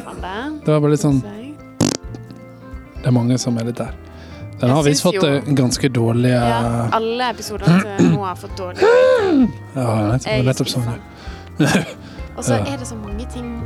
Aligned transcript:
Det 0.00 0.72
var 0.72 0.80
bare 0.80 0.90
litt 0.90 1.00
sånn. 1.00 1.20
Det 2.96 3.06
er 3.06 3.14
mange 3.14 3.38
som 3.38 3.56
er 3.58 3.64
litt 3.70 3.76
der. 3.78 3.92
Den 4.60 4.70
har 4.72 4.82
visst 4.86 5.02
fått 5.04 5.14
jo- 5.14 5.24
eh, 5.26 5.42
ganske 5.54 5.88
dårlige 5.92 6.32
Ja, 6.32 6.48
Ja, 6.48 6.88
alle 6.96 7.30
episoder 7.30 7.66
til 7.66 8.06
nå 8.10 8.22
har 8.24 8.34
fått 8.36 8.56
dårlige 8.56 8.82
Ja, 9.76 10.16
nettopp, 10.16 10.68
sånn. 10.68 10.88
Og 12.36 12.44
så 12.44 12.54
er 12.66 12.76
det 12.76 12.86
så 12.86 12.96
mange 12.96 13.26
ting 13.32 13.62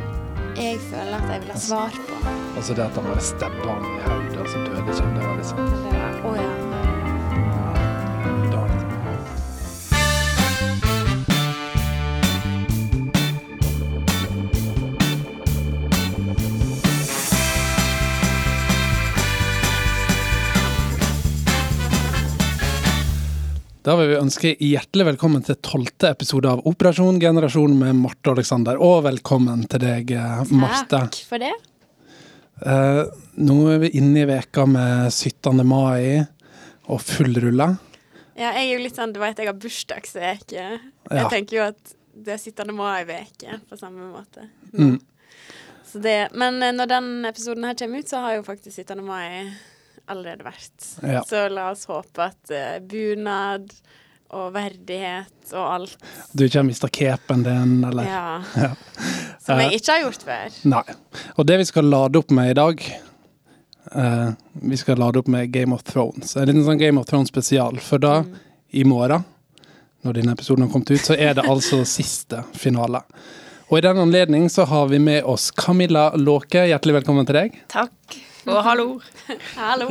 jeg 0.57 0.79
føler 0.91 1.15
at 1.17 1.31
jeg 1.31 1.41
vil 1.41 1.51
ha 1.53 1.59
svar 1.59 1.91
på. 1.95 2.15
Altså 2.57 2.75
det 2.75 2.83
at 2.85 2.95
han 2.95 3.05
bare 3.05 3.21
stabba 3.21 3.71
han 3.71 3.85
i 3.87 4.01
hodet, 4.05 4.41
og 4.41 4.47
så 4.51 4.59
døde 4.67 4.83
ikke 4.83 5.01
han. 5.01 5.15
Det 5.15 5.23
var 5.25 5.37
litt 5.37 5.47
sånn 5.47 5.59
var, 5.85 6.13
å 6.27 6.35
ja. 6.37 6.49
Da 23.91 23.97
vil 23.99 24.13
vi 24.13 24.19
ønske 24.21 24.51
hjertelig 24.63 25.03
velkommen 25.09 25.43
til 25.43 25.57
tolvte 25.67 26.13
episode 26.15 26.47
av 26.47 26.61
Operasjon 26.71 27.17
generasjon 27.19 27.73
med 27.75 27.97
Marte 27.99 28.31
og 28.31 28.37
Aleksander. 28.37 28.79
Og 28.79 29.01
velkommen 29.03 29.65
til 29.67 29.83
deg, 29.83 30.13
eh, 30.15 30.53
Marte. 30.55 30.85
Takk 30.93 31.17
for 31.27 31.43
det. 31.43 31.51
Eh, 32.63 33.01
nå 33.43 33.57
er 33.73 33.81
vi 33.83 33.91
inne 33.99 34.23
i 34.23 34.29
veka 34.31 34.69
med 34.71 35.11
17. 35.11 35.65
mai 35.67 36.23
og 36.87 37.01
fullrulla. 37.03 37.67
Ja, 38.39 38.53
jeg 38.53 38.69
er 38.69 38.79
jo 38.79 38.85
litt 38.85 38.95
sånn, 38.95 39.13
du 39.13 39.19
vet 39.19 39.43
jeg 39.43 39.51
har 39.51 39.59
bursdagsveke. 39.59 40.53
Jeg 40.53 40.81
Ja. 41.11 41.29
tenker 41.29 41.51
jo 41.51 41.63
at 41.63 41.95
det 42.15 42.35
er 42.35 42.39
17. 42.39 42.71
mai-veke 42.73 43.59
på 43.69 43.77
samme 43.77 44.07
måte. 44.15 44.47
Mm. 44.73 45.01
Så 45.85 46.01
det, 46.01 46.33
men 46.33 46.63
eh, 46.63 46.71
når 46.71 46.87
den 46.87 47.25
episoden 47.25 47.65
her 47.65 47.75
kommer 47.75 47.99
ut, 47.99 48.07
så 48.07 48.21
har 48.21 48.37
jo 48.37 48.43
faktisk 48.45 48.71
17. 48.87 49.03
mai 49.05 49.51
allerede 50.11 50.45
vært. 50.47 50.87
Ja. 51.07 51.23
Så 51.29 51.47
la 51.53 51.71
oss 51.73 51.87
håpe 51.91 52.27
at 52.31 52.53
uh, 52.55 52.79
bunad 52.91 53.73
og 54.31 54.53
verdighet 54.55 55.55
og 55.59 55.65
alt 55.67 55.95
Du 56.37 56.45
ikke 56.45 56.61
har 56.61 56.67
mista 56.69 56.87
capen 56.87 57.41
din, 57.43 57.73
eller 57.89 58.07
ja, 58.07 58.27
Ja. 58.55 58.69
Som 59.43 59.59
Eh, 59.59 59.65
jeg 59.71 59.81
ikke 59.81 59.97
har 59.97 60.05
gjort 60.05 60.23
før. 60.29 60.59
Nei. 60.71 60.85
Og 61.35 61.47
det 61.49 61.57
vi 61.59 61.65
skal 61.67 61.89
lade 61.91 62.21
opp 62.21 62.31
med 62.37 62.53
i 62.53 62.55
dag 62.55 62.85
uh, 63.97 64.31
Vi 64.71 64.77
skal 64.79 65.01
lade 65.03 65.19
opp 65.19 65.27
med 65.27 65.51
Game 65.51 65.75
of 65.75 65.83
Thrones. 65.83 66.37
En 66.37 66.47
liten 66.47 66.63
sånn 66.67 66.79
Game 66.79 67.01
of 67.01 67.07
Thrones 67.11 67.29
spesial. 67.33 67.79
For 67.83 67.99
da, 67.99 68.21
Mm. 68.23 68.37
i 68.73 68.85
morgen, 68.85 69.25
når 70.05 70.13
denne 70.15 70.33
episoden 70.37 70.63
har 70.63 70.71
kommet 70.73 70.91
ut, 70.95 71.01
så 71.03 71.17
er 71.19 71.35
det 71.35 71.43
altså 71.51 71.81
siste 71.85 72.45
finale. 72.55 73.01
Og 73.71 73.79
i 73.79 73.85
den 73.87 73.99
anledning 74.03 74.49
så 74.51 74.65
har 74.67 74.89
vi 74.91 74.99
med 74.99 75.23
oss 75.31 75.53
Camilla 75.55 76.09
Låke. 76.19 76.65
Hjertelig 76.67 76.97
velkommen 76.97 77.27
til 77.29 77.37
deg. 77.37 77.59
Takk. 77.71 78.17
Og 78.51 78.57
hallo. 78.67 78.87
Hallo! 79.61 79.87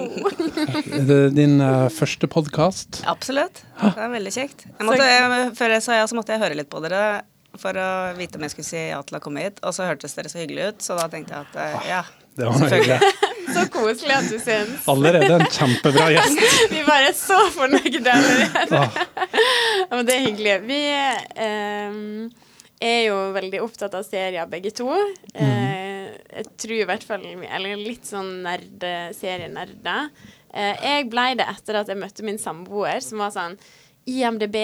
Det 1.08 1.16
er 1.16 1.30
Din 1.32 1.62
uh, 1.64 1.88
første 1.94 2.28
podkast. 2.28 3.00
Absolutt. 3.08 3.62
Det 3.80 3.94
er 4.04 4.12
veldig 4.12 4.34
kjekt. 4.36 4.66
Jeg 4.68 4.84
måtte, 4.84 5.06
jeg, 5.08 5.54
før 5.56 5.76
jeg 5.78 5.86
sa 5.86 5.96
ja, 5.96 6.10
så 6.12 6.18
måtte 6.18 6.36
jeg 6.36 6.44
høre 6.44 6.58
litt 6.60 6.68
på 6.68 6.82
dere 6.84 7.22
for 7.60 7.80
å 7.80 7.88
vite 8.18 8.36
om 8.36 8.44
jeg 8.44 8.54
skulle 8.58 8.68
si 8.68 8.82
ja 8.90 9.00
til 9.08 9.16
å 9.16 9.22
komme 9.24 9.46
hit. 9.46 9.64
Og 9.64 9.72
så 9.78 9.88
hørtes 9.88 10.18
dere 10.18 10.34
så 10.34 10.42
hyggelig 10.42 10.74
ut, 10.74 10.84
så 10.84 11.00
da 11.00 11.08
tenkte 11.14 11.38
jeg 11.38 11.48
at 11.48 11.56
uh, 11.56 11.88
ja. 11.88 12.02
Det 12.36 12.50
var 12.50 12.60
noe 12.60 12.74
hyggelig. 12.74 13.14
Så 13.50 13.64
koselig 13.74 14.14
at 14.14 14.28
du 14.30 14.36
syns. 14.38 14.84
Allerede 14.92 15.40
en 15.40 15.48
kjempebra 15.50 16.12
gjest. 16.14 16.44
Vi 16.70 16.84
bare 16.86 17.08
er 17.10 17.16
så 17.18 17.40
fornøyde 17.56 18.12
allerede. 18.14 18.84
Ah, 19.90 19.96
men 19.96 20.06
det 20.06 20.14
er 20.14 20.22
hyggelig. 20.28 20.54
Vi 20.70 20.78
ehm, 21.48 22.30
er 22.82 23.08
jo 23.10 23.16
veldig 23.36 23.60
opptatt 23.62 23.94
av 24.00 24.04
serier, 24.08 24.48
begge 24.48 24.72
to. 24.72 24.90
Eh, 25.34 26.14
jeg 26.40 26.46
tror 26.58 26.76
i 26.78 26.86
hvert 26.88 27.04
fall 27.04 27.26
Eller 27.26 27.76
litt 27.76 28.06
sånn 28.08 28.42
nerde, 28.46 29.14
serienerder. 29.18 30.10
Eh, 30.54 30.76
jeg 30.84 31.10
blei 31.12 31.34
det 31.36 31.46
etter 31.52 31.76
at 31.82 31.88
jeg 31.92 31.98
møtte 32.00 32.24
min 32.26 32.40
samboer, 32.42 33.02
som 33.04 33.20
var 33.20 33.32
sånn 33.36 33.58
IMDb 34.10 34.56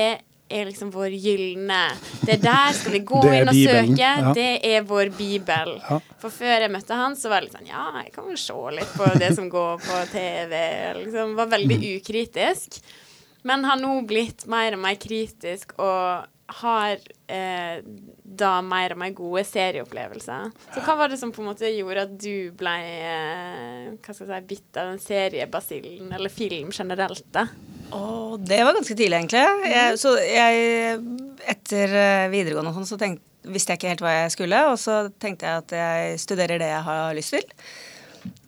er 0.48 0.66
liksom 0.70 0.92
vår 0.94 1.10
gylne 1.18 1.80
Det 2.22 2.36
er 2.36 2.42
der 2.44 2.74
skal 2.78 2.94
vi 2.94 3.00
gå 3.02 3.22
inn 3.34 3.48
og 3.50 3.54
Bibelen, 3.54 3.92
søke. 3.96 4.02
ja. 4.02 4.34
Det 4.38 4.50
er 4.70 4.84
vår 4.86 5.10
bibel. 5.18 5.72
Ja. 5.90 6.00
For 6.22 6.30
før 6.34 6.62
jeg 6.66 6.72
møtte 6.74 6.94
han, 7.00 7.16
så 7.18 7.30
var 7.32 7.42
det 7.42 7.50
litt 7.50 7.58
sånn 7.58 7.70
Ja, 7.72 7.88
jeg 8.04 8.14
kan 8.14 8.28
vel 8.30 8.38
se 8.38 8.54
litt 8.78 8.94
på 8.94 9.10
det 9.20 9.32
som 9.38 9.50
går 9.50 9.82
på 9.86 10.00
TV. 10.14 10.54
Liksom 11.04 11.34
var 11.38 11.50
veldig 11.52 11.80
Mm. 11.82 11.90
ukritisk. 12.00 12.80
Men 13.46 13.64
har 13.66 13.78
nå 13.78 14.00
blitt 14.08 14.46
mer 14.50 14.74
og 14.74 14.80
mer 14.86 14.96
kritisk 15.02 15.74
og 15.78 16.26
har 16.62 17.00
eh, 17.32 17.80
da 18.24 18.52
mer 18.62 18.94
og 18.94 19.00
mer 19.02 19.14
gode 19.18 19.42
serieopplevelser. 19.50 20.52
Så 20.76 20.84
hva 20.86 20.96
var 21.00 21.10
det 21.10 21.18
som 21.18 21.32
på 21.34 21.42
en 21.42 21.48
måte 21.50 21.72
gjorde 21.74 22.04
at 22.06 22.12
du 22.22 22.52
ble 22.58 22.74
eh, 22.86 23.88
hva 23.98 24.14
skal 24.14 24.28
jeg 24.30 24.44
si, 24.44 24.50
bitt 24.52 24.78
av 24.78 24.92
den 24.92 25.02
seriebasillen, 25.02 26.12
eller 26.14 26.30
film 26.34 26.70
generelt, 26.76 27.26
da? 27.34 27.48
Oh, 27.94 28.36
det 28.42 28.62
var 28.66 28.78
ganske 28.78 28.94
tidlig, 28.98 29.18
egentlig. 29.24 29.42
Jeg, 29.72 29.98
så 30.02 30.16
jeg 30.22 31.02
Etter 31.46 31.92
eh, 31.94 32.28
videregående 32.34 32.72
og 32.72 32.78
sånn, 32.80 32.88
så 32.90 32.98
tenkte, 33.02 33.26
visste 33.54 33.74
jeg 33.74 33.78
ikke 33.82 33.92
helt 33.92 34.02
hva 34.06 34.14
jeg 34.16 34.32
skulle, 34.34 34.62
og 34.72 34.80
så 34.82 34.96
tenkte 35.22 35.46
jeg 35.46 35.62
at 35.66 35.76
jeg 35.78 36.16
studerer 36.24 36.62
det 36.62 36.70
jeg 36.72 36.86
har 36.88 37.14
lyst 37.18 37.36
til. 37.36 37.44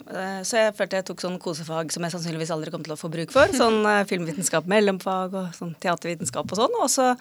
Eh, 0.07 0.40
Så 0.47 0.57
jeg 0.57 0.74
følte 0.78 0.97
jeg 1.02 1.06
tok 1.09 1.22
sånn 1.22 1.38
kosefag 1.41 1.94
som 1.94 2.06
jeg 2.06 2.13
sannsynligvis 2.16 2.53
aldri 2.56 2.74
kom 2.74 2.86
til 2.86 2.96
å 2.96 2.97
få 2.97 3.09
bruk 3.13 3.34
for. 3.36 3.53
Sånn 3.53 3.81
eh, 3.86 4.02
filmvitenskap, 4.09 4.66
mellomfag 4.69 5.38
og 5.38 5.53
sånn 5.57 5.75
teatervitenskap 5.84 6.50
og 6.53 6.62
sånn. 6.63 6.78
Og 6.81 6.90
så, 6.90 7.12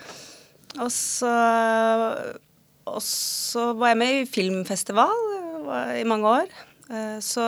og 0.82 0.90
så, 0.92 1.32
og 2.86 3.00
så 3.02 3.70
var 3.78 3.92
jeg 3.94 4.00
med 4.02 4.20
i 4.20 4.28
filmfestival 4.30 5.16
eh, 5.40 6.00
i 6.02 6.06
mange 6.08 6.32
år. 6.42 6.54
Eh, 6.90 7.16
Så, 7.24 7.44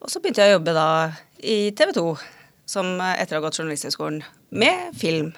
og 0.00 0.10
så 0.12 0.20
begynte 0.22 0.42
jeg 0.44 0.54
å 0.54 0.58
jobbe 0.58 0.74
da 0.76 0.88
i 1.42 1.58
TV 1.76 1.92
2, 1.96 2.06
som 2.66 2.92
eh, 3.00 3.14
etter 3.22 3.36
å 3.36 3.40
ha 3.40 3.46
gått 3.48 3.60
Journalisthøgskolen, 3.60 4.22
med 4.56 4.92
film. 4.98 5.32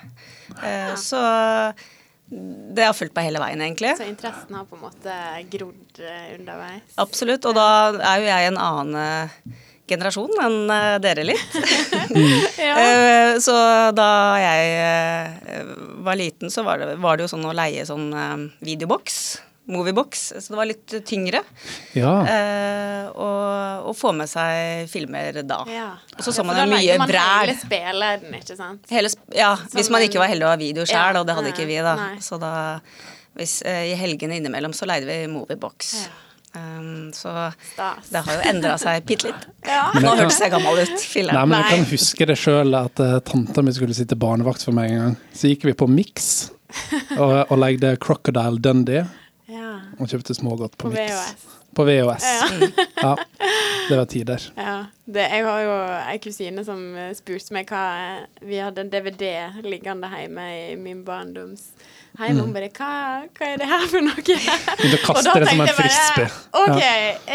Ja. 0.63 0.95
Så 1.01 1.19
det 2.29 2.85
har 2.85 2.93
fulgt 2.97 3.15
meg 3.17 3.31
hele 3.31 3.41
veien, 3.41 3.63
egentlig. 3.65 3.95
Så 3.97 4.05
interessen 4.05 4.57
har 4.59 4.67
på 4.69 4.77
en 4.77 4.85
måte 4.85 5.15
grodd 5.53 6.01
eh, 6.05 6.35
underveis? 6.37 6.93
Absolutt. 7.01 7.47
Og 7.49 7.57
da 7.57 7.69
er 7.97 8.21
jo 8.21 8.29
jeg 8.29 8.51
en 8.51 8.61
annen 8.61 8.99
eh, 9.01 9.39
generasjon 9.91 10.31
enn 10.45 10.59
eh, 10.75 10.95
dere 11.05 11.25
litt. 11.27 11.59
Ja. 12.69 12.75
Eh, 12.83 13.35
Så 13.43 13.55
da 13.97 14.09
jeg 14.43 14.71
eh, 14.83 15.75
var 16.05 16.17
liten, 16.19 16.51
så 16.53 16.63
var 16.67 16.81
det, 16.83 16.95
var 17.03 17.17
det 17.19 17.27
jo 17.27 17.33
sånn 17.35 17.45
å 17.49 17.53
leie 17.57 17.85
sånn 17.89 18.09
videoboks. 18.65 19.19
Moviebox. 19.69 20.23
Så 20.41 20.55
det 20.55 20.57
var 20.57 20.65
litt 20.71 20.95
tyngre. 21.05 21.43
ja. 21.93 22.13
eh, 22.25 23.09
Og, 23.13 23.89
og 23.91 23.97
få 23.97 24.15
med 24.17 24.29
seg 24.31 24.89
filmer 24.89 25.43
da. 25.45 25.59
Ja. 25.69 25.91
Og 26.17 26.25
så 26.25 26.33
så 26.33 26.45
man 26.47 26.57
jo 26.63 26.65
mye 26.73 26.97
man 27.01 27.11
bræl. 27.11 27.51
Hele 27.51 27.59
spilleren, 27.61 28.39
ikke 28.41 28.57
sant? 28.57 28.89
Hele, 28.93 29.11
sp- 29.13 29.37
ja, 29.37 29.51
hvis 29.75 29.91
man 29.93 30.05
ikke 30.07 30.23
var 30.23 30.33
heldig 30.33 30.49
å 30.49 30.53
ha 30.55 30.59
video 30.61 30.87
sjøl, 30.89 30.97
Ja, 31.13 31.21
og 31.21 31.29
det 31.29 31.37
hadde 31.37 31.53
ikke 31.53 31.69
vi, 31.69 31.77
da. 31.85 31.95
nei. 32.01 32.17
Så 32.25 32.41
da 32.41 32.53
hvis, 33.39 33.59
eh, 33.69 33.91
I 33.93 33.99
helgene 34.01 34.41
innimellom 34.41 34.73
så 34.75 34.89
leide 34.89 35.07
vi 35.07 35.19
Moviebox. 35.31 35.93
Ja. 36.01 36.17
Um, 36.57 37.11
så 37.13 37.33
Stas. 37.73 38.09
det 38.09 38.23
har 38.25 38.39
jo 38.39 38.45
endra 38.51 38.77
seg 38.81 39.05
bitte 39.07 39.29
litt. 39.29 39.49
Ja. 39.69 39.91
Nå 40.01 40.15
hørtes 40.17 40.39
jeg 40.41 40.51
gammel 40.55 40.79
ut. 40.81 40.95
Nei, 41.29 41.43
men 41.45 41.59
jeg 41.61 41.69
kan 41.75 41.85
huske 41.91 42.27
det 42.31 42.39
sjøl 42.41 42.73
at 42.79 43.03
uh, 43.05 43.19
tanta 43.27 43.63
mi 43.63 43.75
skulle 43.77 43.95
sitte 43.97 44.17
barnevakt 44.17 44.65
for 44.65 44.73
meg 44.77 44.91
en 44.95 45.03
gang. 45.03 45.17
Så 45.37 45.51
gikk 45.53 45.67
vi 45.69 45.75
på 45.77 45.89
Mix 45.93 46.49
og, 47.19 47.35
og 47.51 47.57
legde 47.61 47.95
Crocodile 48.01 48.61
Dundee 48.65 49.05
Ja. 49.49 49.75
og 49.99 50.09
kjøpte 50.09 50.35
smågodt 50.37 50.77
på, 50.81 50.89
På 50.89 50.95
Mix. 50.97 51.13
VHS. 51.13 51.55
På 51.77 51.85
VHS. 51.89 52.29
Ja. 52.33 52.69
Ja. 53.09 53.15
Det 53.89 53.97
var 53.97 54.09
tider. 54.11 54.43
Ja. 54.59 54.73
Det, 55.09 55.23
jeg 55.33 55.45
har 55.47 55.61
jo 55.65 55.75
ei 56.11 56.17
kusine 56.21 56.65
som 56.67 56.81
eh, 56.99 57.13
spurte 57.17 57.55
meg 57.57 57.71
hva 57.71 57.85
Vi 58.45 58.59
hadde 58.61 58.83
en 58.85 58.91
DVD 58.93 59.29
liggende 59.65 60.11
hjemme 60.13 60.45
i 60.73 60.75
min 60.81 61.05
barndoms 61.07 61.69
heim. 62.19 62.37
Mm. 62.37 62.43
Hun 62.45 62.53
bare 62.57 62.69
hva, 62.75 62.91
hva 63.39 63.49
er 63.53 63.63
det 63.63 63.69
her 63.71 63.87
for 63.91 64.05
noe? 64.05 64.23
Begynte 64.27 64.99
å 64.99 65.03
kaste 65.07 65.35
det 65.43 65.49
som 65.53 65.65
en 65.65 65.73
frisbee. 65.79 66.29
OK, 66.65 66.85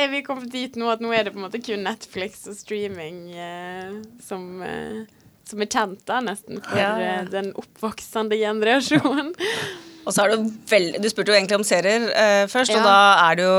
er 0.03 0.11
vi 0.13 0.21
kommet 0.27 0.51
dit 0.53 0.75
nå 0.79 0.91
at 0.93 1.03
nå 1.03 1.11
er 1.15 1.27
det 1.27 1.33
på 1.35 1.41
en 1.41 1.47
måte 1.47 1.61
kun 1.63 1.83
Netflix 1.87 2.45
og 2.51 2.57
streaming 2.59 3.23
eh, 3.35 3.97
som 4.25 4.47
eh, 4.65 5.03
som 5.43 5.59
er 5.59 5.67
kjent 5.67 6.05
da, 6.07 6.21
nesten 6.23 6.61
for 6.63 6.79
Ja, 6.79 6.93
ja. 7.01 7.15
eh, 7.19 7.25
den 7.31 7.49
oppvoksende 7.59 8.37
generasjonen. 8.39 9.33
Og 10.07 10.11
så 10.11 10.23
er 10.25 10.33
det 10.33 10.37
veldig 10.67 10.99
Du 11.03 11.07
spurte 11.11 11.31
jo 11.31 11.35
egentlig 11.37 11.57
om 11.59 11.65
serier 11.67 12.05
eh, 12.11 12.43
først, 12.51 12.73
Ja. 12.73 12.79
og 12.81 12.87
da 12.87 12.95
er 13.29 13.37
det 13.39 13.45
jo 13.47 13.57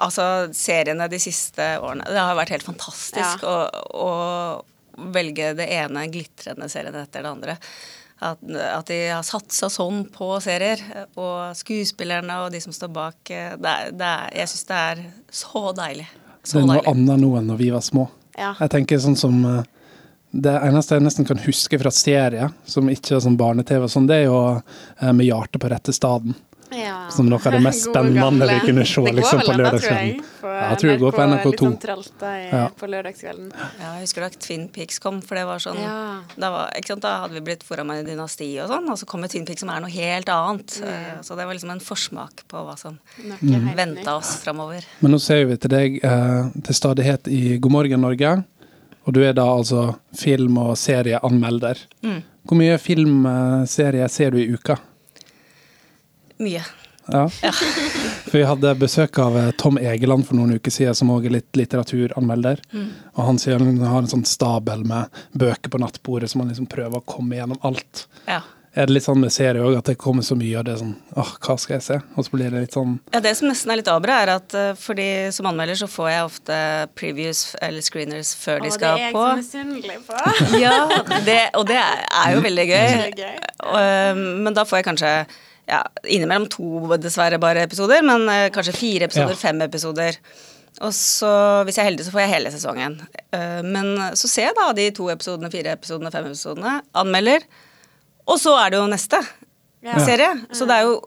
Altså, 0.00 0.24
seriene 0.56 1.08
de 1.12 1.18
siste 1.20 1.66
årene 1.84 2.06
Det 2.08 2.16
har 2.20 2.36
vært 2.38 2.52
helt 2.54 2.64
fantastisk 2.64 3.42
å, 3.44 3.56
å 3.96 4.10
velge 5.12 5.50
det 5.58 5.66
ene 5.72 6.06
glitrende 6.12 6.68
serien 6.72 6.96
etter 7.00 7.24
det 7.24 7.30
andre. 7.30 7.54
At, 8.20 8.38
at 8.44 8.86
de 8.90 8.98
har 9.08 9.22
satsa 9.24 9.70
sånn 9.72 10.02
på 10.12 10.26
serier. 10.44 10.82
Og 11.16 11.56
skuespillerne 11.56 12.34
og 12.44 12.50
de 12.52 12.60
som 12.60 12.72
står 12.76 12.90
bak. 12.92 13.30
eh, 13.32 13.54
Det 13.56 13.70
er, 13.74 13.90
det 13.96 14.06
er, 14.10 14.30
jeg 14.42 14.50
syns 14.52 14.66
det 14.68 14.80
er 14.92 15.04
så 15.32 15.62
deilig. 15.76 16.08
Det 16.42 16.50
Så 16.52 16.58
er 16.60 16.66
noe 16.66 16.76
deilig. 16.76 16.90
annet 16.92 17.20
nå 17.24 17.30
enn 17.38 17.48
når 17.52 17.60
vi 17.62 17.70
var 17.72 17.80
små. 17.84 18.08
Ja. 18.38 18.54
Jeg 18.60 18.70
tenker 18.76 18.98
sånn 19.02 19.16
som 19.18 19.40
eh, 19.44 19.62
Det 20.32 20.52
eneste 20.62 20.94
jeg 20.94 21.02
nesten 21.02 21.26
kan 21.26 21.40
huske 21.42 21.78
fra 21.80 21.90
serie, 21.90 22.50
som 22.64 22.86
ikke 22.92 23.16
er 23.16 23.24
sånn 23.24 23.36
barne-TV, 23.40 23.82
og 23.82 23.90
sånn, 23.90 24.06
det 24.06 24.20
er 24.20 24.28
jo 24.28 24.36
eh, 24.60 25.10
Med 25.12 25.26
hjertet 25.26 25.58
på 25.60 25.68
rette 25.72 25.92
staden. 25.96 26.36
Ja. 26.70 27.08
Som 27.10 27.26
noe 27.30 27.40
av 27.42 27.52
det 27.56 27.60
mest 27.64 27.86
spennende 27.90 28.46
vi 28.50 28.58
kunne 28.66 28.84
se 28.86 29.00
liksom, 29.02 29.40
på 29.46 29.54
lørdagskvelden. 29.58 30.20
jeg, 30.42 30.78
tror 30.80 30.90
det 30.90 30.98
går 31.00 31.12
på 31.16 31.22
NRK2. 31.26 31.50
Litt 31.50 31.62
sånn 31.64 31.78
tralta 31.82 32.30
i, 32.38 32.44
Ja. 32.50 32.62
på 32.78 32.86
lørdagskvelden. 32.90 33.48
Ja, 33.80 33.88
jeg 33.96 34.04
husker 34.06 34.20
da 34.26 34.28
Twin 34.46 34.68
Peaks 34.68 34.98
kom, 35.02 35.20
for 35.22 35.34
det 35.40 35.44
var 35.48 35.58
sånn 35.62 35.80
Ja. 35.82 35.96
da, 36.36 36.50
var, 36.54 36.70
ikke 36.78 36.92
sant, 36.94 37.02
da 37.02 37.16
hadde 37.24 37.34
vi 37.34 37.40
blitt 37.50 37.62
fora 37.66 37.84
med 37.84 38.06
dynasti 38.06 38.50
og 38.62 38.68
sånn, 38.70 38.88
og 38.90 38.98
så 39.00 39.06
kom 39.10 39.26
Twin 39.28 39.46
Peaks 39.46 39.60
som 39.64 39.70
er 39.74 39.80
noe 39.80 39.90
helt 39.90 40.28
annet. 40.28 40.78
Mm. 40.84 41.24
Så 41.26 41.36
det 41.36 41.46
var 41.46 41.54
liksom 41.54 41.70
en 41.74 41.80
forsmak 41.80 42.44
på 42.48 42.64
hva 42.66 42.78
som 42.78 42.98
Mm. 43.42 43.74
venta 43.76 44.16
oss 44.16 44.36
framover. 44.44 44.84
Men 45.00 45.12
nå 45.12 45.18
ser 45.20 45.44
vi 45.46 45.56
til 45.56 45.70
deg 45.70 46.00
eh, 46.04 46.50
til 46.62 46.74
stadighet 46.74 47.26
i 47.28 47.58
God 47.58 47.72
morgen 47.72 48.00
Norge. 48.00 48.44
Og 49.06 49.14
du 49.14 49.22
er 49.24 49.32
da 49.32 49.42
altså 49.48 49.96
film- 50.14 50.58
og 50.58 50.76
serieanmelder. 50.76 51.78
Mm. 52.04 52.22
Hvor 52.46 52.56
mye 52.56 52.76
filmserier 52.78 54.08
ser 54.08 54.30
du 54.30 54.38
i 54.38 54.48
uka? 54.52 54.76
Mye. 56.40 56.62
Ja. 57.10 57.24
For 58.28 58.36
vi 58.38 58.44
hadde 58.46 58.74
besøk 58.78 59.18
av 59.18 59.34
eh, 59.38 59.50
Tom 59.58 59.78
Egeland 59.80 60.26
for 60.28 60.38
noen 60.38 60.54
uker 60.60 60.70
siden, 60.70 60.94
som 60.94 61.10
også 61.10 61.30
er 61.30 61.36
litt 61.40 61.58
litteraturanmelder. 61.58 62.62
Og 63.16 63.24
han 63.26 63.40
sier 63.40 63.58
han 63.58 63.80
har 63.82 64.04
en 64.04 64.10
sånn 64.12 64.26
stabel 64.28 64.84
med 64.86 65.10
bøker 65.32 65.72
på 65.72 65.80
nattbordet 65.82 66.30
som 66.30 66.44
han 66.44 66.52
liksom 66.52 66.68
prøver 66.70 67.00
å 67.00 67.06
komme 67.08 67.40
gjennom 67.40 67.58
alt. 67.66 68.06
Ja. 68.30 68.42
Er 68.78 68.86
det 68.86 68.94
litt 68.94 69.02
sånn 69.02 69.18
med 69.18 69.32
serier 69.34 69.64
òg, 69.66 69.74
at 69.80 69.88
det 69.90 69.96
kommer 69.98 70.22
så 70.22 70.36
mye, 70.38 70.60
og 70.60 70.68
det 70.68 70.76
er 70.76 70.78
sånn 70.84 70.92
åh, 71.18 71.32
hva 71.42 71.56
skal 71.58 71.74
jeg 71.80 71.82
se? 71.88 71.96
Og 72.14 72.22
så 72.22 72.30
blir 72.36 72.52
det 72.54 72.60
litt 72.68 72.76
sånn 72.76 72.92
Ja, 73.10 73.18
Det 73.24 73.32
som 73.34 73.50
nesten 73.50 73.72
er 73.74 73.80
litt 73.80 73.90
abra, 73.90 74.20
er 74.22 74.30
at 74.36 74.54
eh, 74.54 74.68
fordi 74.78 75.08
som 75.34 75.48
anmelder 75.50 75.80
så 75.80 75.88
får 75.90 76.10
jeg 76.12 76.28
ofte 76.28 76.58
previews 76.94 77.40
eller 77.58 77.82
screeners 77.82 78.30
før 78.38 78.62
de 78.62 78.70
skal 78.70 78.94
det 78.94 79.02
er 79.02 79.08
jeg 79.08 79.16
på. 79.18 79.26
så 79.26 79.40
misunnelig 79.42 79.98
på. 80.06 80.60
Ja, 80.62 80.76
det, 81.26 81.40
og 81.58 81.66
det 81.66 81.80
er 81.82 82.06
er 82.22 82.36
jo 82.36 82.46
veldig 82.46 82.68
gøy. 82.70 82.90
Det 82.94 83.10
er 83.10 83.22
gøy. 83.24 83.38
Og, 83.66 83.78
eh, 83.82 84.24
men 84.46 84.54
da 84.54 84.62
får 84.70 84.84
jeg 84.84 84.92
kanskje 84.92 85.14
ja, 85.70 85.80
innimellom 86.04 86.48
to 86.50 86.98
dessverre 87.00 87.38
bare 87.42 87.62
episoder, 87.68 88.02
men 88.06 88.26
eh, 88.28 88.48
kanskje 88.54 88.74
fire 88.76 89.06
episoder, 89.08 89.36
Ja. 89.36 89.42
fem 89.46 89.62
episoder. 89.66 90.18
Og 90.80 90.92
så, 90.94 91.30
hvis 91.66 91.76
jeg 91.76 91.82
er 91.84 91.90
heldig, 91.90 92.04
så 92.06 92.12
får 92.14 92.20
jeg 92.24 92.30
hele 92.34 92.50
sesongen. 92.54 93.00
Eh, 93.34 93.60
Men 93.66 93.90
så 94.14 94.28
ser 94.30 94.48
jeg 94.50 94.54
da 94.58 94.68
de 94.76 94.90
to 94.96 95.08
episodene, 95.12 95.50
fire 95.52 95.72
episodene, 95.76 96.12
fem 96.14 96.26
episodene, 96.30 96.80
anmelder, 96.94 97.42
og 98.30 98.38
så 98.38 98.54
er 98.64 98.70
det 98.70 98.78
jo 98.82 98.86
neste 98.92 99.18
Ja. 99.82 99.96
serie. 100.04 100.28
Så 100.52 100.66
det 100.68 100.76
er 100.76 100.82
jo 100.84 101.00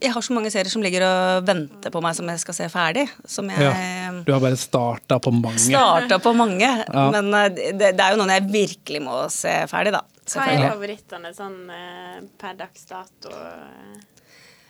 Jeg 0.00 0.10
har 0.12 0.22
så 0.22 0.32
mange 0.34 0.50
serier 0.50 0.70
som 0.72 0.82
ligger 0.82 1.02
og 1.04 1.44
venter 1.46 1.90
på 1.92 2.00
meg 2.02 2.14
som 2.16 2.26
jeg 2.28 2.40
skal 2.40 2.54
se 2.54 2.64
ferdig. 2.72 3.08
Som 3.26 3.48
jeg 3.50 3.60
Ja. 3.60 4.10
Du 4.24 4.32
har 4.32 4.40
bare 4.40 4.56
starta 4.56 5.18
på 5.20 5.30
mange. 5.32 5.58
starta 5.58 6.18
på 6.18 6.34
mange. 6.34 6.60
Ja. 6.92 7.10
Men 7.10 7.32
eh, 7.34 7.48
det, 7.50 7.96
det 7.96 8.00
er 8.00 8.10
jo 8.16 8.16
noen 8.22 8.32
jeg 8.34 8.48
virkelig 8.50 9.02
må 9.04 9.30
se 9.30 9.52
ferdig, 9.68 9.92
da. 9.92 10.00
Hva 10.26 10.46
er 10.50 10.62
favorittene 10.64 11.32
sånn 11.34 11.58
eh, 11.70 12.20
per 12.40 12.56
dags 12.58 12.86
dato? 12.88 13.32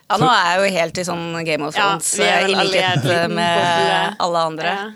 Ja, 0.07 0.19
nå 0.21 0.27
er 0.29 0.43
jeg 0.47 0.59
jo 0.59 0.75
helt 0.77 0.99
i 1.01 1.05
sånn 1.09 1.25
Game 1.47 1.67
of 1.67 1.77
Ja, 1.77 1.87
Thrones, 1.97 2.11
er 2.21 2.45
eh, 2.45 2.51
i 2.53 2.57
likhet 2.59 3.07
med 3.33 4.21
alle 4.23 4.43
andre. 4.53 4.75
Ja. 4.77 4.91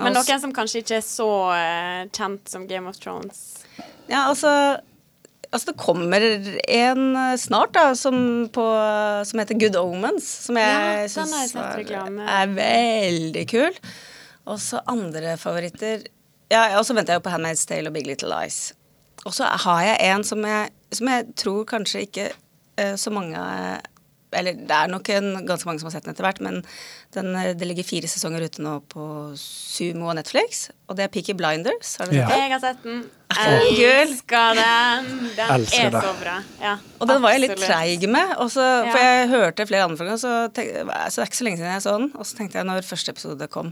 Men 0.00 0.16
noen 0.16 0.40
som 0.42 0.52
kanskje 0.54 0.82
ikke 0.82 0.98
er 0.98 1.04
så 1.06 1.28
eh, 1.54 2.00
kjent 2.10 2.50
som 2.50 2.66
Game 2.70 2.90
of 2.90 2.98
Thrones? 3.00 3.62
Ja, 4.10 4.26
altså 4.26 4.50
Altså 5.54 5.70
Det 5.70 5.78
kommer 5.78 6.24
en 6.66 7.04
snart 7.38 7.76
da 7.76 7.92
som, 7.94 8.16
på, 8.50 8.62
som 9.22 9.38
heter 9.38 9.54
Good 9.54 9.76
Omens, 9.78 10.26
som 10.48 10.58
jeg 10.58 11.04
ja, 11.04 11.04
syns 11.12 11.54
er 11.54 12.50
veldig 12.56 13.44
kul. 13.52 13.78
Og 14.50 14.58
så 14.58 14.82
andre 14.90 15.36
favoritter 15.38 16.08
Ja, 16.50 16.72
og 16.80 16.82
så 16.88 16.96
venter 16.98 17.14
jeg 17.14 17.22
jo 17.22 17.26
på 17.28 17.36
Handmaid's 17.36 17.62
Tale 17.70 17.86
og 17.86 17.94
Big 17.94 18.10
Little 18.10 18.34
Lies. 18.34 18.72
Og 19.24 19.32
så 19.34 19.44
har 19.64 19.82
jeg 19.86 19.96
en 20.12 20.24
som 20.24 20.42
jeg, 20.44 20.70
som 20.92 21.08
jeg 21.08 21.26
tror 21.40 21.64
kanskje 21.64 22.04
ikke 22.06 22.28
uh, 22.80 22.94
så 23.00 23.10
mange 23.14 23.40
Eller 24.34 24.56
det 24.58 24.74
er 24.74 24.88
nok 24.90 25.06
en, 25.14 25.28
ganske 25.46 25.68
mange 25.68 25.78
som 25.78 25.86
har 25.86 25.92
sett 25.94 26.04
den 26.08 26.10
etter 26.10 26.24
hvert, 26.26 26.40
men 26.42 26.56
den, 27.14 27.28
eh, 27.38 27.52
det 27.54 27.68
ligger 27.68 27.86
fire 27.86 28.08
sesonger 28.10 28.42
ute 28.48 28.64
nå 28.66 28.72
på 28.90 29.04
Sumo 29.38 30.08
og 30.10 30.16
Netflix, 30.18 30.64
og 30.90 30.96
det 30.98 31.04
er 31.04 31.12
Peaky 31.14 31.36
Blinders. 31.38 31.92
Har 32.00 32.10
du 32.10 32.16
Ja. 32.16 32.26
sett 32.26 32.34
den? 32.34 32.40
Jeg 32.42 32.50
har 32.50 32.60
sett 32.64 32.82
den. 32.82 33.04
Kul. 33.30 33.84
Elsker 33.92 34.58
den. 34.58 35.06
Den 35.36 35.52
Elsker 35.54 35.86
er 35.86 35.90
det. 35.94 36.02
så 36.02 36.12
bra. 36.18 36.34
Ja, 36.60 36.74
Og 36.98 37.06
den 37.12 37.22
var 37.22 37.30
jeg 37.36 37.44
litt 37.44 37.62
treig 37.62 38.08
med. 38.10 38.34
også, 38.42 38.66
For 38.90 38.98
jeg 39.06 39.28
hørte 39.36 39.66
flere 39.70 39.84
anbefalinger, 39.86 40.18
så, 40.18 40.34
tenk- 40.50 40.82
så 40.82 41.14
det 41.14 41.22
er 41.22 41.30
ikke 41.30 41.38
så 41.38 41.44
lenge 41.46 41.58
siden 41.62 41.72
jeg 41.76 41.82
så 41.86 41.94
den. 42.00 42.10
Og 42.18 42.26
så 42.26 42.36
tenkte 42.36 42.58
jeg 42.58 42.66
når 42.66 42.82
første 42.90 43.14
episode 43.14 43.46
kom, 43.54 43.70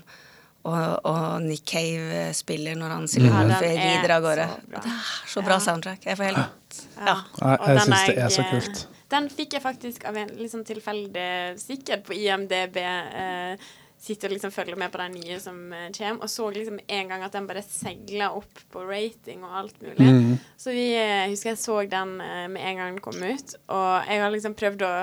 og, 0.65 1.01
og 1.09 1.43
Nick 1.43 1.65
Cave 1.67 2.29
spiller 2.39 2.77
når 2.79 2.95
han 2.97 3.03
Ja, 3.09 3.13
Sylvester 3.17 3.67
den 3.67 3.79
er 3.79 3.99
rider 3.99 4.15
av 4.17 4.23
gårde. 4.23 4.49
så 4.49 4.63
bra. 4.71 4.81
Det 4.81 4.93
er 4.93 5.29
så 5.35 5.43
bra 5.43 5.55
Ja. 5.59 5.59
soundtrack. 5.67 6.07
Jeg 6.07 6.17
får 6.19 6.25
helt 6.25 6.39
Ja. 6.39 7.17
Ja. 7.41 7.57
Jeg 7.67 7.81
syns 7.87 8.07
det 8.07 8.19
er 8.19 8.29
så 8.39 8.49
kult. 8.51 8.87
Den 9.13 9.29
fikk 9.29 9.53
jeg 9.59 9.63
faktisk 9.63 10.05
av 10.09 10.17
en 10.17 10.29
sånn 10.49 10.65
tilfeldig 10.65 11.59
Sikkert 11.61 12.05
på 12.07 12.15
IMDb. 12.17 12.77
Eh, 12.79 13.57
sitter 14.03 14.29
og 14.29 14.33
liksom 14.35 14.51
følger 14.51 14.75
med 14.77 14.91
på 14.91 14.99
de 14.99 15.09
nye 15.15 15.37
som 15.39 15.59
eh, 15.73 15.91
kommer, 15.95 16.23
og 16.25 16.31
så 16.31 16.49
liksom 16.53 16.79
en 16.89 17.09
gang 17.09 17.23
at 17.23 17.33
den 17.37 17.47
bare 17.47 17.63
seiler 17.63 18.35
opp 18.35 18.59
på 18.73 18.83
rating 18.89 19.45
og 19.45 19.53
alt 19.61 19.77
mulig. 19.83 20.09
Mm. 20.09 20.33
Så 20.59 20.73
vi 20.75 20.89
eh, 20.99 21.29
husker 21.31 21.53
jeg 21.53 21.59
så 21.63 21.77
den 21.89 22.17
eh, 22.21 22.49
med 22.51 22.63
en 22.67 22.77
gang 22.81 22.97
den 22.97 23.01
kom 23.05 23.15
ut, 23.23 23.55
og 23.69 24.09
jeg 24.09 24.21
har 24.25 24.31
liksom 24.35 24.57
prøvd 24.59 24.83
å 24.89 24.95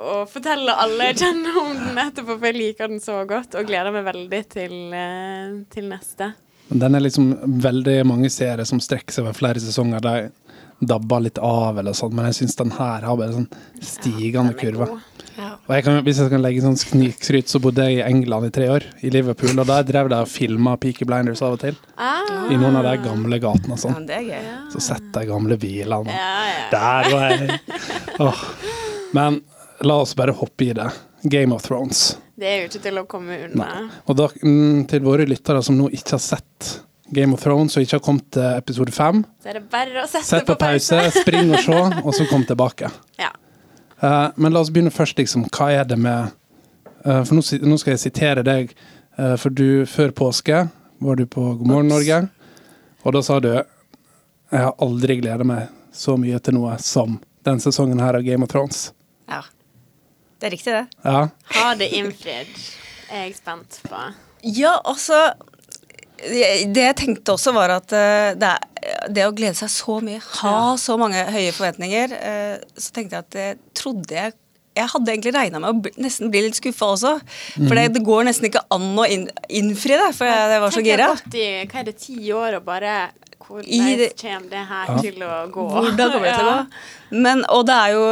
å 0.00 0.22
fortelle 0.30 0.74
alle 0.84 1.10
jeg 1.10 1.20
kjenner 1.24 1.58
om 1.60 1.74
den 1.78 2.00
etterpå, 2.04 2.36
for 2.38 2.48
jeg 2.50 2.58
liker 2.58 2.90
den 2.92 3.02
så 3.04 3.20
godt 3.28 3.54
og 3.58 3.68
gleder 3.68 3.94
meg 3.94 4.06
veldig 4.08 4.42
til, 4.54 4.74
eh, 4.94 5.58
til 5.74 5.88
neste. 5.90 6.32
Den 6.68 6.94
er 6.96 7.04
liksom 7.04 7.34
veldig 7.62 7.98
mange 8.08 8.30
serier 8.32 8.64
som 8.64 8.80
strekker 8.80 9.12
seg 9.12 9.26
over 9.26 9.36
flere 9.36 9.60
sesonger. 9.60 10.00
De 10.00 10.30
dabber 10.84 11.20
litt 11.26 11.38
av, 11.38 11.78
eller 11.78 11.92
sånn, 11.96 12.12
men 12.16 12.26
jeg 12.30 12.40
syns 12.42 12.56
den 12.58 12.72
her 12.74 13.04
har 13.06 13.16
bare 13.16 13.34
sånn 13.36 13.48
stigende 13.84 14.54
er 14.54 14.58
kurve. 14.58 14.88
Ja. 15.36 15.50
Og 15.66 15.70
jeg 15.74 15.84
kan, 15.86 15.96
hvis 16.06 16.18
jeg 16.22 16.30
kan 16.30 16.42
legge 16.44 16.62
sånn 16.62 16.78
snikskryt, 16.78 17.48
så 17.50 17.60
bodde 17.62 17.84
jeg 17.88 17.98
i 17.98 18.04
England 18.06 18.48
i 18.48 18.52
tre 18.54 18.68
år, 18.70 18.84
i 19.02 19.10
Liverpool, 19.10 19.56
og 19.58 19.66
der 19.70 19.86
drev 19.88 20.10
de 20.12 20.18
og 20.22 20.28
filma 20.30 20.76
Peaky 20.80 21.06
Blinders 21.08 21.42
av 21.42 21.56
og 21.56 21.62
til. 21.64 21.78
Ah, 21.98 22.46
I 22.50 22.58
noen 22.58 22.78
av 22.78 22.86
de 22.86 22.96
gamle 23.02 23.40
gatene 23.42 23.74
og 23.74 23.82
sånn. 23.82 23.96
men 23.98 24.06
det 24.06 24.20
gøy. 24.28 24.52
Så 24.74 24.82
setter 24.90 25.20
de 25.20 25.26
gamle 25.32 25.58
bilene. 25.58 26.14
ja, 26.14 26.34
ja. 26.52 26.68
Der 26.74 27.10
var 27.14 27.34
jeg! 27.34 27.60
Oh. 28.22 28.42
Men 29.12 29.40
la 29.80 29.96
oss 30.02 30.14
bare 30.16 30.34
hoppe 30.36 30.64
i 30.64 30.72
det. 30.76 30.90
Game 31.22 31.54
of 31.54 31.62
Thrones. 31.62 32.18
Det 32.36 32.46
er 32.46 32.58
jo 32.62 32.68
ikke 32.68 32.82
til 32.84 32.98
å 33.00 33.04
komme 33.08 33.36
unna. 33.46 33.64
Nei. 33.64 34.00
Og 34.10 34.18
da, 34.18 34.26
mm, 34.42 34.84
til 34.90 35.04
våre 35.06 35.26
lyttere 35.28 35.62
som 35.64 35.78
nå 35.78 35.88
ikke 35.94 36.16
har 36.16 36.22
sett 36.22 36.70
Game 37.14 37.36
of 37.36 37.42
Thrones 37.42 37.76
og 37.76 37.84
ikke 37.84 37.98
har 37.98 38.04
kommet 38.04 38.30
til 38.34 38.46
episode 38.58 38.92
fem, 38.92 39.24
Så 39.42 39.52
er 39.52 39.60
det 39.60 39.68
bare 39.70 40.02
å 40.02 40.06
sette 40.08 40.26
sett 40.26 40.46
på 40.48 40.56
pause, 40.58 41.00
spring 41.14 41.52
og 41.52 41.60
se, 41.62 41.80
og 42.06 42.14
så 42.16 42.26
kom 42.30 42.44
tilbake. 42.48 42.90
Ja. 43.20 43.30
Uh, 44.02 44.32
men 44.36 44.52
la 44.52 44.60
oss 44.60 44.72
begynne 44.74 44.92
først, 44.92 45.18
liksom. 45.20 45.46
Hva 45.54 45.70
er 45.72 45.84
det 45.88 45.98
med 46.00 46.32
uh, 47.06 47.22
For 47.22 47.36
nå, 47.36 47.44
nå 47.62 47.78
skal 47.80 47.94
jeg 47.94 48.02
sitere 48.02 48.44
deg, 48.44 48.74
uh, 49.20 49.36
for 49.40 49.54
du 49.54 49.84
før 49.88 50.12
påske 50.16 50.66
var 51.04 51.20
du 51.20 51.26
på 51.28 51.44
God 51.60 51.68
morgen 51.68 51.92
Norge, 51.92 52.24
og 53.04 53.14
da 53.14 53.22
sa 53.22 53.38
du 53.40 53.50
Jeg 53.52 54.60
har 54.60 54.74
aldri 54.82 55.18
gleda 55.20 55.44
meg 55.44 55.70
så 55.94 56.16
mye 56.18 56.38
til 56.42 56.56
noe 56.56 56.76
som 56.82 57.18
denne 57.44 57.62
sesongen 57.62 58.00
her 58.02 58.16
av 58.18 58.24
Game 58.26 58.44
of 58.44 58.50
Thrones. 58.50 58.88
Det 60.44 60.50
er 60.50 60.52
riktig, 60.52 60.72
det. 60.76 60.86
Ja. 61.08 61.20
Har 61.56 61.76
det 61.80 61.86
innfridd? 61.96 62.48
Er 63.08 63.22
jeg 63.24 63.36
spent 63.38 63.78
på. 63.88 64.00
Ja, 64.44 64.74
altså 64.84 65.32
Det 66.20 66.74
det 66.76 66.82
jeg 66.84 66.96
tenkte 67.00 67.32
også, 67.32 67.54
var 67.56 67.72
at 67.78 67.94
eh, 67.96 68.34
det, 68.36 68.50
er, 68.50 69.08
det 69.08 69.24
å 69.24 69.32
glede 69.32 69.56
seg 69.56 69.72
så 69.72 69.96
mye, 70.04 70.20
ha 70.42 70.58
så 70.80 70.98
mange 71.00 71.24
høye 71.32 71.52
forventninger, 71.56 72.12
eh, 72.12 72.60
så 72.76 72.92
tenkte 72.92 73.16
jeg 73.16 73.24
at 73.24 73.32
det 73.38 73.48
trodde 73.80 74.12
jeg 74.12 74.36
jeg 74.74 74.90
hadde 74.90 75.12
egentlig 75.12 75.32
regna 75.36 75.60
med 75.62 75.70
å 75.70 75.80
bli, 75.84 75.92
nesten 76.02 76.32
bli 76.34 76.40
litt 76.48 76.56
skuffa 76.58 76.88
også. 76.96 77.12
For 77.54 77.78
det, 77.78 77.84
det 77.94 78.00
går 78.06 78.24
nesten 78.26 78.48
ikke 78.48 78.64
an 78.74 78.88
å 78.98 79.04
inn, 79.06 79.28
innfri 79.46 79.94
det, 80.00 80.08
for 80.16 80.26
jeg, 80.26 80.48
jeg 80.50 80.62
var 80.64 80.74
så 80.74 80.82
gira. 80.82 81.10
har 81.12 81.20
gått 81.20 81.36
i 81.38 81.44
hva 81.70 81.78
er 81.80 81.86
det, 81.86 81.94
ti 82.02 82.16
år 82.34 82.56
og 82.58 82.66
bare 82.66 82.96
Hvordan 83.48 83.98
det- 83.98 84.12
kommer 84.20 84.50
det 84.50 84.62
her 84.68 84.84
Ja. 84.88 84.98
til 85.02 85.22
å 85.22 85.50
gå? 85.52 85.64
Hvordan 85.70 86.12
kommer 86.12 86.28
det 86.28 86.34
til 86.38 86.46
å 86.48 86.54
gå? 86.58 86.66
Men, 87.24 87.44
og 87.48 87.66
det 87.66 87.74
er 87.74 87.88
jo 87.94 88.04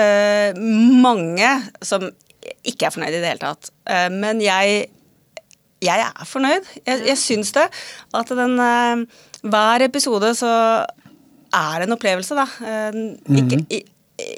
øh, 0.00 0.62
mange 1.02 1.52
som 1.82 2.08
ikke 2.66 2.86
er 2.88 2.94
fornøyd 2.94 3.14
i 3.14 3.20
det 3.22 3.28
hele 3.32 3.42
tatt. 3.42 3.70
Eh, 3.88 4.08
men 4.10 4.40
jeg, 4.42 4.86
jeg 5.82 6.00
er 6.06 6.24
fornøyd. 6.28 6.66
Jeg, 6.86 7.04
jeg 7.06 7.18
syns 7.18 7.52
det. 7.56 7.68
At 8.14 8.28
den 8.28 8.58
øh, 8.60 9.06
Hver 9.42 9.82
episode 9.88 10.34
så 10.38 10.50
er 11.52 11.78
det 11.80 11.88
en 11.88 11.96
opplevelse, 11.96 12.36
da. 12.38 12.46
Eh, 12.62 12.98
ikke, 13.40 13.58
i, 13.74 13.82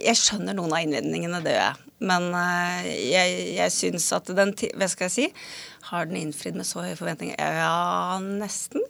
jeg 0.07 0.17
skjønner 0.17 0.57
noen 0.57 0.73
av 0.73 0.81
innledningene, 0.85 1.43
det 1.45 1.53
gjør 1.57 1.67
jeg. 1.69 1.81
Men 2.05 2.25
jeg, 2.85 3.55
jeg 3.57 3.73
syns 3.73 4.07
at 4.13 4.27
den 4.37 4.51
Hva 4.77 4.89
skal 4.91 5.07
jeg 5.07 5.13
si? 5.15 5.29
Har 5.91 6.09
den 6.09 6.17
innfridd 6.21 6.57
med 6.57 6.67
så 6.69 6.85
høye 6.85 6.97
forventninger? 6.99 7.37
Ja, 7.39 8.19
nesten. 8.23 8.85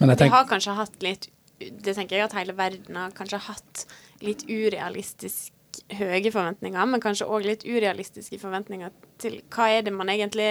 Men 0.00 0.14
tenker 0.16 0.36
har 0.38 0.48
kanskje 0.48 0.76
hatt 0.78 0.96
litt 1.04 1.28
Det 1.60 1.92
tenker 1.92 2.16
jeg 2.16 2.24
at 2.24 2.36
hele 2.38 2.54
verden 2.56 2.96
har 2.96 3.12
kanskje 3.12 3.42
hatt 3.44 3.82
litt 4.24 4.46
urealistisk 4.48 5.52
høye 5.92 6.32
forventninger, 6.32 6.86
men 6.88 7.02
kanskje 7.02 7.28
òg 7.28 7.44
litt 7.44 7.66
urealistiske 7.68 8.38
forventninger 8.40 8.92
til 9.20 9.38
hva 9.52 9.68
er 9.68 9.84
det 9.84 9.92
man 9.92 10.08
egentlig 10.12 10.48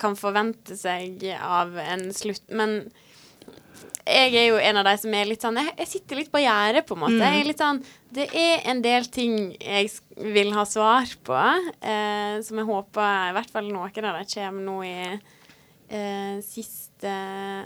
kan 0.00 0.16
forvente 0.16 0.76
seg 0.78 1.24
av 1.36 1.76
en 1.82 2.08
slutt. 2.14 2.44
Men 2.48 2.88
jeg 4.08 4.34
er 4.40 4.46
jo 4.48 4.58
en 4.60 4.80
av 4.80 4.86
de 4.88 4.94
som 5.02 5.14
er 5.14 5.28
litt 5.28 5.44
sånn 5.44 5.60
Jeg, 5.60 5.74
jeg 5.82 5.90
sitter 5.92 6.20
litt 6.20 6.30
på 6.32 6.42
gjerdet, 6.42 6.84
på 6.88 6.96
en 6.96 7.02
måte. 7.04 7.18
Jeg 7.20 7.40
er 7.42 7.48
litt 7.48 7.62
sånn 7.62 7.80
Det 8.14 8.28
er 8.32 8.62
en 8.72 8.82
del 8.84 9.08
ting 9.12 9.34
jeg 9.60 9.90
vil 10.16 10.54
ha 10.56 10.64
svar 10.68 11.10
på, 11.26 11.40
eh, 11.84 12.38
som 12.44 12.60
jeg 12.60 12.68
håper 12.68 13.28
i 13.28 13.34
hvert 13.36 13.52
fall 13.52 13.68
noen 13.70 14.08
av 14.08 14.20
dem 14.20 14.30
kommer 14.32 14.64
nå 14.64 14.78
i 14.88 14.94
eh, 15.88 16.38
siste 16.44 17.12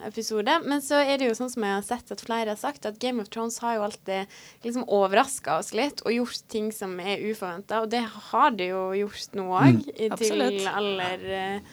episode. 0.06 0.58
Men 0.66 0.82
så 0.84 1.00
er 1.02 1.18
det 1.18 1.30
jo 1.30 1.37
sånn 1.38 1.50
som 1.52 1.64
jeg 1.66 1.76
har 1.78 1.87
sett 1.87 2.12
at 2.14 2.25
flere 2.25 2.52
har 2.52 2.61
sagt, 2.61 2.87
at 2.88 2.99
Game 3.02 3.22
of 3.22 3.30
Thrones 3.32 3.61
har 3.64 3.78
jo 3.78 3.87
alltid 3.87 4.34
liksom 4.66 4.87
overraska 4.92 5.58
oss 5.61 5.72
litt 5.76 6.02
og 6.04 6.16
gjort 6.16 6.42
ting 6.52 6.72
som 6.75 6.99
er 7.00 7.22
uforventa, 7.22 7.82
og 7.84 7.92
det 7.94 8.02
har 8.32 8.58
det 8.58 8.72
jo 8.72 8.84
gjort 9.04 9.38
nå 9.38 9.49
òg, 9.49 9.80
til 9.96 10.18
Absolutt. 10.18 10.66
aller 10.75 11.26
eh, 11.38 11.72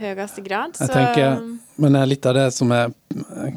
høyeste 0.00 0.42
grad. 0.44 0.76
Jeg 0.80 0.92
tenker, 0.92 1.40
men 1.82 1.98
litt 2.08 2.26
av 2.26 2.34
det 2.38 2.46
som 2.56 2.70
er 2.72 2.92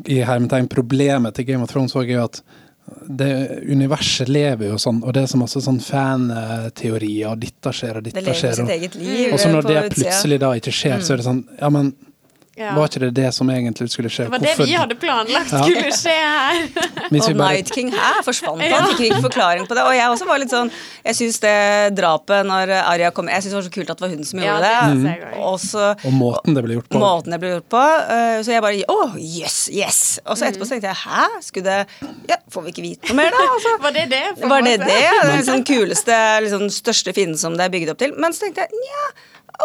i 0.08 0.22
hermetegn 0.26 0.68
problemet 0.72 1.36
til 1.36 1.46
Game 1.50 1.64
of 1.64 1.72
Thrones 1.72 1.96
er 1.96 2.08
jo 2.14 2.24
at 2.24 2.42
det 3.06 3.30
universet 3.70 4.30
lever 4.34 4.72
jo 4.72 4.78
sånn, 4.82 5.04
og 5.06 5.14
det 5.14 5.22
er 5.22 5.28
så 5.30 5.38
masse 5.38 5.62
sånn 5.62 5.78
fan-teorier, 5.84 7.28
og 7.32 7.40
dette 7.44 7.74
skjer, 7.76 8.00
og 8.00 8.04
Det 8.08 8.14
dette 8.16 8.24
lever 8.26 8.40
skjer. 8.40 8.56
sitt 8.58 8.66
Og, 8.66 8.72
eget 8.76 8.96
liv. 8.96 9.34
og 9.34 9.40
så 9.40 9.52
når 9.54 9.68
det 9.68 9.84
plutselig 9.96 10.40
da 10.42 10.52
ikke 10.58 10.74
skjer, 10.74 11.04
så 11.06 11.14
er 11.14 11.22
det 11.22 11.26
sånn 11.28 11.44
Ja, 11.60 11.70
men 11.70 11.94
ja. 12.60 12.74
var 12.76 12.90
ikke 12.92 13.00
det 13.06 13.10
det 13.18 13.30
som 13.34 13.50
egentlig 13.54 13.88
skulle 13.94 14.12
skje? 14.12 14.26
Det 14.28 14.34
var 14.36 14.44
det 14.44 14.56
vi 14.60 14.74
hadde 14.76 14.96
planlagt 15.00 15.54
Ja. 15.56 15.62
skulle 15.64 15.94
skje 15.96 16.16
her. 16.20 16.60
Og 17.10 17.38
bare 17.40 17.54
Night 17.56 17.72
King 17.74 17.90
her 17.96 18.20
forsvant 18.26 18.62
han, 18.62 18.90
fikk 18.92 19.06
ikke 19.10 19.22
forklaring 19.26 19.66
på 19.70 19.78
det. 19.78 19.84
Og 19.88 19.96
jeg 19.96 20.10
også 20.14 20.28
var 20.30 20.40
litt 20.44 20.52
sånn 20.54 20.70
Jeg 21.06 21.16
syns 21.18 21.40
det 21.44 21.54
drapet 21.98 22.46
når 22.46 22.74
Aria 22.84 23.10
kom 23.16 23.30
Jeg 23.32 23.42
syns 23.46 23.54
det 23.56 23.60
var 23.60 23.66
så 23.70 23.74
kult 23.80 23.90
at 23.94 23.98
det 24.02 24.06
var 24.06 24.14
hun 24.14 24.24
som 24.28 24.42
Ja, 24.44 24.52
gjorde 24.52 24.70
det 24.70 25.04
det. 25.06 25.16
Mm. 25.16 25.40
også. 25.50 25.86
Og 26.06 26.14
måten 26.20 26.58
det 26.60 26.64
ble 26.68 26.78
gjort 26.78 26.90
på. 26.92 27.02
måten 27.02 27.34
det 27.36 27.40
ble 27.42 27.54
gjort 27.56 27.70
på. 27.74 27.84
eh, 28.18 28.36
Så 28.46 28.54
jeg 28.54 28.62
bare 28.68 28.84
Å, 28.94 29.00
yes, 29.18 29.58
yes! 29.74 30.02
Og 30.26 30.38
så 30.40 30.50
etterpå 30.50 30.68
så 30.70 30.76
tenkte 30.76 30.92
jeg 30.92 31.02
Hæ? 31.06 31.26
Skulle 31.48 31.66
det 31.66 32.10
Ja, 32.30 32.38
får 32.54 32.68
vi 32.68 32.76
ikke 32.76 32.86
vite 32.86 33.10
noe 33.14 33.20
mer, 33.24 33.32
da? 33.36 33.48
Altså, 33.56 33.76
Var 33.88 33.96
det 33.98 34.06
det? 34.14 34.24
var 34.50 34.62
det 34.66 34.78
det? 34.84 35.00
Den 35.24 35.36
liksom 35.40 35.64
kuleste, 35.68 36.16
liksom, 36.46 36.68
største 36.74 37.14
fienden 37.16 37.38
som 37.40 37.56
det 37.58 37.66
er 37.68 37.74
bygd 37.74 37.94
opp 37.94 38.00
til? 38.02 38.14
Men 38.20 38.34
så 38.36 38.46
tenkte 38.46 38.66
jeg 38.68 38.80
nja, 38.84 39.04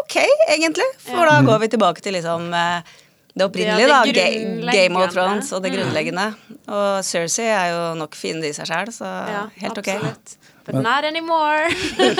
ok, 0.02 0.16
egentlig. 0.56 0.86
For 1.06 1.26
da 1.30 1.40
går 1.46 1.58
vi 1.64 1.68
tilbake 1.76 2.00
til 2.04 2.16
liksom 2.18 2.48
eh, 2.54 2.94
det 3.34 3.44
opprinnelige, 3.48 3.88
da. 3.90 4.02
Ga- 4.04 4.72
Game 4.72 4.96
of. 5.00 5.12
Thrones 5.14 5.52
og 5.52 5.62
det 5.64 5.72
grunnleggende. 5.74 6.26
Og 6.68 7.04
Cersei 7.04 7.48
er 7.50 7.70
jo 7.72 7.80
nok 7.98 8.14
fiende 8.18 8.46
i 8.48 8.54
seg 8.56 8.68
sjæl, 8.70 8.92
så 8.94 9.08
helt 9.60 9.78
ok. 9.78 9.88
absolutt. 9.88 10.36
But 10.64 10.82
not 10.82 11.04
anymore. 11.04 11.68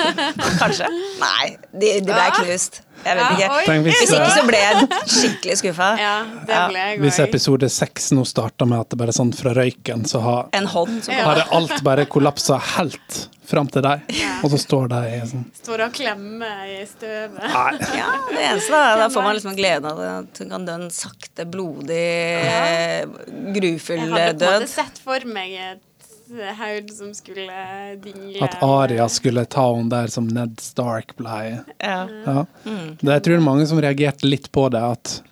Kanskje. 0.60 0.88
Nei, 1.20 1.56
de, 1.72 1.94
de 2.00 2.10
ble 2.10 2.18
Ja. 2.24 2.30
knust. 2.36 2.82
Jeg 3.04 3.16
vet 3.18 3.38
Ja, 3.40 3.46
ikke. 3.48 3.64
Tenk 3.66 3.84
hvis, 3.84 3.98
Hvis 4.00 4.12
ikke 4.14 4.32
så 4.32 4.42
ble 4.48 4.58
jeg 4.60 4.88
skikkelig 5.18 5.56
skuffa. 5.60 5.88
Ja, 6.00 6.12
Ja. 6.48 6.60
jeg 6.72 7.00
hvis 7.02 7.18
episode 7.24 7.68
seks 7.72 8.10
nå 8.16 8.24
starter 8.28 8.68
med 8.70 8.80
at 8.80 8.88
det 8.94 8.98
bare 9.00 9.12
er 9.12 9.16
sånn 9.18 9.32
fra 9.36 9.52
røyken, 9.56 10.04
så 10.08 10.20
har, 10.24 10.48
En 10.52 10.66
hånd 10.66 11.02
som 11.04 11.14
Ja. 11.14 11.24
har 11.24 11.34
det 11.40 11.46
alt 11.52 11.82
bare 11.84 12.06
kollapsa 12.06 12.58
helt 12.76 13.28
fram 13.44 13.68
til 13.68 13.82
deg. 13.84 14.00
Og 14.42 14.50
så 14.54 14.58
står 14.62 14.88
de 14.88 15.00
i 15.16 15.20
sånn 15.28 15.44
Står 15.62 15.84
og 15.84 15.92
klemmer 15.92 16.64
i 16.68 16.84
støvet. 16.88 17.40
Nei. 17.42 17.72
Ja, 18.00 18.10
det 18.30 18.44
eneste 18.50 18.70
da, 18.72 18.96
da 19.02 19.08
får 19.12 19.22
man 19.26 19.36
liksom 19.36 19.56
gleden 19.58 19.90
av 19.90 19.98
det. 20.00 20.12
At 20.22 20.38
hun 20.44 20.50
kan 20.54 20.64
dø 20.68 20.72
en 20.78 20.88
sakte, 20.90 21.44
blodig, 21.44 22.04
eh, 22.44 23.04
grufull 23.56 24.00
Jeg 24.00 24.12
hadde 24.14 24.38
på 24.38 24.52
en 24.54 24.62
måte 24.64 24.68
sett 24.72 25.00
for 25.04 25.20
meg 25.28 25.52
et 25.60 25.82
haud 26.58 26.90
som 26.92 27.14
skulle 27.14 27.96
dingle 28.02 28.44
At 28.44 28.62
Aria 28.62 29.08
skulle 29.08 29.44
ta 29.44 29.66
henne 29.74 29.90
der 29.92 30.10
som 30.12 30.26
Ned 30.28 30.60
Stark 30.60 31.16
ble. 31.16 31.64
Ja. 31.78 32.08
Ja. 32.08 32.46
Det, 32.64 33.10
jeg 33.12 33.22
tror 33.24 33.34
det 33.34 33.40
er 33.40 33.46
mange 33.46 33.66
som 33.70 33.80
reagerte 33.82 34.26
litt 34.26 34.50
på 34.52 34.68
det, 34.74 34.82
at 34.82 35.22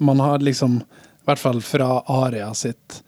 man 0.00 0.20
har 0.20 0.38
liksom, 0.38 0.80
i 0.80 1.28
hvert 1.28 1.38
fall 1.38 1.60
fra 1.62 2.02
Aria 2.06 2.54
sitt 2.54 3.02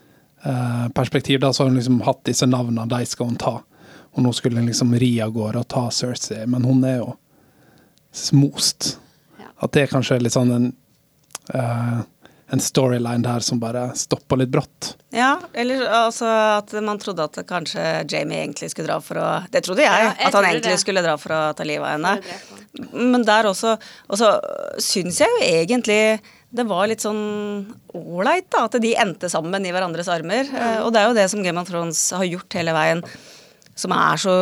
eh, 0.45 0.89
perspektiv, 0.95 1.41
da, 1.41 1.53
så 1.53 1.63
har 1.63 1.71
hun 1.71 1.79
liksom 1.81 2.01
hatt 2.07 2.25
disse 2.29 2.47
navnene, 2.47 2.89
de 2.89 3.07
skal 3.07 3.33
hun 3.33 3.41
ta. 3.41 3.59
Og 4.13 4.23
nå 4.23 4.33
skulle 4.37 4.61
hun 4.61 4.69
liksom 4.69 4.95
ri 5.01 5.15
av 5.25 5.33
gårde 5.33 5.63
og 5.65 5.69
ta 5.73 5.87
Cersei, 5.91 6.45
men 6.47 6.65
hun 6.69 6.85
er 6.85 6.99
jo 6.99 7.15
smost. 8.13 8.99
Ja. 9.41 9.49
At 9.65 9.73
det 9.73 9.89
kanskje 9.93 10.19
er 10.19 10.27
litt 10.27 10.37
sånn 10.37 10.53
en, 10.53 10.73
eh, 11.55 12.01
en 12.53 12.61
storyline 12.61 13.23
der 13.25 13.41
som 13.45 13.61
bare 13.63 13.87
stopper 13.97 14.37
litt 14.43 14.51
brått. 14.53 14.91
Ja, 15.17 15.39
eller 15.57 15.87
altså 15.89 16.29
at 16.59 16.73
man 16.85 17.01
trodde 17.01 17.25
at 17.25 17.39
kanskje 17.49 17.83
Jamie 18.13 18.43
egentlig 18.43 18.71
skulle 18.73 18.91
dra 18.91 18.99
for 19.05 19.21
å 19.21 19.29
Det 19.53 19.63
trodde 19.65 19.85
jeg, 19.85 19.89
Ja, 19.89 20.13
jeg 20.13 20.29
at 20.29 20.37
han 20.37 20.49
egentlig 20.51 20.75
det. 20.77 20.83
skulle 20.85 21.05
dra 21.05 21.17
for 21.21 21.33
å 21.37 21.41
ta 21.57 21.65
livet 21.65 21.89
av 21.89 21.97
henne. 21.97 22.15
Men 22.93 23.25
der 23.29 23.49
også 23.51 23.75
Og 24.09 24.19
så 24.21 24.31
syns 24.81 25.21
jeg 25.21 25.29
jo 25.33 25.43
egentlig 25.49 26.21
det 26.53 26.67
var 26.69 26.85
litt 26.85 27.01
sånn 27.01 27.73
ålreit, 27.97 28.51
da. 28.53 28.67
At 28.69 28.75
de 28.85 28.91
endte 29.01 29.31
sammen 29.33 29.65
i 29.65 29.71
hverandres 29.73 30.11
armer. 30.13 30.45
Ja. 30.53 30.83
Og 30.85 30.91
det 30.93 31.01
er 31.01 31.07
jo 31.09 31.15
det 31.17 31.31
som 31.33 31.41
Game 31.41 31.57
of 31.57 31.71
Thrones 31.71 32.11
har 32.13 32.27
gjort 32.29 32.53
hele 32.59 32.75
veien. 32.77 33.01
Som 33.79 33.95
er 33.97 34.19
så 34.21 34.33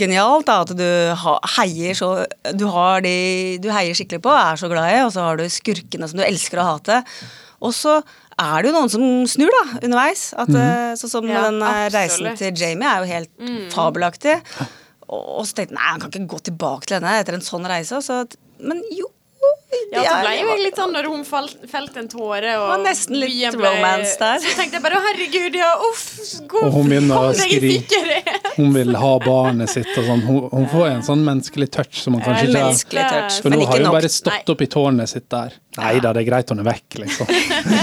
genialt, 0.00 0.46
da. 0.48 0.62
At 0.64 0.72
du 0.76 0.86
heier 1.58 1.98
så 1.98 2.08
Du 2.56 2.64
har 2.72 3.02
de 3.04 3.58
du 3.60 3.68
heier 3.74 3.96
skikkelig 3.96 4.22
på, 4.24 4.32
er 4.32 4.56
så 4.60 4.70
glad 4.72 4.88
i, 4.94 5.02
og 5.04 5.12
så 5.12 5.26
har 5.26 5.36
du 5.40 5.44
skurkene 5.52 6.08
som 6.08 6.20
du 6.20 6.24
elsker 6.24 6.62
å 6.62 6.68
hate. 6.72 7.02
Og 7.60 7.74
så 7.76 7.98
er 8.38 8.62
det 8.62 8.70
jo 8.70 8.74
noen 8.76 8.92
som 8.92 9.04
snur, 9.26 9.50
da, 9.52 9.80
underveis. 9.82 10.28
At, 10.38 10.48
eh, 10.54 10.94
Sånn 10.98 11.10
som 11.10 11.28
Ja, 11.28 11.48
den 11.50 11.60
eh, 11.60 11.88
reisen 11.92 12.30
til 12.38 12.54
Jamie 12.56 12.86
er 12.88 13.02
jo 13.02 13.12
helt 13.12 13.72
fabelaktig. 13.74 14.38
Og, 15.08 15.22
og 15.40 15.44
så 15.48 15.58
tenkte 15.58 15.74
jeg 15.74 15.78
nei, 15.80 15.90
han 15.90 16.00
kan 16.04 16.12
ikke 16.14 16.32
gå 16.36 16.40
tilbake 16.50 16.86
til 16.88 16.98
henne 17.00 17.16
etter 17.20 17.34
en 17.36 17.44
sånn 17.44 17.66
reise. 17.68 18.00
Så, 18.04 18.22
men 18.62 18.80
jo 18.94 19.10
Ja, 19.88 20.00
det 20.02 20.08
så 20.08 20.14
ble 20.20 20.30
jo 20.34 20.46
jeg 20.48 20.60
litt 20.64 20.76
sånn 20.80 20.90
når 20.92 21.06
hun 21.08 21.22
falt, 21.28 21.56
felte 21.70 22.00
en 22.02 22.08
tåre 22.10 22.54
og 22.58 22.66
var 22.72 22.80
nesten 22.82 23.16
litt 23.20 23.54
ble- 23.54 23.70
romance 23.70 24.16
der. 24.20 24.40
Så 24.42 24.52
tenkte 24.58 24.76
jeg 24.78 24.84
bare 24.84 24.98
å 24.98 25.02
herregud, 25.04 25.56
ja, 25.56 25.68
uff, 25.88 26.04
god, 26.50 26.66
Og 26.66 26.72
hun 26.76 26.90
begynner 26.92 27.28
å 27.28 27.32
skrike. 27.36 28.00
Hun 28.56 28.72
vil 28.74 28.96
ha 28.98 29.12
barnet 29.22 29.70
sitt 29.72 29.88
og 29.94 30.08
sånn. 30.08 30.24
Hun, 30.26 30.40
hun 30.52 30.66
får 30.72 30.86
en 30.90 31.04
sånn 31.06 31.24
menneskelig 31.24 31.70
touch 31.78 32.00
som 32.02 32.16
man 32.16 32.24
kanskje 32.26 32.48
ikke 32.48 32.58
har 32.58 32.68
menneskelig 32.72 33.06
touch, 33.14 33.40
For 33.44 33.54
nå 33.54 33.60
har 33.64 33.78
hun 33.78 33.86
nok. 33.88 33.96
bare 34.00 34.12
stått 34.12 34.34
Nei. 34.34 34.44
opp 34.56 34.64
i 34.66 34.70
tårnet 34.76 35.12
sitt 35.14 35.28
der. 35.32 35.58
Nei 35.78 35.94
da, 36.04 36.12
det 36.16 36.24
er 36.24 36.28
greit 36.32 36.50
hun 36.52 36.64
er 36.64 36.68
vekk, 36.72 36.98
liksom. 37.04 37.32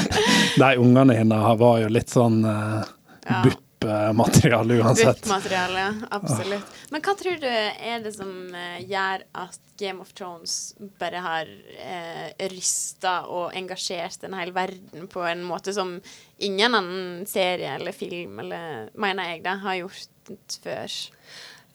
De 0.62 0.72
ungene 0.82 1.16
hennes 1.18 1.58
var 1.62 1.80
jo 1.86 1.94
litt 1.94 2.12
sånn 2.14 2.42
uh, 2.46 2.82
Ja. 3.26 3.42
BUP-materiale 3.86 4.77
uansett. 4.82 5.22
Buttmateriale, 5.22 5.86
absolutt. 6.15 6.75
Men 6.94 7.06
hva 7.06 7.15
tror 7.20 7.39
du 7.42 7.48
er 7.50 8.04
det 8.04 8.13
som 8.18 8.32
eh, 8.56 8.82
gjør 8.89 9.25
at 9.46 9.60
Game 9.80 10.04
of 10.04 10.13
Thrones 10.15 10.75
bare 11.00 11.24
har 11.24 11.50
eh, 11.80 12.30
rysta 12.51 13.22
og 13.32 13.56
engasjert 13.58 14.24
en 14.25 14.38
hel 14.39 14.54
verden 14.56 15.10
på 15.12 15.25
en 15.27 15.44
måte 15.46 15.75
som 15.75 15.98
ingen 16.38 16.77
annen 16.77 17.25
serie 17.30 17.75
eller 17.77 17.96
film, 17.96 18.39
eller 18.44 18.89
mener 19.00 19.34
jeg 19.34 19.44
da, 19.46 19.58
har 19.65 19.82
gjort 19.84 20.58
før? 20.63 21.00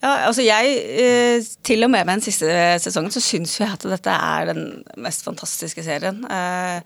Ja, 0.00 0.14
altså 0.30 0.42
jeg, 0.42 0.76
eh, 0.96 1.44
Til 1.62 1.84
og 1.84 1.90
med 1.92 2.06
med 2.06 2.14
den 2.14 2.24
siste 2.24 2.48
sesongen 2.80 3.12
så 3.12 3.20
syns 3.20 3.58
jeg 3.60 3.68
at 3.68 3.84
dette 3.84 4.10
er 4.10 4.48
den 4.48 4.62
mest 4.96 5.26
fantastiske 5.26 5.84
serien. 5.84 6.24
Eh, 6.24 6.80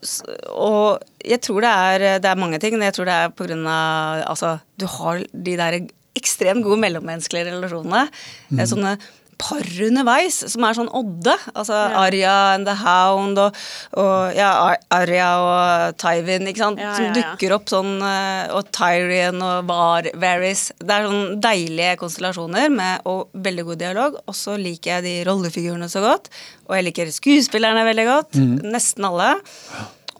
og 0.00 1.02
jeg 1.26 1.40
tror 1.44 1.64
det 1.64 1.70
er, 1.70 2.04
det 2.24 2.28
er 2.30 2.38
mange 2.40 2.58
ting. 2.62 2.76
men 2.78 2.88
Jeg 2.88 2.96
tror 2.96 3.08
det 3.08 3.16
er 3.16 3.32
på 3.36 3.46
grunn 3.48 3.66
av 3.68 4.22
Altså, 4.30 4.58
du 4.80 4.86
har 4.88 5.24
de 5.32 5.56
der 5.60 5.80
ekstremt 6.16 6.64
gode 6.64 6.80
mellommenneskelige 6.80 7.50
relasjonene. 7.50 8.06
Mm. 8.50 8.62
Sånne 8.66 8.94
par 9.40 9.64
underveis 9.88 10.38
som 10.52 10.64
er 10.68 10.76
sånn 10.76 10.90
odde. 10.96 11.34
Altså 11.54 11.74
Arya 12.04 12.36
and 12.54 12.68
the 12.68 12.76
Hound 12.80 13.40
og, 13.40 13.56
og 13.98 14.36
ja, 14.36 14.52
Arja 14.68 15.00
Arya 15.10 15.28
og 15.42 15.96
Tywin, 16.00 16.48
ikke 16.50 16.62
sant. 16.62 16.80
Ja, 16.82 16.94
som 16.96 17.06
ja, 17.08 17.12
ja. 17.12 17.14
dukker 17.20 17.54
opp 17.56 17.70
sånn 17.70 17.92
eh, 18.04 18.52
Og 18.56 18.68
Tyrion 18.74 19.40
og 19.44 19.68
Var 19.70 20.10
Varys. 20.20 20.66
Det 20.78 20.96
er 20.96 21.08
sånn 21.08 21.38
deilige 21.42 21.96
konstellasjoner 22.00 22.68
med, 22.74 23.06
og 23.10 23.30
veldig 23.34 23.64
god 23.70 23.80
dialog. 23.82 24.18
Og 24.26 24.36
så 24.36 24.56
liker 24.60 24.98
jeg 24.98 25.06
de 25.06 25.14
rollefigurene 25.28 25.88
så 25.92 26.02
godt. 26.04 26.30
Og 26.68 26.76
jeg 26.78 26.88
liker 26.88 27.14
skuespillerne 27.14 27.86
veldig 27.88 28.06
godt. 28.08 28.38
Nesten 28.66 29.08
alle. 29.08 29.32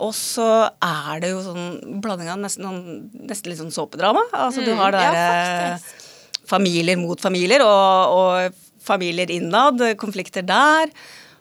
Og 0.01 0.15
så 0.17 0.49
er 0.81 1.21
det 1.21 1.35
jo 1.35 1.43
sånn 1.45 2.01
blanding 2.01 2.31
av 2.33 2.41
nesten, 2.41 2.65
sånn- 2.65 3.27
nesten 3.29 3.53
litt 3.53 3.61
sånn 3.61 3.75
såpedrama. 3.75 4.23
Altså 4.33 4.65
du 4.65 4.73
har 4.79 4.95
det 4.97 5.03
ja, 5.05 5.13
derre 5.13 5.81
familier 6.51 6.99
mot 6.99 7.21
familier, 7.21 7.63
og, 7.63 8.17
og 8.17 8.70
familier 8.85 9.31
innad, 9.33 9.83
konflikter 10.01 10.47
der. 10.47 10.93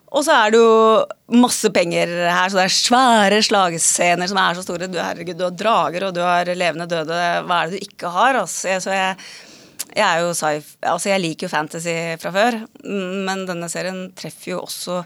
Og 0.10 0.26
så 0.26 0.34
er 0.34 0.54
det 0.54 0.60
jo 0.62 1.38
masse 1.38 1.70
penger 1.74 2.10
her, 2.10 2.50
så 2.50 2.58
det 2.58 2.66
er 2.66 2.74
svære 2.74 3.42
slagscener 3.46 4.30
som 4.30 4.40
er 4.42 4.58
så 4.58 4.66
store. 4.66 4.90
Du, 4.90 4.98
herregud, 4.98 5.38
du 5.38 5.46
har 5.46 5.58
drager, 5.58 6.08
og 6.08 6.16
du 6.18 6.24
har 6.26 6.50
levende 6.50 6.90
døde. 6.90 7.20
Hva 7.46 7.60
er 7.60 7.70
det 7.70 7.78
du 7.78 7.86
ikke 7.92 8.14
har? 8.16 8.40
Altså, 8.42 8.72
jeg, 8.72 8.84
så 8.86 8.96
jeg, 8.96 9.20
jeg 9.94 10.06
er 10.08 10.24
jo 10.24 10.32
altså 10.32 11.12
jeg 11.12 11.24
liker 11.26 11.46
jo 11.46 11.52
fantasy 11.54 11.94
fra 12.22 12.34
før, 12.34 12.58
men 12.90 13.46
denne 13.50 13.70
serien 13.70 14.08
treffer 14.18 14.56
jo 14.56 14.64
også 14.64 15.04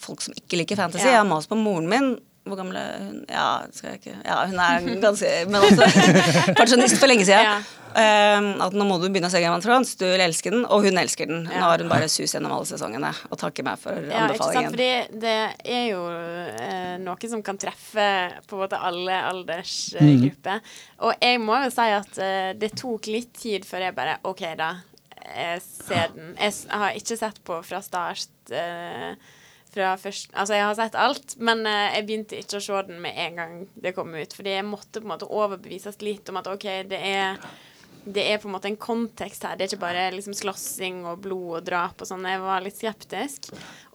folk 0.00 0.24
som 0.24 0.36
ikke 0.36 0.62
liker 0.62 0.80
fantasy. 0.80 1.04
Ja. 1.04 1.18
Jeg 1.18 1.24
har 1.24 1.28
mast 1.28 1.52
på 1.52 1.60
moren 1.60 1.92
min 1.92 2.14
Hvor 2.46 2.58
gammel 2.60 2.76
er 2.78 3.00
hun? 3.02 3.24
Ja, 3.28 3.48
skal 3.74 3.90
jeg 3.94 4.00
ikke 4.04 4.12
Ja, 4.24 4.36
hun 4.46 4.60
er 4.62 4.86
ganske 5.02 5.32
Men 5.50 5.66
også 5.66 6.54
pensjonist 6.54 7.00
for 7.02 7.10
lenge 7.10 7.26
siden. 7.26 7.42
Ja. 7.48 7.58
Eh, 7.96 8.48
at 8.60 8.74
nå 8.76 8.84
må 8.84 8.98
du 9.00 9.06
begynne 9.08 9.30
å 9.30 9.32
se 9.32 9.40
Game 9.40 9.56
of 9.56 9.64
Thrones. 9.64 9.94
Du 9.96 10.04
vil 10.04 10.20
elske 10.20 10.50
den, 10.52 10.66
og 10.68 10.84
hun 10.84 11.00
elsker 11.00 11.30
den. 11.30 11.46
Nå 11.48 11.62
har 11.64 11.80
hun 11.80 11.88
bare 11.88 12.10
sus 12.12 12.34
gjennom 12.34 12.52
alle 12.52 12.68
sesongene 12.68 13.10
og 13.30 13.38
takker 13.40 13.64
meg 13.66 13.80
for 13.80 13.96
Ja, 14.12 14.26
ikke 14.34 14.50
sant? 14.52 14.68
Fordi 14.74 15.20
det 15.24 15.36
er 15.64 15.86
jo 15.94 16.02
eh, 16.12 16.96
noe 17.02 17.30
som 17.32 17.42
kan 17.46 17.58
treffe 17.60 18.08
på 18.46 18.58
en 18.58 18.62
måte 18.66 18.80
alle 18.90 19.16
aldersgrupper. 19.30 20.60
Og 21.08 21.16
jeg 21.24 21.40
må 21.42 21.56
jo 21.64 21.72
si 21.72 21.88
at 22.02 22.20
eh, 22.22 22.50
det 22.60 22.74
tok 22.78 23.08
litt 23.10 23.32
tid 23.40 23.64
før 23.68 23.88
jeg 23.88 23.96
bare 23.96 24.18
OK, 24.28 24.44
da. 24.60 24.74
Jeg 25.26 25.62
ser 25.64 26.12
den. 26.14 26.34
Jeg 26.38 26.52
har 26.70 27.00
ikke 27.00 27.16
sett 27.18 27.40
på 27.48 27.58
fra 27.66 27.80
start. 27.82 28.28
eh, 28.54 29.16
fra 29.76 29.92
først, 30.00 30.32
altså 30.32 30.56
Jeg 30.56 30.64
har 30.64 30.74
sett 30.78 30.98
alt, 30.98 31.36
men 31.38 31.62
eh, 31.68 31.92
jeg 31.98 32.08
begynte 32.08 32.40
ikke 32.40 32.58
å 32.60 32.64
se 32.64 32.82
den 32.88 33.00
med 33.04 33.20
en 33.26 33.40
gang 33.40 33.54
det 33.74 33.94
kom 33.96 34.14
ut. 34.16 34.34
Fordi 34.36 34.56
jeg 34.56 34.66
måtte 34.66 35.00
på 35.00 35.06
en 35.06 35.14
måte 35.14 35.30
overbevises 35.30 36.00
litt 36.04 36.32
om 36.32 36.40
at 36.40 36.50
OK, 36.50 36.68
det 36.90 37.00
er 37.00 37.40
det 38.06 38.22
er 38.22 38.38
på 38.38 38.46
en 38.46 38.54
måte 38.54 38.68
en 38.70 38.78
kontekst 38.78 39.42
her. 39.42 39.56
Det 39.58 39.64
er 39.64 39.72
ikke 39.72 39.82
bare 39.82 40.04
liksom 40.14 40.34
slåssing 40.38 41.00
og 41.10 41.24
blod 41.24 41.56
og 41.58 41.64
drap 41.66 42.02
og 42.02 42.06
sånn. 42.06 42.28
Jeg 42.30 42.42
var 42.44 42.62
litt 42.62 42.78
skeptisk. 42.78 43.48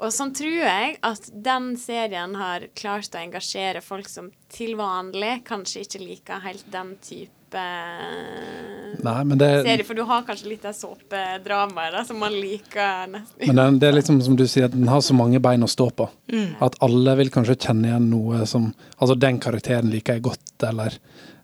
Og 0.03 0.11
sånn 0.11 0.33
tror 0.35 0.57
jeg 0.57 0.97
at 1.07 1.29
den 1.31 1.69
serien 1.79 2.35
har 2.35 2.67
klart 2.75 3.15
å 3.15 3.21
engasjere 3.21 3.83
folk 3.85 4.11
som 4.11 4.27
til 4.51 4.75
vanlig 4.79 5.37
kanskje 5.47 5.85
ikke 5.85 6.03
liker 6.03 6.43
helt 6.43 6.67
den 6.73 6.97
type 6.99 7.40
Det. 9.65 9.85
For 9.87 9.97
du 9.97 10.03
har 10.07 10.23
kanskje 10.27 10.51
litt 10.51 10.65
av 10.67 10.75
såpedramaet 10.77 12.07
som 12.07 12.19
man 12.21 12.33
liker 12.35 13.07
nesten. 13.11 13.47
men 13.47 13.55
den, 13.59 13.79
det 13.81 13.89
er 13.89 13.97
liksom 13.97 14.21
som 14.25 14.35
du 14.39 14.45
sier, 14.47 14.67
at 14.69 14.75
den 14.75 14.87
har 14.91 15.01
så 15.03 15.15
mange 15.17 15.39
bein 15.43 15.63
å 15.65 15.69
stå 15.71 15.89
på. 15.97 16.09
At 16.61 16.77
alle 16.85 17.15
vil 17.19 17.31
kanskje 17.33 17.57
kjenne 17.67 17.89
igjen 17.91 18.09
noe 18.11 18.45
som 18.49 18.71
Altså, 19.01 19.15
den 19.17 19.39
karakteren 19.41 19.89
liker 19.89 20.19
jeg 20.19 20.23
godt, 20.27 20.63
eller 20.67 20.93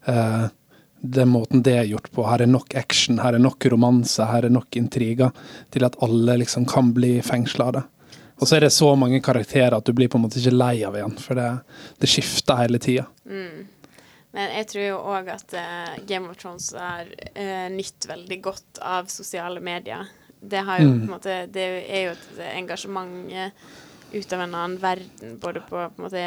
eh, 0.05 0.47
den 1.01 1.29
måten 1.29 1.63
det 1.65 1.73
er 1.79 1.87
gjort 1.89 2.11
på. 2.13 2.25
Her 2.29 2.43
er 2.45 2.49
nok 2.51 2.75
action, 2.77 3.19
her 3.23 3.33
er 3.37 3.41
nok 3.41 3.65
romanse, 3.73 4.25
her 4.29 4.45
er 4.45 4.53
nok 4.53 4.77
intriger 4.77 5.33
til 5.73 5.85
at 5.87 5.97
alle 6.05 6.37
liksom 6.43 6.67
kan 6.69 6.91
bli 6.93 7.17
fengsla 7.25 7.71
av 7.71 7.73
det. 7.79 7.83
Og 8.37 8.45
så 8.45 8.59
er 8.59 8.67
det 8.67 8.73
så 8.75 8.91
mange 8.99 9.17
karakterer 9.25 9.73
at 9.73 9.85
du 9.87 9.95
blir 9.97 10.09
på 10.13 10.19
en 10.19 10.27
måte 10.27 10.37
ikke 10.37 10.53
lei 10.53 10.75
av 10.85 10.93
igjen, 10.99 11.15
for 11.17 11.39
det, 11.39 11.47
det 11.97 12.09
skifter 12.11 12.59
hele 12.61 12.77
tida. 12.83 13.07
Men 14.35 14.53
jeg 14.59 14.67
tror 14.71 14.83
jo 14.83 14.99
òg 15.15 15.31
at 15.33 15.55
uh, 15.55 15.97
Game 16.09 16.29
of 16.29 16.37
Thrones 16.39 16.69
har 16.75 17.07
uh, 17.07 17.67
nytt 17.73 18.07
veldig 18.09 18.39
godt 18.43 18.81
av 18.83 19.07
sosiale 19.11 19.63
medier. 19.63 20.09
Det 20.37 20.61
har 20.67 20.83
jo 20.83 20.91
på 20.91 21.01
en 21.07 21.09
måte 21.09 21.35
Det 21.49 21.63
er 21.89 22.01
jo 22.03 22.11
et 22.13 22.41
engasjement 22.51 23.31
uh, 23.33 23.49
ut 24.13 24.33
av 24.33 24.43
en 24.43 24.53
annen 24.53 24.77
verden, 24.81 25.37
både 25.41 25.63
på 25.65 25.75
på 25.77 25.85
en 25.87 26.03
måte 26.05 26.25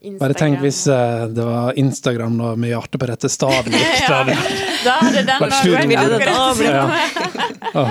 Instagram 0.00 0.20
Bare 0.20 0.36
tenk 0.38 0.60
hvis 0.62 0.84
uh, 0.86 1.26
det 1.32 1.44
var 1.46 1.78
Instagram 1.80 2.36
da, 2.38 2.52
med 2.60 2.70
hjertet 2.70 3.00
på 3.00 3.08
rette 3.10 3.30
staden. 3.32 3.74
ja. 4.04 4.22
Da 4.84 4.98
hadde 5.00 5.24
den 5.26 5.42
Vært 5.42 5.56
akkurat 5.58 6.68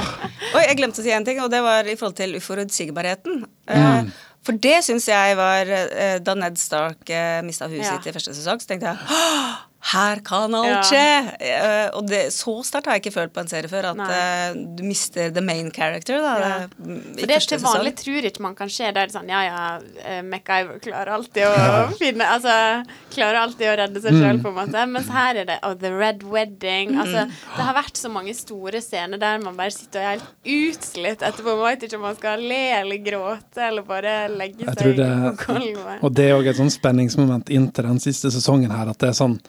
Oi, 0.50 0.64
jeg 0.64 0.78
glemte 0.80 1.02
å 1.02 1.06
si 1.06 1.12
en 1.14 1.26
ting, 1.28 1.42
og 1.44 1.52
det 1.52 1.60
var 1.64 1.88
i 1.88 1.96
forhold 2.00 2.18
til 2.18 2.38
uforutsigbarheten. 2.40 3.44
Mm. 3.70 4.10
Eh, 4.40 4.46
For 4.46 4.58
det 4.58 4.84
syns 4.88 5.08
jeg 5.08 5.36
var 5.38 5.68
eh, 5.70 6.20
Da 6.24 6.34
Ned 6.36 6.58
Stark 6.58 7.10
uh, 7.10 7.40
mista 7.46 7.68
huset 7.68 7.86
Ja. 7.86 7.98
sitt 7.98 8.08
i 8.08 8.14
første 8.16 8.34
sesong, 8.38 8.62
så 8.64 8.68
tenkte 8.72 8.88
jeg 8.94 8.98
«Åh, 9.10 9.66
her 9.82 10.20
kan 10.28 10.54
alt 10.54 10.68
Ja. 10.68 10.82
skje! 10.84 11.38
Eh, 11.40 11.90
og 11.96 12.06
det, 12.10 12.34
så 12.36 12.52
sterkt 12.68 12.86
har 12.90 12.98
jeg 12.98 13.04
ikke 13.06 13.14
følt 13.16 13.32
på 13.34 13.40
en 13.40 13.48
serie 13.48 13.70
før, 13.72 13.86
at 13.94 14.12
eh, 14.12 14.58
du 14.76 14.84
mister 14.84 15.30
the 15.32 15.40
main 15.42 15.72
character. 15.72 16.20
Da, 16.20 16.34
Ja. 16.40 16.68
det- 16.68 17.00
i 17.16 17.22
For 17.22 17.28
det 17.28 17.36
er 17.38 17.40
til 17.48 17.60
vanlig 17.64 17.94
sesong. 17.96 18.04
tror 18.04 18.26
ikke 18.30 18.42
man 18.42 18.56
kan 18.56 18.68
skje. 18.68 18.94
Da 18.94 19.02
er 19.02 19.08
det 19.08 19.16
sånn 19.16 19.30
ja 19.30 19.42
ja, 19.48 19.80
eh, 20.04 20.22
MacGyver 20.22 20.80
klarer 20.84 21.08
alltid 21.16 21.44
å 21.48 21.98
finne 21.98 22.28
Altså 22.28 22.86
klarer 23.16 23.40
alltid 23.40 23.68
å 23.72 23.78
redde 23.78 24.02
seg 24.02 24.12
sjøl, 24.20 24.42
på 24.44 24.50
en 24.52 24.56
måte. 24.60 24.86
Mens 24.90 25.08
her 25.08 25.36
er 25.38 25.46
det 25.46 25.60
oh, 25.64 25.74
The 25.74 25.92
Red 25.96 26.24
Wedding. 26.24 26.98
Altså, 27.00 27.26
det 27.56 27.64
har 27.66 27.74
vært 27.74 27.96
så 27.96 28.12
mange 28.12 28.36
store 28.36 28.82
scener 28.82 29.18
der 29.18 29.40
man 29.40 29.56
bare 29.56 29.72
sitter 29.72 30.00
og 30.00 30.06
er 30.06 30.20
helt 30.20 30.76
utslitt 30.76 31.22
etterpå. 31.24 31.56
Man 31.56 31.72
vet 31.78 31.84
ikke 31.88 31.96
om 31.96 32.02
man 32.02 32.16
skal 32.20 32.40
le 32.40 32.62
eller 32.82 32.98
gråte 32.98 33.58
eller 33.70 33.82
bare 33.88 34.28
legge 34.30 34.66
seg 34.76 34.96
det, 34.98 35.08
på 35.40 35.54
gulvet. 35.56 36.04
og 36.04 36.14
det 36.14 36.30
er 36.30 36.36
òg 36.36 36.48
et 36.50 36.58
sånn 36.60 36.70
spenningsmoment 36.70 37.50
inntil 37.50 37.88
den 37.88 38.00
siste 38.00 38.28
sesongen 38.30 38.72
her, 38.72 38.90
at 38.90 38.98
det 39.00 39.10
er 39.10 39.14
sånn 39.14 39.40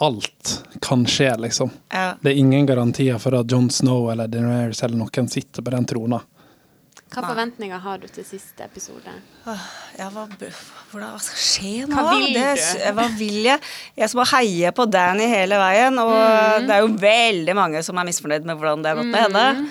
Alt 0.00 0.64
kan 0.84 1.04
skje, 1.10 1.32
liksom. 1.42 1.70
Ja. 1.90 2.12
Det 2.22 2.30
er 2.32 2.38
ingen 2.38 2.66
garantier 2.68 3.18
for 3.18 3.34
at 3.40 3.50
John 3.50 3.70
Snow 3.74 4.10
eller 4.12 4.28
Daenerys 4.30 4.82
eller 4.86 4.96
noen 5.00 5.30
sitter 5.32 5.64
på 5.66 5.72
den 5.74 5.86
trona. 5.90 6.20
Hva 7.08 7.22
forventninger 7.24 7.80
har 7.80 7.98
du 8.02 8.04
til 8.12 8.24
siste 8.28 8.66
episode? 8.66 9.10
Ja, 9.96 10.10
hva, 10.12 10.26
hvordan, 10.28 11.06
hva 11.14 11.20
skal 11.24 11.40
skje 11.40 11.70
nå? 11.88 11.94
Hva 11.96 12.12
vil 12.12 12.34
det. 12.36 12.50
Hva 12.98 13.06
vil 13.16 13.38
jeg? 13.48 13.62
Jeg 13.96 14.10
skal 14.12 14.20
bare 14.20 14.32
heie 14.42 14.72
på 14.76 14.86
Danny 14.92 15.28
hele 15.32 15.56
veien, 15.58 15.96
og 16.02 16.12
Mm. 16.12 16.66
det 16.68 16.76
er 16.76 16.84
jo 16.84 16.92
veldig 17.00 17.54
mange 17.56 17.82
som 17.82 17.96
er 17.98 18.04
misfornøyd 18.10 18.44
med 18.44 18.60
hvordan 18.60 18.82
det 18.84 18.92
har 18.92 19.00
gått 19.00 19.10
med 19.14 19.24
henne. 19.24 19.64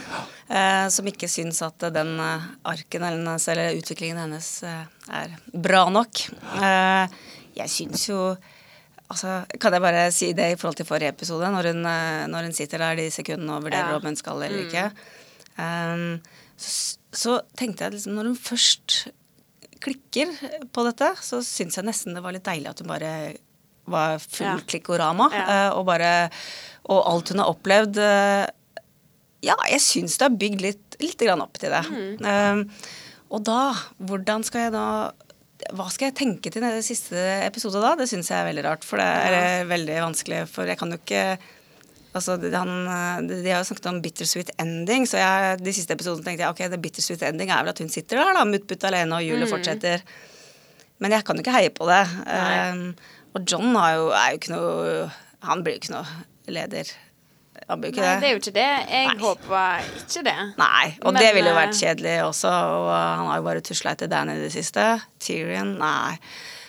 Eh, 0.50 0.88
som 0.90 1.06
ikke 1.06 1.28
syns 1.30 1.62
at 1.62 1.78
den 1.94 2.20
eh, 2.20 2.42
arken 2.66 3.04
hennes, 3.04 3.48
eller 3.54 3.78
utviklingen 3.78 4.18
hennes, 4.18 4.64
eh, 4.64 4.84
er 5.14 5.38
bra 5.54 5.86
nok. 5.94 6.26
Eh, 6.58 7.08
jeg 7.62 7.70
syns 7.70 8.08
jo 8.10 8.36
Altså, 9.10 9.46
kan 9.60 9.72
jeg 9.74 9.82
bare 9.82 10.12
si 10.12 10.34
det 10.36 10.50
i 10.52 10.56
forhold 10.60 10.76
til 10.82 10.86
forrige 10.90 11.14
episode, 11.14 11.48
når 11.54 11.70
hun, 11.72 11.86
eh, 11.88 12.26
når 12.28 12.44
hun 12.50 12.56
sitter 12.58 12.82
der 12.84 12.96
de 13.00 13.06
sekundene 13.14 13.54
og 13.56 13.64
vurderer 13.64 13.94
Ja. 13.94 13.96
om 14.02 14.02
hun 14.10 14.16
skal 14.20 14.42
eller 14.44 14.66
ikke. 14.66 14.92
Um, 15.58 16.20
så, 16.58 16.98
så 17.14 17.38
tenkte 17.58 17.86
jeg 17.86 17.94
liksom, 17.96 18.14
når 18.18 18.28
hun 18.34 18.36
først 18.38 19.08
klikker 19.80 20.34
på 20.74 20.84
dette, 20.90 21.12
så 21.24 21.40
syns 21.46 21.78
jeg 21.78 21.86
nesten 21.88 22.14
det 22.18 22.24
var 22.26 22.34
litt 22.36 22.46
deilig 22.48 22.70
at 22.72 22.80
hun 22.84 22.90
bare 22.92 23.12
var 23.88 24.18
full 24.20 24.48
Ja. 24.50 24.58
klikkorama. 24.68 25.30
Ja. 25.32 25.46
eh, 25.70 25.70
Og 25.78 25.86
bare 25.88 26.30
Og 26.90 27.04
alt 27.08 27.30
hun 27.30 27.40
har 27.40 27.48
opplevd 27.54 27.98
eh, 27.98 28.48
Ja, 29.46 29.56
jeg 29.70 29.80
syns 29.86 30.18
det 30.18 30.26
har 30.28 30.36
bygd 30.36 30.62
litt, 30.66 30.96
litt 31.00 31.20
grann 31.22 31.42
opp 31.46 31.58
til 31.62 31.70
det. 31.72 31.84
Mm. 31.88 32.26
Um, 32.26 32.70
og 33.30 33.44
da, 33.46 33.74
hvordan 34.02 34.44
skal 34.44 34.62
jeg 34.68 34.72
da 34.74 35.12
hva 35.74 35.88
skal 35.90 36.12
jeg 36.12 36.18
tenke 36.20 36.52
til 36.54 36.64
den 36.64 36.82
siste 36.86 37.18
episode 37.46 37.82
da? 37.82 37.96
Det 37.98 38.08
syns 38.10 38.30
jeg 38.32 38.40
er 38.40 38.50
veldig 38.50 38.66
rart, 38.68 38.86
for 38.86 39.02
det 39.02 39.08
er 39.08 39.36
ja. 39.36 39.68
veldig 39.70 39.96
vanskelig. 40.06 40.44
For 40.52 40.70
jeg 40.70 40.80
kan 40.80 40.94
jo 40.94 41.00
ikke 41.02 41.30
Altså, 42.16 42.34
han, 42.40 42.70
eh, 42.90 43.44
de 43.44 43.52
har 43.52 43.60
jo 43.60 43.68
snakket 43.68 43.90
om 43.92 44.00
bittersweet 44.02 44.48
ending, 44.58 45.04
så 45.06 45.20
jeg, 45.20 45.60
de 45.62 45.74
siste 45.76 45.94
episodene 45.94 46.26
tenkte 46.26 46.48
jeg 46.48 46.56
ok, 46.56 46.64
det 46.72 46.80
bittersweet 46.82 47.26
ending 47.28 47.52
er 47.54 47.62
vel 47.62 47.70
at 47.70 47.82
hun 47.84 47.92
sitter 47.94 48.18
der 48.18 48.32
da, 48.34 48.46
muttputt 48.48 48.88
alene, 48.90 49.20
og 49.20 49.28
hjulet 49.28 49.52
fortsetter. 49.52 50.02
Men 51.04 51.14
jeg 51.14 51.28
kan 51.28 51.38
jo 51.38 51.46
ikke 51.46 51.54
heie 51.54 51.74
på 51.78 51.86
det. 51.86 52.00
Um, 52.26 52.82
og 53.38 53.44
John 53.46 53.76
har 53.78 53.92
jo, 54.00 54.08
er 54.18 54.32
jo 54.32 54.40
ikke 54.40 54.54
noe 54.56 54.96
Han 55.46 55.62
blir 55.62 55.76
jo 55.76 55.84
ikke 55.84 55.94
noe 55.94 56.24
leder. 56.50 56.90
Han 57.70 57.82
blir 57.82 57.92
ikke 57.92 58.02
Nei, 58.04 58.14
det. 58.14 58.22
det 58.22 58.28
er 58.30 58.34
jo 58.36 58.42
ikke 58.42 58.54
det. 58.58 58.68
Jeg 58.92 59.08
Nei. 59.08 59.16
håper 59.22 59.88
ikke 60.02 60.24
det. 60.28 60.36
Nei, 60.62 60.86
og 61.02 61.14
Men, 61.14 61.22
det 61.22 61.32
ville 61.36 61.50
jo 61.52 61.56
eh, 61.56 61.62
vært 61.62 61.80
kjedelig 61.82 62.16
også. 62.28 62.52
Og 62.78 62.92
han 62.94 63.26
har 63.32 63.38
jo 63.42 63.46
bare 63.50 63.62
tusla 63.66 63.92
etter 63.98 64.08
Dan 64.12 64.30
i 64.34 64.38
det 64.40 64.52
siste. 64.54 64.86
Tyrion, 65.20 65.76
nei. 65.82 66.18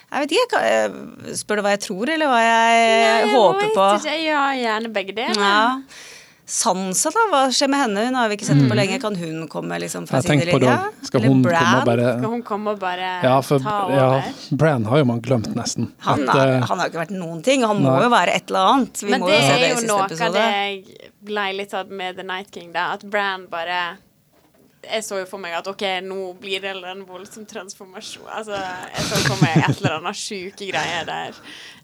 Jeg 0.09 0.24
vet 0.24 0.31
ikke. 0.38 0.59
hva- 0.59 1.35
Spør 1.37 1.57
du 1.61 1.62
hva 1.66 1.74
jeg 1.77 1.83
tror, 1.85 2.09
eller 2.14 2.31
hva 2.33 2.38
jeg, 2.40 3.27
Nei, 3.29 3.33
håper 3.35 3.74
på? 3.77 3.88
Ikke. 4.01 4.14
gjør 4.24 4.62
gjerne 4.62 4.92
begge 4.94 5.14
deler. 5.18 5.42
Ja. 5.42 5.81
Sansa, 6.49 7.11
da? 7.13 7.23
Hva 7.29 7.41
skjer 7.53 7.69
med 7.69 7.81
henne? 7.83 8.05
Hun 8.09 8.15
har 8.17 8.31
vi 8.31 8.39
ikke 8.39 8.47
sett 8.49 8.63
på 8.71 8.77
lenge. 8.79 8.97
Kan 9.03 9.17
hun 9.21 9.43
komme 9.53 9.77
liksom 9.83 10.07
fra 10.09 10.23
Mm. 10.23 10.41
Sidelinja? 10.41 10.77
Skal 11.05 11.21
hun 11.27 11.43
komme 11.45 11.85
bare 11.85 12.07
Skal 12.19 12.31
hun 12.33 12.43
komme 12.43 12.71
og 12.73 12.79
bare 12.81 13.11
Ja, 13.23 13.41
for 13.45 13.59
ta 13.61 13.75
over? 13.85 13.95
ja, 13.95 14.33
Bran 14.57 14.85
har 14.89 14.99
jo 14.99 15.05
man 15.05 15.21
glemt, 15.21 15.51
nesten. 15.55 15.91
Han, 16.09 16.25
At, 16.29 16.35
er, 16.37 16.55
eh, 16.57 16.67
han 16.67 16.79
har 16.79 16.89
jo 16.89 16.93
ikke 16.95 17.03
vært 17.05 17.17
noen 17.19 17.43
ting. 17.45 17.63
Han 17.69 17.83
må 17.83 17.93
Nei. 17.93 18.03
jo 18.03 18.09
være 18.17 18.35
et 18.35 18.49
eller 18.49 18.73
annet. 18.73 19.03
Vi 19.05 19.11
Men 19.11 19.21
må 19.21 19.27
det 19.29 19.35
jo 19.37 19.41
se 19.45 19.53
er 19.53 19.59
det 19.59 19.69
i 19.69 19.81
jo 19.83 19.87
noe 19.93 20.03
av 20.03 20.09
det 20.33 20.49
jeg 20.49 21.11
ble 21.29 21.53
litt 21.59 21.71
tatt 21.71 21.91
med 21.91 22.17
The 22.17 22.23
Night 22.25 22.51
King, 22.51 22.73
da. 22.73 22.93
At 22.95 23.05
Bran 23.05 23.47
bare 23.51 23.99
Jeg 24.90 25.05
så 25.05 25.18
jo 25.20 25.27
for 25.29 25.38
meg 25.38 25.53
at 25.59 25.66
OK, 25.68 25.83
nå 26.03 26.33
blir 26.40 26.61
det 26.64 26.72
en 26.88 27.05
voldsom 27.07 27.44
transformasjon. 27.46 28.27
Altså, 28.33 28.57
jeg 28.57 29.05
så 29.09 29.18
for 29.27 29.42
meg 29.42 29.57
et 29.68 29.77
eller 29.83 29.96
annet 29.98 30.16
sjuke 30.16 30.68
greier 30.70 31.05
der. 31.09 31.37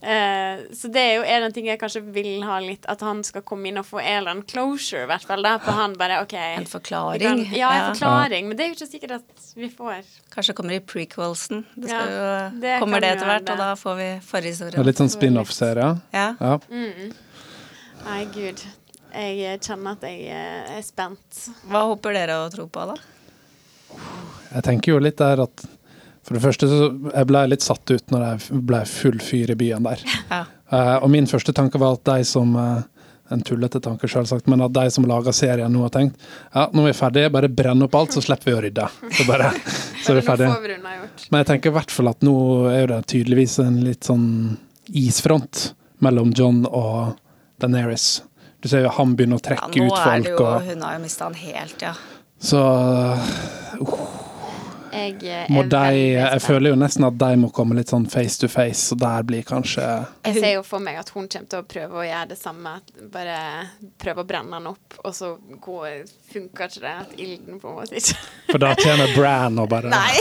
Eh, 0.04 0.62
så 0.76 0.90
det 0.92 1.00
er 1.00 1.14
jo 1.18 1.22
en 1.36 1.44
av 1.46 1.52
ting 1.56 1.66
jeg 1.66 1.78
kanskje 1.80 2.02
vil 2.12 2.42
ha 2.44 2.58
litt 2.60 2.84
At 2.92 3.00
han 3.00 3.22
skal 3.24 3.40
komme 3.42 3.70
inn 3.70 3.78
og 3.80 3.86
få 3.88 4.02
en 4.02 4.18
eller 4.18 4.30
annen 4.34 4.44
closure, 4.44 5.04
i 5.04 5.08
hvert 5.08 5.24
fall. 5.24 5.42
Da, 5.42 5.54
på 5.64 5.72
han 5.72 5.94
bare 6.00 6.18
OK 6.24 6.34
En 6.34 6.66
forklaring. 6.68 7.44
kan- 7.46 7.54
Ja, 7.56 7.70
en 7.72 7.80
Ja. 7.80 7.92
forklaring. 7.94 8.48
Men 8.48 8.56
det 8.56 8.64
er 8.66 8.68
jo 8.74 8.74
ikke 8.74 8.90
sikkert 8.92 9.10
at 9.20 9.50
vi 9.56 9.68
får. 9.70 10.04
Kanskje 10.34 10.46
det 10.52 10.56
kommer 10.56 10.74
i 10.76 10.80
prequelsen. 10.80 11.64
Det 11.76 11.88
skal 11.88 12.08
Ja, 12.10 12.50
jo, 12.50 12.60
det 12.60 12.80
kommer 12.80 13.00
det 13.00 13.12
etter 13.16 13.26
hvert, 13.26 13.50
og 13.50 13.58
da 13.58 13.74
får 13.74 13.96
vi 13.96 14.10
forhistorien. 14.26 14.84
litt 14.84 14.96
sånn 14.96 15.10
spin-off-serie. 15.10 16.00
Ja. 16.12 16.34
Ja. 16.40 16.58
Nei, 18.04 18.24
gud. 18.34 18.60
Jeg 19.14 19.60
kjenner 19.62 19.94
at 19.94 20.06
jeg 20.08 20.26
eh, 20.26 20.78
er 20.78 20.84
spent. 20.84 21.44
Hva 21.70 21.84
håper 21.92 22.16
dere 22.16 22.40
å 22.42 22.50
tro 22.52 22.66
på, 22.70 22.86
da? 22.90 22.96
Jeg 24.54 24.66
tenker 24.66 24.94
jo 24.94 25.02
litt 25.02 25.20
der 25.20 25.44
at 25.44 25.66
For 26.24 26.34
det 26.34 26.42
første 26.42 26.66
så 26.70 26.88
jeg 26.88 27.28
ble 27.28 27.44
litt 27.52 27.62
satt 27.62 27.90
ut 27.90 28.10
når 28.10 28.24
jeg 28.24 28.62
ble 28.66 28.80
full 28.88 29.20
fyr 29.22 29.54
i 29.54 29.60
byen 29.60 29.86
der. 29.86 30.02
Ja. 30.34 30.44
Uh, 30.72 30.96
og 31.04 31.10
min 31.12 31.28
første 31.28 31.52
tanke 31.54 31.78
var 31.78 31.98
at 31.98 32.06
de 32.08 32.24
som 32.26 32.54
uh, 32.56 32.80
En 33.30 33.42
tullete 33.44 33.78
tanke, 33.84 34.08
selvsagt, 34.10 34.48
men 34.50 34.64
at 34.64 34.72
de 34.74 34.88
som 34.90 35.04
lager 35.06 35.32
serien 35.36 35.70
nå 35.72 35.84
har 35.84 35.92
tenkt 35.92 36.18
ja, 36.52 36.64
nå 36.72 36.82
er 36.82 36.90
vi 36.90 36.96
ferdige, 36.96 37.30
bare 37.32 37.48
brenn 37.52 37.84
opp 37.84 37.94
alt, 37.96 38.16
så 38.16 38.22
slipper 38.24 38.50
vi 38.50 38.56
å 38.56 38.62
rydde. 38.64 38.88
Så 39.16 39.24
bare 39.28 39.52
Så 40.04 40.12
er 40.12 40.18
vi 40.18 40.24
ferdige. 40.26 40.76
Men 41.30 41.40
jeg 41.40 41.48
tenker 41.48 41.72
i 41.72 41.76
hvert 41.78 41.94
fall 41.94 42.10
at 42.10 42.24
nå 42.26 42.34
er 42.72 42.90
det 42.90 43.00
tydeligvis 43.12 43.58
en 43.64 43.78
litt 43.86 44.08
sånn 44.08 44.26
isfront 44.92 45.70
mellom 46.04 46.34
John 46.36 46.64
og 46.68 47.14
Daenerys. 47.62 48.18
Du 48.64 48.68
ser 48.72 48.86
jo 48.86 48.90
han 48.96 49.10
begynner 49.12 49.36
å 49.36 49.42
Ja, 49.44 49.48
trekke 49.50 49.76
nå 49.76 49.90
ut 49.90 49.98
er 50.00 50.04
det 50.04 50.10
folk, 50.10 50.28
jo 50.32 50.44
og 50.48 50.68
Hun 50.70 50.84
har 50.86 50.94
jo 50.96 51.00
mista 51.04 51.26
han 51.28 51.34
helt, 51.36 51.82
ja. 51.84 51.90
så 52.40 52.60
Jeg 54.94 55.18
eh, 55.26 55.50
må 55.52 55.64
er 55.66 55.68
de 55.74 55.98
Jeg 56.14 56.40
føler 56.40 56.72
jo 56.72 56.78
nesten 56.80 57.04
at 57.04 57.18
de 57.20 57.28
må 57.42 57.50
komme 57.52 57.76
litt 57.76 57.92
sånn 57.92 58.06
face 58.08 58.40
to 58.40 58.48
face, 58.48 58.86
og 58.94 59.02
der 59.02 59.26
blir 59.28 59.44
kanskje 59.44 59.84
Jeg 60.24 60.38
ser 60.38 60.54
jo 60.54 60.62
for 60.64 60.80
meg 60.80 60.96
at 61.02 61.12
hun 61.12 61.26
kommer 61.28 61.50
til 61.50 61.60
å 61.60 61.66
prøve 61.74 62.00
å 62.00 62.06
gjøre 62.06 62.30
det 62.32 62.38
samme. 62.40 62.76
Bare 63.12 63.36
prøve 64.00 64.24
å 64.24 64.28
brenne 64.32 64.56
han 64.56 64.70
opp, 64.72 64.96
og 65.02 65.12
så 65.16 65.34
går, 65.66 66.04
funker 66.32 66.70
ikke 66.70 66.84
det. 66.86 66.94
At 67.04 67.16
ilden 67.20 67.60
på 67.60 67.68
en 67.68 67.80
måte 67.82 68.00
ikke 68.00 68.16
For 68.52 68.64
da 68.64 68.72
tjener 68.80 69.12
Bran 69.18 69.60
og 69.60 69.68
bare 69.74 69.92
Nei! 69.98 70.14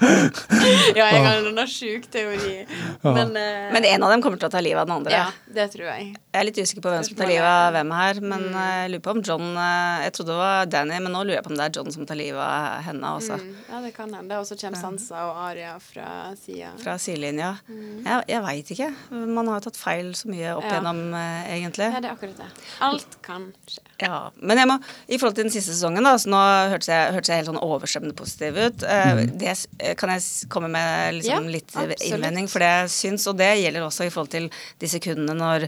Ja, 0.00 1.06
jeg 1.10 1.22
har 1.24 1.46
en 1.50 1.58
sjuk 1.68 2.06
teori. 2.12 2.64
Men, 3.02 3.32
uh, 3.34 3.72
Men 3.74 3.84
en 3.84 4.04
av 4.06 4.12
dem 4.12 4.22
kommer 4.24 4.38
til 4.40 4.48
å 4.48 4.52
ta 4.52 4.60
livet 4.62 4.80
av 4.82 4.86
den 4.88 4.96
andre. 4.96 5.12
Ja, 5.12 5.26
det 5.52 5.66
tror 5.74 5.88
jeg. 5.90 6.12
Jeg 6.30 6.40
er 6.40 6.46
litt 6.46 6.60
usikker 6.62 6.84
på 6.84 6.92
hvem 6.94 7.04
som 7.08 7.16
tar 7.18 7.28
livet 7.30 7.48
av 7.50 7.74
hvem 7.74 7.90
her, 7.96 8.20
men 8.22 8.40
Mm. 8.50 8.54
eh, 8.56 8.76
jeg 8.84 8.90
lurer 8.92 9.02
på 9.04 9.10
om 9.10 9.20
John 9.26 9.56
eh, 9.58 10.04
Jeg 10.04 10.12
trodde 10.16 10.30
det 10.30 10.36
var 10.38 10.66
Danny, 10.66 10.98
men 11.02 11.12
nå 11.12 11.20
lurer 11.26 11.36
jeg 11.40 11.44
på 11.44 11.50
om 11.50 11.56
det 11.58 11.64
er 11.66 11.74
John 11.76 11.90
som 11.92 12.06
tar 12.06 12.16
livet 12.16 12.40
av 12.40 12.82
henne 12.86 13.10
også. 13.18 13.36
Mm, 13.40 13.56
ja, 13.72 13.80
det 13.84 13.90
kan 13.96 14.14
hende. 14.14 14.38
Og 14.38 14.46
så 14.46 14.56
kommer 14.60 14.78
Sansa 14.80 15.24
og 15.28 15.36
Aria 15.48 15.74
fra 15.82 16.06
sida. 16.38 16.70
Fra 16.82 16.94
sidelinja. 17.02 17.50
Jeg, 17.68 18.24
jeg 18.30 18.42
veit 18.46 18.70
ikke. 18.76 18.90
Man 19.10 19.46
har 19.50 19.60
jo 19.60 19.66
tatt 19.68 19.76
feil 19.80 20.12
så 20.14 20.30
mye 20.30 20.54
opp 20.56 20.64
Mm. 20.64 20.70
Ja. 20.70 20.78
igjennom, 20.80 21.14
uh, 21.14 21.42
egentlig. 21.50 21.88
Ja, 21.92 22.00
det 22.00 22.10
er 22.10 22.14
akkurat 22.14 22.36
det. 22.36 22.48
Alt 22.80 23.16
kan 23.22 23.52
skje. 23.66 23.80
Ja, 24.00 24.30
Men 24.40 24.56
jeg 24.56 24.66
må, 24.70 24.78
i 25.08 25.18
forhold 25.18 25.34
til 25.34 25.44
den 25.44 25.52
siste 25.52 25.74
sesongen, 25.74 26.04
da, 26.04 26.14
så 26.16 26.30
nå 26.32 26.40
hørtes 26.72 26.88
jeg, 26.88 27.12
hørte 27.12 27.26
jeg 27.34 27.42
helt 27.42 27.50
sånn 27.50 27.60
overstrømmende 27.60 28.14
positiv 28.16 28.56
ut. 28.56 28.82
Eh, 28.84 29.26
Det 29.40 29.56
kan 29.98 30.12
jeg 30.14 30.48
komme 30.52 30.68
med 30.72 31.14
liksom 31.18 31.46
Ja, 31.46 31.54
litt 31.56 31.70
absolutt. 31.74 32.04
innvending 32.10 32.48
for 32.52 32.62
det 32.64 32.70
jeg 32.70 32.92
syns, 32.94 33.26
og 33.30 33.36
det 33.40 33.50
gjelder 33.62 33.86
også 33.86 34.06
i 34.06 34.12
forhold 34.14 34.30
til 34.34 34.48
de 34.82 34.88
sekundene 34.90 35.34
når 35.38 35.66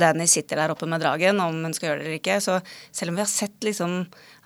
Danny 0.00 0.26
sitter 0.30 0.56
der 0.62 0.74
oppe 0.74 0.88
med 0.90 1.00
dragen, 1.02 1.40
om 1.44 1.62
hun 1.64 1.74
skal 1.76 1.90
gjøre 1.90 2.02
det 2.02 2.06
eller 2.08 2.18
ikke. 2.20 2.38
Så 2.44 2.58
selv 2.92 3.12
om 3.12 3.18
vi 3.20 3.24
har 3.24 3.30
sett 3.32 3.66
liksom 3.66 4.00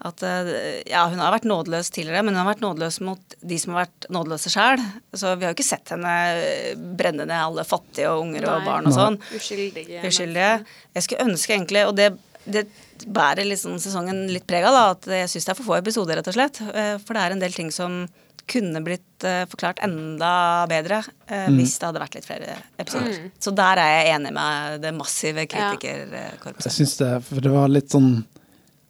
at 0.05 0.23
eh, 0.27 0.83
Ja, 0.91 1.05
hun 1.09 1.21
har 1.23 1.33
vært 1.33 1.47
nådeløs 1.49 1.89
tidligere, 1.95 2.25
men 2.27 2.35
hun 2.35 2.43
har 2.45 2.51
vært 2.55 2.65
nådeløs 2.65 2.99
mot 3.07 3.37
de 3.41 3.59
som 3.63 3.73
har 3.77 3.85
vært 3.87 4.09
nådeløse 4.13 4.51
sjøl. 4.53 4.83
Så 5.15 5.31
vi 5.39 5.47
har 5.47 5.53
jo 5.53 5.57
ikke 5.57 5.69
sett 5.71 5.95
henne 5.95 6.15
eh, 6.43 6.75
brenne 6.77 7.25
ned 7.29 7.37
alle 7.39 7.65
fattige 7.65 8.11
og 8.11 8.27
unger 8.27 8.49
og 8.51 8.67
barn 8.67 8.91
og 8.91 8.97
sånn 8.97 9.21
Uskyldige. 9.39 10.03
uskyldige. 10.05 10.51
Jeg 10.99 11.07
skulle 11.07 11.29
ønske 11.31 11.55
egentlig, 11.55 11.87
og 11.89 11.95
det, 11.97 12.11
det 12.45 12.67
bærer 13.07 13.47
liksom 13.49 13.79
sesongen 13.83 14.27
litt 14.35 14.45
preg 14.51 14.67
av, 14.69 14.75
da, 14.77 14.85
at 14.99 15.09
jeg 15.23 15.31
syns 15.33 15.47
det 15.49 15.55
er 15.55 15.59
for 15.63 15.71
få 15.71 15.79
episoder, 15.79 16.19
rett 16.21 16.29
og 16.31 16.37
slett. 16.37 16.61
Eh, 16.75 16.97
For 17.07 17.17
det 17.17 17.23
er 17.25 17.35
en 17.39 17.43
del 17.47 17.55
ting 17.57 17.71
som 17.75 18.03
kunne 18.51 18.81
blitt 18.85 19.25
eh, 19.25 19.45
forklart 19.51 19.81
enda 19.87 20.67
bedre 20.71 21.03
mm. 21.31 21.57
hvis 21.57 21.79
det 21.81 21.89
hadde 21.89 22.03
vært 22.03 22.15
litt 22.19 22.29
flere 22.29 22.57
episoder. 22.79 23.19
Så 23.41 23.53
der 23.57 23.81
er 23.83 23.91
jeg 23.97 24.15
enig 24.19 24.33
med 24.37 24.81
det 24.85 24.95
massive 24.97 25.45
Ja. 25.45 25.71
kritikerkorpset. 25.73 26.65
Jeg 26.69 26.79
syns 26.79 26.97
det 27.01 27.13
For 27.29 27.41
det 27.45 27.53
var 27.55 27.69
litt 27.73 27.91
sånn 27.95 28.25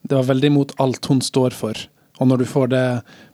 Det 0.03 0.15
var 0.19 0.27
veldig 0.35 0.51
mot 0.53 0.73
alt 0.81 1.07
hun 1.07 1.21
står 1.25 1.55
for. 1.57 1.79
Og 2.21 2.29
når 2.31 2.45
du 2.45 2.45
får 2.47 2.69
det 2.71 2.85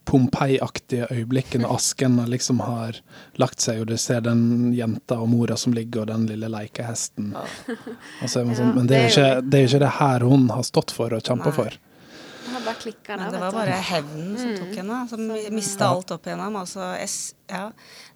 Pompeii-aktige 0.09 1.06
øyeblikket 1.12 1.61
når 1.61 1.74
asken 1.78 2.16
liksom 2.30 2.62
har 2.64 2.96
lagt 3.40 3.61
seg, 3.61 3.83
og 3.83 3.90
du 3.90 3.96
ser 4.00 4.22
den 4.24 4.72
jenta 4.74 5.18
og 5.20 5.28
mora 5.33 5.56
som 5.61 5.74
ligger, 5.76 6.02
og 6.02 6.11
den 6.12 6.24
lille 6.30 6.48
leikehesten 6.50 7.35
Og 7.37 8.24
så 8.26 8.40
er 8.40 8.48
man 8.48 8.56
sånn, 8.61 8.72
Ja, 8.72 8.78
Men 8.78 8.88
det 8.90 8.96
er 8.96 9.06
jo 9.06 9.12
ikke 9.12 9.28
det, 9.44 9.59
er 9.59 9.66
jo 9.66 9.70
ikke 9.74 9.85
det 9.85 9.94
her 10.00 10.26
hun 10.30 10.48
har 10.54 10.66
stått 10.66 10.94
for 10.96 11.14
og 11.16 11.22
kjempa 11.22 11.52
Nei. 11.52 11.56
for. 11.61 11.78
Det 12.40 12.61
bare 12.64 12.74
klikka 12.81 13.16
Men 13.16 13.26
der, 13.26 13.33
det 13.35 13.40
var 13.42 13.53
bare 13.55 13.76
hevnen 13.90 14.33
som 14.38 14.53
tok 14.57 14.72
henne, 14.81 14.98
som 15.11 15.22
mista 15.55 15.90
alt 15.90 16.11
opp 16.14 16.26
igjennom. 16.26 16.57
Altså, 16.61 16.87
jeg, 16.98 17.11
ja. 17.53 17.62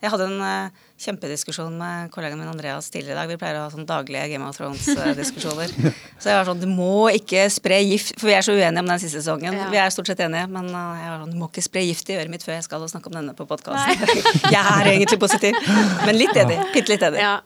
jeg 0.02 0.12
hadde 0.14 0.28
en 0.30 0.42
uh, 0.42 0.82
kjempediskusjon 1.04 1.76
med 1.78 2.10
kollegaen 2.14 2.40
min 2.40 2.50
Andreas 2.50 2.88
tidligere 2.90 3.14
i 3.14 3.20
dag. 3.20 3.30
Vi 3.34 3.38
pleier 3.40 3.60
å 3.60 3.66
ha 3.66 3.70
sånn 3.72 3.87
daglige 3.88 4.26
Game 4.32 4.48
of 4.48 4.56
Thrones-diskusjoner. 4.58 5.76
så 6.22 6.32
jeg 6.32 6.40
var 6.40 6.50
sånn 6.50 6.64
Du 6.64 6.68
må 6.70 7.08
ikke 7.14 7.46
spre 7.52 7.80
gift 7.84 8.16
For 8.18 8.30
vi 8.30 8.37
er 8.38 8.46
så 8.46 8.56
uenige 8.56 8.84
om 8.84 8.92
den 8.94 9.02
siste 9.02 9.20
sesongen. 9.20 9.60
Ja. 9.60 9.70
Vi 9.72 9.82
er 9.84 9.94
stort 9.94 10.10
sett 10.10 10.24
enige, 10.24 10.48
men 10.50 10.70
uh, 10.72 10.92
jeg 11.00 11.10
var 11.12 11.24
sånn 11.24 11.34
Du 11.34 11.40
må 11.40 11.50
ikke 11.52 11.68
spre 11.68 11.87
gift 11.87 12.12
i 12.12 12.18
øret 12.18 12.32
mitt 12.32 12.46
før 12.46 12.58
jeg 12.58 12.68
skal 12.68 12.88
snakke 12.90 13.12
om 13.12 13.18
denne 13.20 13.37
på 13.37 13.48
podkasten. 13.50 14.22
jeg 14.54 14.62
er 14.62 14.94
egentlig 14.96 15.20
positiv, 15.22 15.58
men 16.04 16.16
litt 16.18 16.44
enig. 16.44 16.62
Bitte 16.72 16.96
litt 16.96 17.10
enig. 17.10 17.24
Ja. 17.24 17.40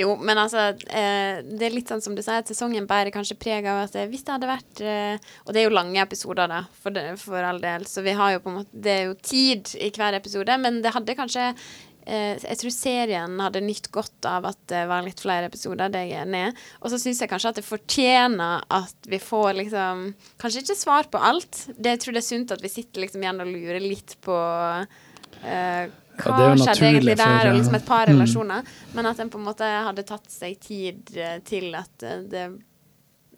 Jo, 0.00 0.14
men 0.20 0.38
altså 0.40 0.68
eh, 0.74 1.40
Det 1.46 1.66
er 1.66 1.74
litt 1.74 1.90
sånn 1.90 2.04
som 2.04 2.16
du 2.16 2.22
sier, 2.22 2.42
at 2.42 2.50
sesongen 2.50 2.88
bærer 2.88 3.12
kanskje 3.14 3.38
preg 3.40 3.66
av 3.70 3.86
at 3.86 3.96
eh, 3.98 4.08
hvis 4.10 4.26
det 4.26 4.34
hadde 4.34 4.50
vært 4.50 4.84
eh, 4.84 5.32
Og 5.46 5.52
det 5.54 5.62
er 5.62 5.68
jo 5.68 5.74
lange 5.76 6.02
episoder, 6.02 6.50
da, 6.50 6.62
for, 6.82 6.94
det, 6.94 7.08
for 7.22 7.40
all 7.40 7.60
del, 7.62 7.86
så 7.88 8.04
vi 8.04 8.16
har 8.16 8.36
jo 8.36 8.44
på 8.44 8.52
en 8.52 8.58
måte 8.60 8.84
Det 8.86 8.94
er 8.94 9.04
jo 9.08 9.18
tid 9.20 9.74
i 9.80 9.90
hver 9.96 10.18
episode, 10.18 10.58
men 10.62 10.80
det 10.84 10.94
hadde 10.96 11.18
kanskje 11.18 11.52
Jeg 12.06 12.58
tror 12.60 12.70
serien 12.70 13.40
hadde 13.42 13.64
nytt 13.64 13.88
godt 13.90 14.28
av 14.30 14.44
at 14.46 14.60
det 14.70 14.84
var 14.86 15.02
litt 15.02 15.18
flere 15.24 15.48
episoder, 15.48 15.90
det 15.90 16.04
er 16.04 16.10
jeg 16.12 16.22
enig 16.22 16.42
i. 16.44 16.52
Og 16.78 16.92
så 16.92 17.00
syns 17.02 17.18
jeg 17.18 17.30
kanskje 17.32 17.50
at 17.50 17.58
det 17.58 17.66
fortjener 17.66 18.62
at 18.70 19.08
vi 19.10 19.18
får 19.18 19.56
liksom 19.58 20.04
Kanskje 20.38 20.62
ikke 20.62 20.78
svar 20.78 21.10
på 21.10 21.18
alt. 21.18 21.64
Det, 21.74 21.96
jeg 21.96 22.04
tror 22.04 22.14
det 22.14 22.22
er 22.22 22.28
sunt 22.28 22.54
at 22.54 22.62
vi 22.62 22.70
sitter 22.70 23.02
liksom 23.02 23.24
igjen 23.24 23.42
og 23.42 23.50
lurer 23.50 23.82
litt 23.82 24.14
på 24.22 24.38
Ja, 25.42 25.88
hva 26.20 26.38
det 26.38 26.46
er 26.46 26.62
skjedde 26.64 26.88
egentlig 26.90 27.16
der, 27.16 27.24
for, 27.24 27.50
og 27.50 27.58
liksom 27.58 27.78
et 27.78 27.86
par 27.86 28.06
mm. 28.06 28.14
relasjoner. 28.14 28.72
Men 28.96 29.10
at 29.12 29.22
en 29.22 29.30
på 29.32 29.40
en 29.40 29.46
måte 29.46 29.68
hadde 29.88 30.06
tatt 30.08 30.26
seg 30.32 30.58
tid 30.62 31.14
eh, 31.16 31.38
til 31.46 31.70
at 31.78 32.06
eh, 32.06 32.24
det 32.32 32.48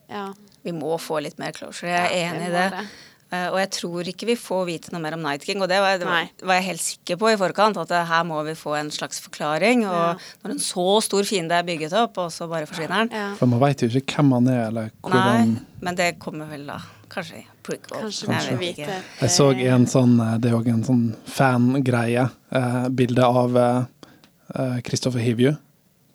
Ja. 0.09 0.31
Vi 0.65 0.73
må 0.73 0.97
få 0.97 1.21
litt 1.21 1.39
mer 1.39 1.53
closure. 1.53 1.91
Jeg 1.91 2.07
er 2.07 2.17
Ja, 2.17 2.33
enig 2.33 2.49
i 2.49 2.53
det. 2.55 2.67
det. 2.79 2.89
Uh, 3.29 3.51
og 3.53 3.59
jeg 3.61 3.69
tror 3.77 4.09
ikke 4.09 4.25
vi 4.31 4.39
får 4.41 4.63
vite 4.65 4.93
noe 4.95 5.03
mer 5.05 5.13
om 5.13 5.21
Night 5.21 5.43
King, 5.45 5.61
og 5.61 5.69
det 5.69 5.83
var, 5.85 5.99
det 6.01 6.07
var, 6.09 6.31
var 6.49 6.57
jeg 6.57 6.65
helt 6.65 6.81
sikker 6.81 7.19
på 7.21 7.29
i 7.29 7.37
forkant. 7.37 7.77
At 7.77 7.91
det, 7.93 7.99
her 8.09 8.25
må 8.25 8.41
vi 8.47 8.55
få 8.57 8.73
en 8.79 8.89
slags 8.95 9.21
forklaring. 9.21 9.85
Og 9.85 9.99
Ja. 9.99 10.15
når 10.45 10.55
en 10.55 10.63
så 10.65 10.87
stor 11.05 11.29
fiende 11.29 11.59
er 11.59 11.67
bygget 11.69 11.93
opp, 11.93 12.17
og 12.17 12.33
så 12.33 12.49
bare 12.49 12.65
forsvinner 12.71 13.05
den 13.05 13.13
ja. 13.13 13.35
For 13.37 13.51
man 13.53 13.61
veit 13.61 13.85
jo 13.85 13.91
ikke 13.93 14.17
hvem 14.23 14.33
han 14.39 14.49
er, 14.49 14.63
eller 14.71 14.91
hvordan 15.05 15.53
Nei, 15.53 15.61
men 15.85 16.01
det 16.01 16.09
kommer 16.25 16.49
vel 16.49 16.65
da. 16.73 16.81
Kanskje 17.13 17.45
prequel. 17.69 18.01
Kanskje 18.07 18.33
Jeg 18.33 18.57
vi 18.59 18.71
vet 18.73 18.81
Jeg 19.23 19.35
så 19.35 19.51
eh, 19.53 19.69
en 19.75 19.87
sånn 19.91 20.17
eh, 20.25 20.35
Det 20.43 20.51
er 20.51 20.57
òg 20.59 20.71
en 20.73 20.85
sånn 20.87 21.05
fangreie. 21.29 22.27
Eh, 22.51 22.89
bilde 23.01 23.29
av 23.29 23.61
eh, 23.63 24.81
Kristoffer 24.87 25.23
Hivju, 25.23 25.55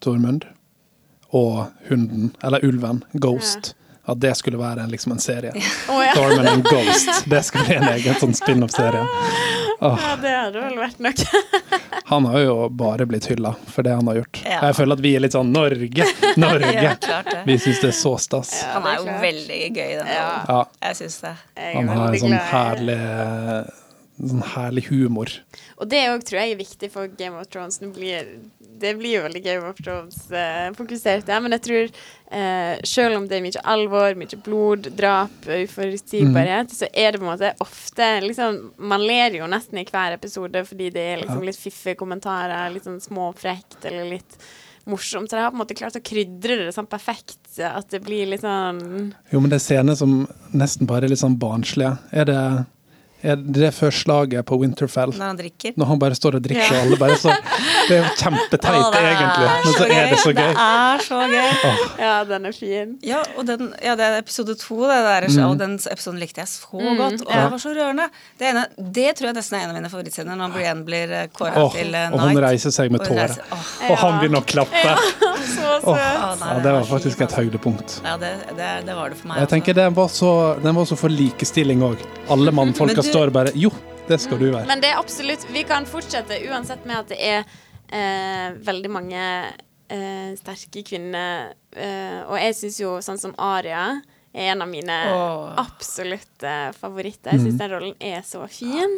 Tormund, 0.04 0.48
og 1.34 1.68
hunden, 1.90 2.32
eller 2.44 2.66
ulven, 2.66 3.04
Ghost. 3.14 3.74
At 4.06 4.20
det 4.20 4.34
skulle 4.36 4.58
være 4.60 4.84
en, 4.84 4.90
liksom 4.92 5.14
en 5.16 5.20
serie. 5.24 5.54
Oh, 5.90 6.02
ja. 6.04 6.12
Dorman 6.18 6.48
and 6.48 6.64
Ghost. 6.68 7.24
Det 7.26 7.40
skulle 7.48 7.64
bli 7.70 7.76
en 7.76 7.86
egen 7.94 8.18
sånn 8.20 8.34
spin-off-serie. 8.36 9.04
ja, 9.80 10.16
det 10.22 10.34
hadde 10.36 10.60
vel 10.66 10.76
vært 10.82 11.00
nok. 11.00 11.22
Han 12.12 12.26
har 12.28 12.40
jo 12.44 12.56
bare 12.70 13.06
blitt 13.08 13.26
hylla 13.32 13.54
for 13.72 13.84
det 13.88 13.94
han 13.96 14.08
har 14.12 14.18
gjort. 14.20 14.42
Ja. 14.44 14.58
Jeg 14.68 14.76
føler 14.76 14.98
at 15.00 15.04
vi 15.06 15.14
er 15.16 15.24
litt 15.24 15.34
sånn 15.38 15.54
Norge! 15.56 16.06
Norge! 16.38 16.74
Ja, 16.76 16.92
klart 17.00 17.30
det. 17.32 17.40
Vi 17.48 17.56
syns 17.64 17.80
det 17.82 17.90
er 17.94 17.96
så 17.96 18.12
stas. 18.22 18.52
Ja, 18.60 18.74
Han 18.76 18.90
er 18.92 18.98
jo 19.00 19.06
klart. 19.08 19.22
veldig 19.24 19.62
gøy 19.78 19.94
den 20.02 20.12
Ja. 20.12 20.28
Ja, 20.52 20.60
Jeg 20.90 21.00
syns 21.00 21.16
det. 21.24 21.32
Jeg 21.58 21.76
han 21.80 21.94
har 21.94 22.04
en 22.12 22.20
sånn 22.26 22.36
herlig 22.52 23.00
Sånn 24.24 24.44
herlig 24.54 24.84
humor. 24.92 25.32
Og 25.82 25.88
det 25.90 26.04
òg 26.12 26.22
tror 26.28 26.44
jeg 26.44 26.54
er 26.54 26.60
viktig 26.60 26.92
for 26.94 27.10
Game 27.18 27.40
of 27.40 27.48
Thrones. 27.50 27.80
Nå 27.82 27.90
blir, 27.96 28.28
det 28.82 28.94
blir 29.00 29.18
jo 29.18 29.24
veldig 29.26 29.42
Game 29.44 29.70
of 29.70 29.78
Thrones-fokusert, 29.84 31.30
ja, 31.30 31.40
men 31.44 31.56
jeg 31.56 31.64
tror 31.68 31.84
eh, 31.86 32.82
selv 32.88 33.20
om 33.20 33.28
det 33.30 33.38
er 33.38 33.46
mye 33.46 33.64
alvor, 33.74 34.18
mye 34.20 34.40
blod, 34.46 34.90
drap, 34.98 35.36
uforutsigbarhet, 35.46 36.74
så 36.74 36.90
er 36.92 37.14
det 37.14 37.22
på 37.22 37.28
en 37.28 37.32
måte 37.32 37.54
ofte 37.64 38.10
liksom 38.26 38.60
Man 38.78 39.06
ler 39.06 39.38
jo 39.38 39.48
nesten 39.50 39.80
i 39.82 39.86
hver 39.88 40.18
episode 40.18 40.66
fordi 40.68 40.90
det 40.94 41.06
er 41.14 41.24
liksom 41.24 41.46
litt 41.46 41.60
fiffige 41.60 42.00
kommentarer, 42.00 42.72
litt 42.74 42.88
sånn 42.88 43.02
småfrekt 43.04 43.86
eller 43.90 44.12
litt 44.16 44.38
morsomt. 44.90 45.30
Så 45.30 45.38
de 45.38 45.44
har 45.44 45.52
på 45.52 45.58
en 45.58 45.64
måte 45.64 45.78
klart 45.78 45.98
å 45.98 46.04
krydre 46.04 46.58
det 46.66 46.74
sånn 46.76 46.90
perfekt 46.92 47.60
at 47.64 47.90
det 47.94 48.02
blir 48.04 48.28
litt 48.34 48.44
sånn 48.44 49.14
Jo, 49.32 49.40
men 49.40 49.52
det 49.52 49.60
er 49.62 49.68
scener 49.68 49.98
som 50.00 50.24
nesten 50.52 50.90
bare 50.90 51.08
er 51.08 51.14
litt 51.14 51.24
sånn 51.24 51.40
barnslige. 51.40 51.96
Er 52.12 52.28
det, 52.30 52.40
er 53.24 53.36
det 53.56 53.70
før 53.74 53.92
slaget 53.96 54.46
på 54.46 54.58
Winterfell? 54.62 55.14
Når 55.16 55.26
han 55.32 55.38
drikker. 55.40 55.74
Når 55.80 55.86
han 55.94 56.00
bare 56.02 56.16
står 56.20 56.36
og 56.40 56.44
drikker, 56.44 56.64
Ja. 56.68 56.80
og 56.80 56.86
alle 56.88 56.98
bare 57.00 57.16
så 57.18 57.32
Det 57.88 57.96
er 57.98 58.04
jo 58.04 58.10
kjempeteit, 58.20 58.98
er 59.00 59.08
egentlig, 59.14 59.48
men 59.66 59.74
så 59.78 59.86
er 59.88 60.10
det 60.12 60.20
så 60.20 60.32
gøy. 60.34 60.52
Det 60.54 60.64
er 60.64 61.04
så 61.08 61.20
gøy. 61.32 61.78
Ja, 62.04 62.14
den 62.28 62.46
er 62.46 62.52
fin. 62.58 62.94
Ja, 63.04 63.22
og 63.38 63.46
den, 63.48 63.74
ja, 63.84 63.96
det 64.00 64.06
er 64.10 64.18
episode 64.22 64.56
to, 64.60 64.80
det 64.88 65.00
der, 65.08 65.28
Mm. 65.34 65.50
og 65.50 65.58
den 65.60 65.74
episoden 65.92 66.20
likte 66.20 66.42
jeg 66.44 66.48
så 66.48 66.68
Mm, 66.80 66.98
godt. 66.98 67.22
Og 67.26 67.32
ja. 67.34 67.42
det 67.44 67.52
var 67.52 67.58
så 67.64 67.74
rørende. 67.76 68.08
Det, 68.40 68.48
ene, 68.50 68.66
det 68.78 69.16
tror 69.18 69.28
jeg 69.32 69.36
nesten 69.40 69.58
er 69.60 69.64
en 69.64 69.70
av 69.70 69.76
mine 69.82 69.90
favorittscener, 69.90 70.36
når 70.40 70.54
Brienne 70.54 70.84
blir 70.86 71.14
kåra 71.34 71.64
oh, 71.64 71.72
til 71.74 71.92
Night. 71.92 72.14
og 72.14 72.20
hun 72.28 72.38
reiser 72.44 72.72
seg 72.76 72.92
med 72.92 73.02
tårer. 73.08 73.36
Og 73.90 73.98
han 73.98 74.20
begynner 74.20 74.42
å 74.42 74.46
klappe. 74.46 74.96
Så 75.44 75.56
søt. 75.56 75.84
Åh, 75.84 75.94
Å, 75.94 76.40
nei, 76.40 76.50
ja, 76.54 76.60
det 76.64 76.72
var 76.74 76.84
faktisk 76.88 77.22
et 77.26 77.32
høydepunkt. 77.38 77.98
Ja, 78.04 78.18
det, 78.18 78.32
det, 78.58 78.70
det 78.88 78.96
var 78.96 79.10
det 79.10 79.18
for 79.20 79.28
meg. 79.32 79.40
Jeg 79.44 79.50
tenker 79.50 79.74
den 79.78 79.94
var 79.98 80.08
så, 80.14 80.30
den 80.64 80.76
var 80.76 80.86
så 80.90 80.96
for 81.00 81.10
likestilling 81.14 81.82
òg. 81.84 81.98
Alle 82.34 82.52
mannfolka 82.56 83.04
står 83.14 83.34
bare 83.34 83.54
Jo, 83.56 83.72
det 84.08 84.20
skal 84.24 84.42
du 84.42 84.50
være. 84.50 84.66
Men 84.70 84.82
det 84.84 84.94
er 84.94 85.02
absolutt 85.02 85.46
Vi 85.54 85.66
kan 85.68 85.86
fortsette 85.90 86.40
uansett 86.50 86.88
med 86.90 87.04
at 87.04 87.14
det 87.14 87.20
er 87.22 87.44
eh, 87.94 88.58
veldig 88.66 88.92
mange 88.92 89.22
eh, 89.94 90.32
sterke 90.40 90.84
kvinner. 90.88 91.54
Eh, 91.76 92.20
og 92.26 92.38
jeg 92.42 92.58
syns 92.60 92.82
jo 92.82 92.98
sånn 93.06 93.22
som 93.22 93.36
Aria 93.38 93.86
er 94.34 94.56
en 94.56 94.66
av 94.66 94.70
mine 94.70 94.96
oh. 95.14 95.54
absolutte 95.62 96.74
favoritter. 96.80 97.36
Jeg 97.36 97.46
syns 97.46 97.62
den 97.62 97.72
rollen 97.76 97.96
er 98.02 98.26
så 98.26 98.42
fin. 98.50 98.98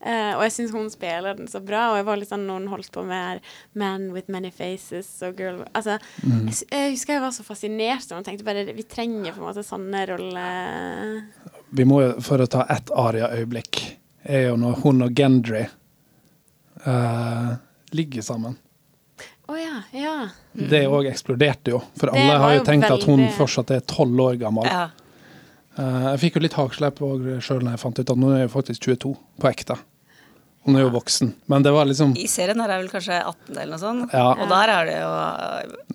Uh, 0.00 0.32
og 0.38 0.46
jeg 0.46 0.52
syns 0.54 0.70
hun 0.72 0.86
spiller 0.88 1.36
den 1.36 1.48
så 1.52 1.60
bra. 1.60 1.90
Og 1.92 1.98
jeg 1.98 2.06
var 2.08 2.16
litt 2.16 2.30
sånn 2.30 2.46
når 2.48 2.62
hun 2.62 2.70
holdt 2.72 2.92
på 2.94 3.02
med 3.04 3.20
her, 3.20 3.40
'Man 3.76 4.06
with 4.14 4.32
many 4.32 4.48
faces' 4.48 5.20
og 5.26 5.36
'Girl' 5.36 5.66
Altså, 5.76 5.98
jeg, 6.24 6.64
jeg 6.70 6.94
husker 6.96 7.18
jeg 7.18 7.24
var 7.26 7.34
så 7.36 7.44
fascinert 7.44 8.08
og 8.16 8.24
tenkte 8.24 8.46
bare 8.48 8.64
vi 8.72 8.88
trenger 8.88 9.34
på 9.34 9.42
en 9.42 9.48
måte 9.50 9.66
sånne 9.66 10.06
roller. 10.08 11.20
Vi 11.70 11.86
må 11.86 12.00
jo, 12.02 12.14
for 12.24 12.42
å 12.42 12.48
ta 12.50 12.64
ett 12.72 12.90
Aria-øyeblikk, 12.90 13.80
er 14.22 14.48
jo 14.48 14.56
når 14.60 14.80
hun 14.82 15.04
og 15.06 15.14
Gendry 15.16 15.62
uh, 16.86 17.52
ligger 17.94 18.26
sammen. 18.26 18.56
Å 19.50 19.58
ja, 19.58 19.76
ja. 19.96 20.16
Det 20.52 20.82
òg 20.86 21.08
eksploderte 21.10 21.74
jo, 21.74 21.80
for 21.98 22.10
Det 22.10 22.18
alle 22.18 22.40
har 22.42 22.56
jo 22.56 22.64
tenkt 22.66 22.86
tenkt 22.86 22.96
at 22.98 23.06
hun 23.08 23.22
fortsatt 23.34 23.72
er 23.74 23.86
tolv 23.86 24.20
år 24.26 24.38
gammel. 24.42 24.66
Ja. 24.66 24.88
Uh, 25.78 26.10
jeg 26.12 26.22
fikk 26.26 26.38
jo 26.38 26.44
litt 26.44 26.58
hakslepp 26.58 27.00
sjøl 27.00 27.62
når 27.64 27.74
jeg 27.74 27.82
fant 27.82 28.02
ut 28.02 28.12
at 28.14 28.20
nå 28.20 28.34
er 28.34 28.44
jeg 28.44 28.52
faktisk 28.54 28.90
22, 28.90 29.14
på 29.40 29.50
ekte. 29.50 29.78
Hun 30.68 30.76
er 30.76 30.82
jo 30.84 30.90
voksen, 30.92 31.30
men 31.48 31.64
det 31.64 31.70
var 31.72 31.86
liksom 31.88 32.10
I 32.20 32.26
serien 32.28 32.60
her 32.60 32.68
er 32.68 32.82
vel 32.82 32.90
kanskje 32.92 33.16
18 33.16 33.54
eller 33.54 33.70
noe 33.72 33.80
sånt. 33.80 34.12
Ja. 34.12 34.26
Og 34.34 34.50
der 34.50 34.72
er 34.74 34.90
det 34.90 34.96
jo 34.98 35.12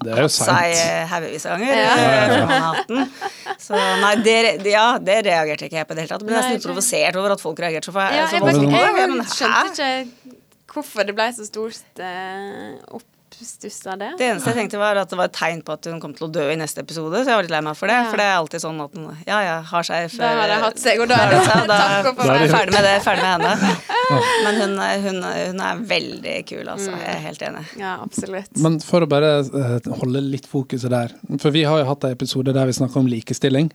Det 0.02 0.10
er 0.10 0.22
jo 0.24 0.26
hatt 0.26 0.34
seg 0.34 0.50
seint. 0.50 1.12
haugevis 1.12 1.46
av 1.46 1.62
ganger. 1.62 1.82
Ja. 1.84 1.92
Ja. 2.02 2.24
fra 2.32 2.48
man 2.50 2.66
18. 2.82 3.60
Så 3.68 3.82
nei, 4.02 4.14
det, 4.26 4.38
ja, 4.72 4.88
det 4.98 5.20
reagerte 5.30 5.70
ikke 5.70 5.78
jeg 5.78 5.90
på 5.90 5.94
i 5.94 6.00
det 6.00 6.08
hele 6.08 6.14
tatt. 6.16 6.26
Men 6.26 6.34
jeg 6.34 6.40
ble 6.40 6.42
nesten 6.42 6.58
litt 6.58 6.66
provosert 6.66 7.20
over 7.22 7.36
at 7.38 7.46
folk 7.46 7.62
reagerte 7.62 7.92
så, 7.92 7.96
feil. 8.00 8.18
ja 8.18 8.26
jeg, 8.26 8.42
jeg, 8.42 8.72
jeg, 8.74 9.02
jeg, 9.04 9.28
skjønte 9.36 9.92
ikke 10.02 10.40
hvorfor 10.76 11.08
det 11.08 11.16
ble 11.16 11.28
så 11.38 11.46
stort 11.48 12.02
uh, 12.02 12.72
oppstuss 12.90 13.15
av 13.36 14.00
det. 14.00 14.10
Det 14.18 14.26
eneste 14.28 14.52
jeg 14.52 14.58
tenkte 14.58 14.80
var 14.80 14.98
at 15.02 15.10
det 15.12 15.18
var 15.20 15.30
et 15.30 15.36
tegn 15.36 15.62
på 15.66 15.76
at 15.76 15.88
hun 15.90 16.00
kom 16.02 16.14
til 16.16 16.28
å 16.28 16.30
dø 16.32 16.46
i 16.54 16.58
neste 16.60 16.84
episode, 16.86 17.22
så 17.24 17.32
jeg 17.32 17.38
var 17.38 17.46
litt 17.46 17.54
lei 17.54 17.62
meg 17.66 17.78
for 17.78 17.92
det. 17.92 17.98
Ja. 17.98 18.08
For 18.12 18.22
det 18.22 18.26
er 18.26 18.36
alltid 18.40 18.64
sånn 18.64 18.82
at 18.84 18.96
den 18.96 19.08
ja 19.28 19.40
ja, 19.44 19.56
har 19.70 19.88
seg 19.88 20.16
Da 20.16 20.32
har 20.40 20.52
det 20.52 20.58
hatt 20.64 20.82
seg, 20.82 21.04
og 21.04 21.10
da 21.12 21.20
er 21.24 21.34
det 21.34 21.42
seg, 21.46 21.64
da, 21.70 21.78
da 22.16 22.28
er 22.36 22.44
jeg 22.44 22.52
ferdig 22.54 22.76
med 22.76 22.88
det, 22.88 22.96
ferdig 23.06 23.26
med 23.26 23.34
henne. 23.36 23.78
Men 24.46 24.60
hun, 24.62 24.76
hun, 25.06 25.22
hun 25.30 25.64
er 25.70 25.86
veldig 25.94 26.36
kul, 26.50 26.66
altså. 26.76 26.92
Jeg 26.94 27.14
er 27.16 27.24
helt 27.26 27.48
enig. 27.50 27.64
Ja, 27.82 27.96
absolutt. 28.04 28.52
Men 28.62 28.78
for 28.86 29.06
å 29.06 29.10
bare 29.10 29.32
eh, 29.46 29.90
holde 30.02 30.22
litt 30.24 30.46
fokuset 30.50 30.94
der 30.94 31.16
For 31.42 31.54
vi 31.56 31.66
har 31.66 31.82
jo 31.82 31.90
hatt 31.90 32.06
en 32.06 32.14
episode 32.16 32.54
der 32.56 32.70
vi 32.70 32.78
snakker 32.78 33.02
om 33.02 33.10
likestilling. 33.10 33.72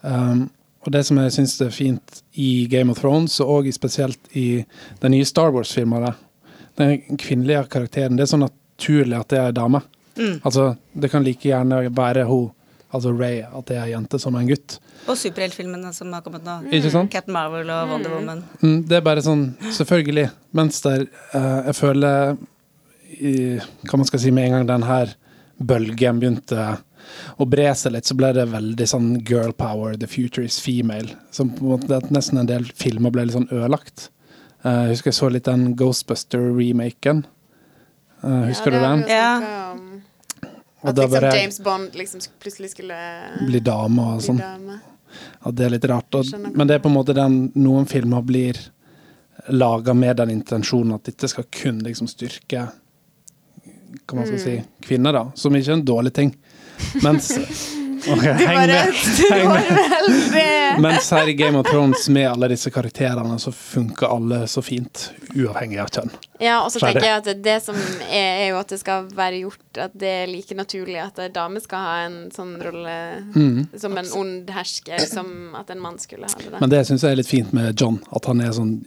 Um, 0.00 0.48
og 0.80 0.94
det 0.94 1.02
som 1.04 1.18
jeg 1.20 1.34
syns 1.34 1.58
er 1.60 1.74
fint 1.74 2.22
i 2.40 2.66
Game 2.72 2.92
of 2.92 3.02
Thrones, 3.02 3.36
og 3.44 3.60
også 3.60 3.76
spesielt 3.76 4.32
i 4.32 4.62
den 5.02 5.12
nye 5.12 5.28
Star 5.28 5.52
Wars-filmen, 5.52 6.08
den 6.80 7.18
kvinnelige 7.20 7.66
karakteren, 7.68 8.16
det 8.16 8.24
er 8.24 8.30
så 8.32 8.40
naturlig 8.80 9.20
at 9.20 9.28
det 9.28 9.38
er 9.38 9.52
dame. 9.52 9.82
dame. 10.16 10.40
Altså, 10.44 10.74
det 10.92 11.10
kan 11.12 11.24
like 11.24 11.48
gjerne 11.48 11.84
være 11.96 12.24
hun, 12.28 12.50
altså 12.92 13.12
Ray, 13.12 13.42
at 13.44 13.68
det 13.68 13.76
er 13.76 13.92
jente 13.92 14.18
som 14.18 14.34
er 14.34 14.44
en 14.44 14.50
gutt. 14.50 14.78
Og 15.06 15.16
superheltfilmene 15.16 15.92
som 15.94 16.12
har 16.12 16.24
kommet 16.24 16.44
nå. 16.44 16.56
Ikke 16.72 16.90
sant? 16.92 17.12
Captain 17.12 17.34
Marvel 17.34 17.70
og 17.70 17.88
Wonder 17.92 18.14
Woman. 18.14 18.44
Mm, 18.62 18.82
det 18.88 18.98
er 18.98 19.06
bare 19.06 19.24
sånn, 19.24 19.50
selvfølgelig. 19.76 20.28
Mens 20.56 20.82
der 20.84 21.06
uh, 21.34 21.66
jeg 21.70 21.76
føler 21.78 22.36
i, 23.20 23.32
Hva 23.84 23.98
man 23.98 24.08
skal 24.08 24.22
si 24.22 24.30
med 24.32 24.46
en 24.48 24.54
gang 24.54 24.68
den 24.68 24.86
her 24.86 25.10
bølgen 25.60 26.20
begynte 26.22 26.68
å 27.42 27.46
bre 27.48 27.66
seg 27.76 27.92
litt, 27.92 28.06
så 28.08 28.14
ble 28.16 28.30
det 28.36 28.46
veldig 28.52 28.86
sånn 28.86 29.08
girl 29.26 29.52
power, 29.56 29.96
the 29.98 30.08
future 30.08 30.46
is 30.46 30.60
female. 30.62 31.16
Som 31.34 31.50
på 31.56 31.66
en 31.66 31.74
måte 31.74 32.00
nesten 32.14 32.40
en 32.40 32.48
del 32.48 32.68
filmer 32.76 33.12
ble 33.12 33.26
litt 33.26 33.36
sånn 33.36 33.50
ødelagt. 33.50 34.08
Uh, 34.64 34.86
jeg 34.86 34.96
husker 34.96 35.12
jeg 35.12 35.18
så 35.18 35.30
litt 35.32 35.48
den 35.48 35.70
Ghostbuster-remaken. 35.80 37.24
Eh, 38.22 38.42
husker 38.50 38.72
ja, 38.72 38.78
du 38.78 38.84
den? 38.86 39.04
Ja. 39.08 39.32
At 40.82 40.96
liksom 40.96 41.10
bare 41.12 41.36
James 41.36 41.60
Bond 41.60 41.94
liksom 41.94 42.20
plutselig 42.40 42.70
skulle 42.70 42.96
bli 43.46 43.60
dame 43.60 44.06
og 44.14 44.22
sånn. 44.24 44.40
At 45.42 45.56
det 45.56 45.66
er 45.66 45.74
litt 45.74 45.84
rart. 45.90 46.14
Og, 46.14 46.30
men 46.54 46.66
det 46.68 46.78
er 46.78 46.84
på 46.84 46.88
en 46.88 46.94
måte 46.96 47.16
den 47.16 47.40
Noen 47.58 47.88
filmer 47.90 48.22
blir 48.24 48.56
laga 49.48 49.94
med 49.96 50.16
den 50.20 50.30
intensjonen 50.36 50.94
at 50.98 51.04
dette 51.08 51.28
skal 51.32 51.46
kun 51.50 51.78
liksom 51.84 52.08
styrke 52.08 52.66
Hva 54.06 54.14
man 54.14 54.26
skal 54.28 54.38
Mm. 54.38 54.44
si 54.44 54.86
kvinner, 54.86 55.12
da. 55.12 55.24
Som 55.34 55.56
ikke 55.56 55.70
er 55.72 55.78
en 55.80 55.84
dårlig 55.84 56.12
ting. 56.14 56.34
Mens 57.02 57.30
Ok, 58.08 58.22
du 58.38 58.44
var 58.46 58.66
rett! 58.70 59.00
Det 59.28 59.44
var 59.44 59.64
veldig 59.76 60.80
Mens 60.80 61.10
her 61.10 61.28
i 61.28 61.34
Game 61.36 61.58
of 61.58 61.66
Thrones 61.66 62.08
med 62.08 62.28
alle 62.30 62.48
disse 62.52 62.70
karakterene, 62.72 63.36
så 63.42 63.52
funker 63.52 64.06
alle 64.14 64.38
så 64.48 64.62
fint, 64.64 65.10
uavhengig 65.34 65.80
av 65.82 65.90
kjønn. 65.92 66.12
Ja, 66.40 66.60
og 66.64 66.70
så 66.72 66.80
tenker 66.80 67.04
jeg 67.04 67.18
at 67.20 67.42
det 67.44 67.56
som 67.64 67.76
er, 68.06 68.46
er 68.46 68.46
jo 68.52 68.60
at 68.62 68.70
det 68.72 68.78
skal 68.80 69.10
være 69.12 69.42
gjort 69.42 69.80
At 69.84 69.92
det 70.00 70.08
er 70.22 70.30
like 70.30 70.56
naturlig 70.56 70.96
at 71.02 71.18
en 71.20 71.34
dame 71.34 71.60
skal 71.60 71.82
ha 71.84 71.96
en 72.06 72.16
sånn 72.34 72.54
rolle 72.64 72.94
Mm. 73.34 73.66
som 73.78 73.98
en 74.00 74.08
ond 74.16 74.48
hersker, 74.50 74.98
som 75.06 75.54
at 75.58 75.70
en 75.70 75.80
mann 75.82 75.98
skulle 76.02 76.26
ha 76.26 76.40
det. 76.40 76.60
Men 76.60 76.70
det 76.72 76.80
syns 76.88 77.04
jeg 77.04 77.12
er 77.12 77.20
litt 77.20 77.28
fint 77.30 77.52
med 77.56 77.76
John, 77.80 78.00
at 78.16 78.24
han 78.26 78.40
er 78.40 78.54
sånn 78.56 78.78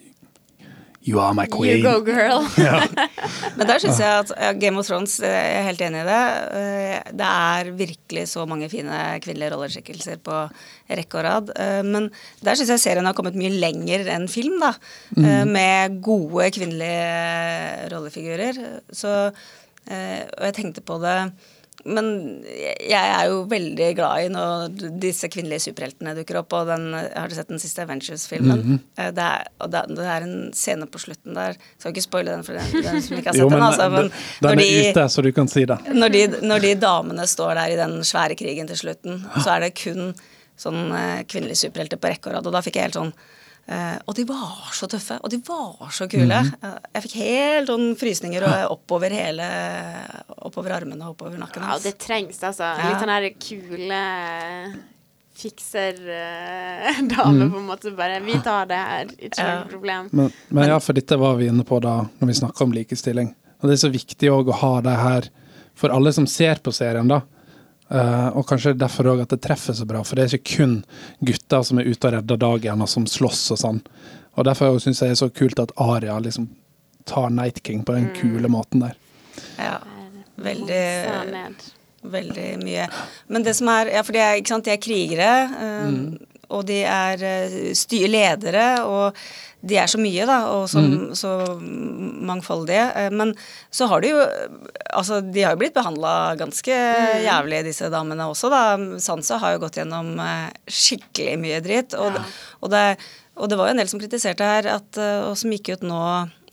You 1.03 1.19
are 1.19 1.33
my 1.35 1.45
You 1.51 1.83
go, 1.83 1.99
girl. 2.01 2.45
Men 3.57 3.67
der 3.67 3.81
syns 3.83 3.99
jeg 3.99 4.23
at 4.23 4.59
Game 4.61 4.79
of 4.79 4.87
Thrones, 4.87 5.17
eh, 5.19 5.27
jeg 5.27 5.57
er 5.59 5.65
helt 5.67 5.81
enig 5.83 5.99
i 5.99 6.05
det. 6.07 6.19
Eh, 6.59 7.11
Det 7.19 7.27
er 7.27 7.71
virkelig 7.75 8.23
så 8.31 8.45
mange 8.47 8.69
fine 8.71 8.99
kvinnelige 9.23 9.51
rolleskikkelser 9.51 10.21
på 10.23 10.37
rekke 10.89 11.19
og 11.19 11.25
rad. 11.27 11.51
Eh, 11.59 11.81
Men 11.83 12.07
der 12.43 12.55
syns 12.55 12.71
jeg 12.71 12.79
serien 12.85 13.05
har 13.09 13.17
kommet 13.17 13.35
mye 13.35 13.51
lenger 13.51 14.07
enn 14.15 14.29
film, 14.31 14.55
da. 14.63 14.71
Mm. 15.17 15.51
Med 15.51 15.99
gode 16.07 16.47
kvinnelige 16.55 17.91
rollefigurer. 17.91 18.61
Så 18.95 19.11
eh, 19.27 20.23
Og 20.39 20.47
jeg 20.47 20.55
tenkte 20.61 20.85
på 20.87 21.01
det 21.03 21.17
men 21.83 22.07
jeg 22.47 22.95
er 22.95 23.27
jo 23.27 23.41
veldig 23.51 23.87
glad 23.97 24.23
i 24.23 24.29
når 24.31 24.75
disse 25.03 25.27
kvinnelige 25.31 25.65
superheltene 25.65 26.13
dukker 26.15 26.39
opp. 26.39 26.55
Og 26.55 26.69
den, 26.69 26.85
har 26.95 27.27
du 27.27 27.35
sett 27.35 27.51
den 27.51 27.59
siste 27.59 27.83
Avengers-filmen? 27.83 28.77
Det, 28.95 29.25
er, 29.25 29.49
det, 29.67 29.81
det 29.91 30.05
er 30.07 30.27
en 30.27 30.37
scene 30.55 30.87
på 30.87 31.01
slutten 31.01 31.35
der 31.35 31.57
Skal 31.75 31.91
ikke 31.91 32.05
spoile 32.05 32.37
den 32.37 32.45
for 32.47 32.55
den, 32.55 32.71
den 32.85 33.03
som 33.03 33.17
ikke 33.17 33.33
har 33.33 33.35
sett 33.35 33.43
Jo, 33.43 33.49
men 33.51 33.59
den. 33.59 33.67
Altså, 33.67 33.89
men 33.91 34.09
den, 34.13 34.49
er 34.53 34.61
de, 34.61 34.89
ute, 34.89 35.07
så 35.11 35.25
du 35.25 35.31
kan 35.35 35.51
si 35.51 35.65
det. 35.69 35.79
når, 35.91 36.15
de, 36.15 36.23
når 36.47 36.63
de 36.67 36.73
damene 36.85 37.27
står 37.29 37.59
der 37.59 37.75
i 37.75 37.79
den 37.79 37.99
svære 38.07 38.39
krigen 38.39 38.69
til 38.71 38.79
slutten, 38.79 39.19
så 39.41 39.57
er 39.57 39.67
det 39.67 39.73
kun 39.83 40.13
sånn 40.59 40.85
eh, 40.95 41.23
kvinnelige 41.27 41.65
superhelter 41.65 41.99
på 41.99 42.13
rekke 42.13 42.31
og 42.31 42.37
rad. 42.37 42.47
Og 42.47 42.55
da 42.55 42.63
fikk 42.63 42.79
jeg 42.79 42.87
helt 42.87 42.99
sånn 42.99 43.15
og 44.07 44.15
de 44.17 44.23
var 44.27 44.73
så 44.75 44.87
tøffe, 44.91 45.15
og 45.23 45.29
de 45.31 45.37
var 45.47 45.87
så 45.95 46.07
kule. 46.11 46.39
Mhm. 46.43 46.53
Eh, 46.63 46.79
Jeg 46.95 47.03
fikk 47.05 47.13
helt 47.21 47.67
sånn 47.71 47.93
frysninger 47.95 48.43
og 48.43 48.71
oppover 48.77 49.09
hele 49.15 49.45
Oppover 50.43 50.71
armene 50.75 51.05
og 51.07 51.13
oppover 51.15 51.37
nakken. 51.39 51.63
Ja, 51.63 51.77
det 51.79 51.95
trengs, 52.03 52.41
altså. 52.43 52.63
Ja. 52.77 52.89
Litt 52.91 52.99
sånn 52.99 53.13
her 53.13 53.29
kule 53.39 54.03
fikser-dame, 55.33 57.49
på 57.53 57.57
en 57.57 57.65
måte. 57.67 57.91
Bare 57.95 58.19
Vi 58.21 58.35
tar 58.43 58.65
det 58.69 58.75
her, 58.77 59.05
ikke 59.17 59.37
Ja. 59.47 59.63
problem. 59.69 60.09
Men, 60.11 60.31
men 60.49 60.67
ja, 60.69 60.79
for 60.79 60.93
dette 60.93 61.17
var 61.17 61.35
vi 61.39 61.47
inne 61.47 61.63
på 61.65 61.79
da 61.81 62.03
når 62.19 62.27
vi 62.27 62.33
snakka 62.33 62.63
om 62.67 62.71
likestilling. 62.75 63.33
Og 63.61 63.69
det 63.69 63.73
er 63.77 63.81
så 63.87 63.91
viktig 63.93 64.29
òg 64.29 64.47
å 64.51 64.59
ha 64.59 64.73
det 64.81 64.95
her 64.99 65.29
for 65.73 65.89
alle 65.89 66.11
som 66.13 66.27
ser 66.27 66.55
på 66.61 66.71
serien, 66.75 67.07
da. 67.09 67.21
Eh, 67.93 68.27
og 68.33 68.47
kanskje 68.49 68.73
derfor 68.73 69.11
òg 69.11 69.21
at 69.21 69.35
det 69.35 69.43
treffer 69.43 69.75
så 69.77 69.85
bra, 69.85 70.01
for 70.01 70.17
det 70.17 70.25
er 70.25 70.35
ikke 70.39 70.57
kun 70.57 70.79
gutter 71.21 71.65
som 71.67 71.77
er 71.77 71.89
ute 71.91 72.09
og 72.09 72.15
redder 72.15 72.41
dagen 72.41 72.81
og 72.81 72.89
som 72.89 73.05
slåss 73.09 73.43
og 73.53 73.61
sånn. 73.61 73.81
Og 74.33 74.47
derfor 74.47 74.79
syns 74.81 75.03
jeg 75.03 75.11
det 75.11 75.17
er 75.19 75.21
så 75.21 75.29
kult 75.29 75.61
at 75.61 75.75
Aria 75.77 76.17
liksom 76.23 76.49
tar 77.05 77.29
Night 77.29 77.61
King 77.61 77.83
på 77.85 77.93
den 77.93 78.09
kule 78.17 78.49
måten 78.49 78.81
der. 78.81 78.97
Ja, 79.59 79.77
veldig. 80.41 80.81
Veldig 82.03 82.47
mye. 82.63 82.87
Men 83.31 83.45
det 83.45 83.53
som 83.55 83.69
er 83.71 83.93
Ja, 83.93 84.01
for 84.03 84.15
de 84.15 84.19
er, 84.19 84.39
ikke 84.41 84.55
sant, 84.55 84.65
de 84.65 84.73
er 84.73 84.81
krigere, 84.81 85.31
eh, 85.67 85.93
og 86.49 86.65
de 86.67 86.81
er 86.89 87.21
styr 87.77 88.09
ledere, 88.09 88.67
og 88.89 89.21
de 89.63 89.77
er 89.79 89.87
så 89.87 89.99
mye, 90.01 90.25
da, 90.27 90.37
og 90.51 90.65
så, 90.71 90.81
så 91.15 91.31
mangfoldige. 92.27 92.83
Eh, 92.99 93.09
men 93.15 93.33
så 93.71 93.87
har 93.91 94.03
de 94.03 94.13
jo 94.13 94.21
Altså, 94.93 95.21
de 95.25 95.41
har 95.41 95.55
jo 95.55 95.57
blitt 95.63 95.73
behandla 95.73 96.35
ganske 96.37 96.75
jævlig, 97.23 97.63
disse 97.65 97.87
damene 97.89 98.27
også, 98.29 98.51
da. 98.53 98.75
Sansa 99.01 99.39
har 99.41 99.55
jo 99.55 99.63
gått 99.63 99.79
gjennom 99.79 100.11
eh, 100.21 100.51
skikkelig 100.69 101.33
mye 101.41 101.61
dritt, 101.65 101.95
og, 101.97 102.19
og 102.61 102.73
det 102.73 102.85
og 103.33 103.49
det 103.49 103.57
var 103.57 103.65
jo 103.65 103.73
en 103.73 103.79
del 103.81 103.87
som 103.89 103.97
kritiserte 103.97 104.45
her, 104.45 104.67
at, 104.69 104.97
eh, 105.01 105.23
og 105.25 105.33
som 105.41 105.49
gikk 105.49 105.71
ut 105.73 105.85
nå 105.89 106.01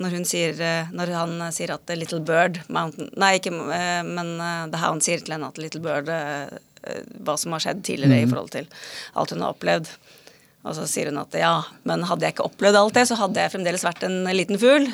når 0.00 0.14
sier 0.24 0.56
Når 0.96 1.10
han 1.12 1.34
sier 1.52 1.74
at 1.74 1.90
Little 1.92 2.22
Bird 2.24 2.62
Mountain 2.72 3.10
Nei, 3.20 3.34
ikke 3.36 3.52
Men 3.52 4.30
det 4.72 4.80
her 4.80 4.86
Hound 4.86 5.04
sier 5.04 5.20
til 5.20 5.34
henne 5.34 5.50
at 5.52 5.60
Little 5.60 5.82
Bird 5.84 6.08
Hva 6.08 7.34
som 7.36 7.52
har 7.52 7.60
skjedd 7.66 7.82
tidligere 7.84 8.22
i 8.22 8.30
forhold 8.30 8.48
til 8.54 8.70
alt 9.12 9.34
hun 9.36 9.44
har 9.44 9.52
opplevd. 9.52 9.92
Og 10.60 10.76
så 10.76 10.86
sier 10.88 11.08
hun 11.08 11.20
at 11.22 11.34
ja, 11.40 11.54
men 11.88 12.04
hadde 12.08 12.26
jeg 12.26 12.36
ikke 12.36 12.48
opplevd 12.50 12.78
alt 12.80 12.96
det, 12.98 13.06
så 13.08 13.16
hadde 13.16 13.40
jeg 13.40 13.52
fremdeles 13.54 13.84
vært 13.86 14.02
en 14.08 14.18
liten 14.36 14.60
fugl. 14.60 14.90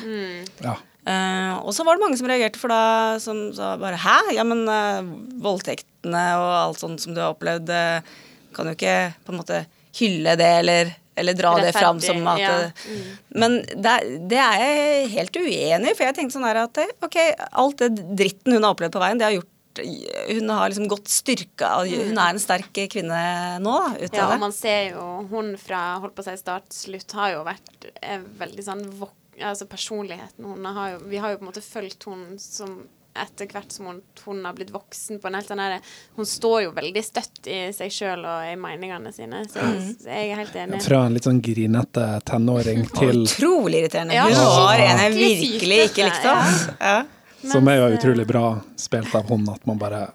Ja. 0.63 0.77
Uh, 1.07 1.63
og 1.63 1.71
så 1.75 1.85
var 1.87 1.95
det 1.95 2.03
mange 2.03 2.17
som 2.19 2.27
reagerte 2.27 2.59
for 2.59 2.71
da, 2.71 3.15
som 3.23 3.45
sa 3.55 3.75
bare 3.79 3.99
hæ? 4.01 4.15
Ja, 4.35 4.43
men 4.47 4.65
uh, 4.67 5.07
voldtektene 5.43 6.23
og 6.35 6.47
alt 6.51 6.81
sånt 6.83 7.03
som 7.03 7.15
du 7.15 7.21
har 7.23 7.35
opplevd, 7.35 7.71
uh, 7.71 8.47
kan 8.55 8.67
jo 8.67 8.75
ikke 8.75 8.97
på 9.23 9.31
en 9.31 9.39
måte 9.39 9.61
hylle 9.97 10.35
det 10.39 10.49
eller, 10.61 10.91
eller 11.19 11.37
dra 11.37 11.53
det 11.63 11.71
fram 11.77 12.01
som 12.03 12.19
at 12.33 12.41
ja. 12.41 12.55
mm. 12.67 13.05
Men 13.39 13.59
det, 13.71 13.93
det 14.31 14.41
er 14.41 14.63
jeg 14.63 15.07
helt 15.15 15.39
uenig 15.39 15.93
i, 15.93 15.95
for 15.95 16.07
jeg 16.07 16.17
tenkte 16.17 16.35
sånn 16.35 16.47
her 16.47 16.63
at 16.65 16.81
ok, 17.05 17.17
alt 17.63 17.83
det 17.83 17.91
dritten 18.19 18.57
hun 18.57 18.63
har 18.63 18.75
opplevd 18.75 18.97
på 18.97 19.03
veien, 19.03 19.21
det 19.21 19.29
har 19.29 19.37
gjort 19.37 19.53
Hun 19.81 20.49
har 20.49 20.69
liksom 20.69 20.87
gått 20.91 21.07
styrka 21.11 21.71
Hun 21.85 22.17
er 22.17 22.33
en 22.33 22.41
sterk 22.41 22.71
kvinne 22.93 23.21
nå, 23.63 23.75
ut 23.99 24.13
Ja, 24.13 24.25
av 24.25 24.35
det. 24.35 24.41
man 24.43 24.55
ser 24.55 24.91
jo 24.95 25.05
hun 25.31 25.53
fra 25.61 25.99
holdt 26.01 26.15
på 26.17 26.25
å 26.25 26.29
si 26.29 26.35
start 26.41 26.69
slutt 26.73 27.17
har 27.17 27.35
jo 27.37 27.45
vært 27.47 27.89
er 28.01 28.25
veldig 28.39 28.67
sånn 28.67 28.85
vok 28.99 29.15
altså 29.37 29.67
personligheten 29.69 30.45
hun 30.49 30.65
har 30.65 30.95
jo 30.95 31.01
Vi 31.11 31.17
har 31.21 31.33
jo 31.35 31.41
på 31.41 31.45
en 31.45 31.51
måte 31.53 31.61
fulgt 31.65 32.07
hun 32.09 32.29
som 32.41 32.79
etter 33.17 33.47
hvert 33.49 33.71
som 33.73 33.87
hun, 33.89 33.99
hun 34.27 34.43
har 34.45 34.53
blitt 34.53 34.69
voksen 34.69 35.17
på 35.21 35.25
en 35.29 35.37
helt 35.39 35.47
sånn 35.49 35.61
her 35.61 35.79
Hun 36.19 36.27
står 36.29 36.67
jo 36.67 36.73
veldig 36.75 37.01
støtt 37.05 37.47
i 37.49 37.59
seg 37.73 37.89
sjøl 37.93 38.21
og 38.29 38.45
i 38.45 38.55
meningene 38.61 39.09
sine, 39.15 39.39
så 39.49 39.63
jeg, 39.63 39.95
så 40.03 40.11
jeg 40.13 40.31
er 40.35 40.41
helt 40.43 40.57
enig. 40.61 40.81
Fra 40.85 40.99
en 41.07 41.17
litt 41.17 41.25
sånn 41.25 41.41
grinete 41.41 42.05
tenåring 42.29 42.85
til 42.99 43.23
Utrolig 43.25 43.81
irriterende. 43.81 44.13
Ja, 44.19 44.27
Hun 44.29 44.37
var 44.37 44.83
en 44.85 45.01
jeg 45.07 45.17
virkelig 45.17 45.79
ikke 45.89 46.09
likte. 46.11 46.35
Ja. 46.35 46.97
ass. 46.99 47.13
Som 47.45 47.67
er 47.69 47.77
jo 47.81 47.91
utrolig 47.97 48.25
bra 48.27 48.59
spilt 48.79 49.13
av 49.15 49.29
hun, 49.29 49.45
at 49.53 49.65
man 49.69 49.77
bare 49.77 50.07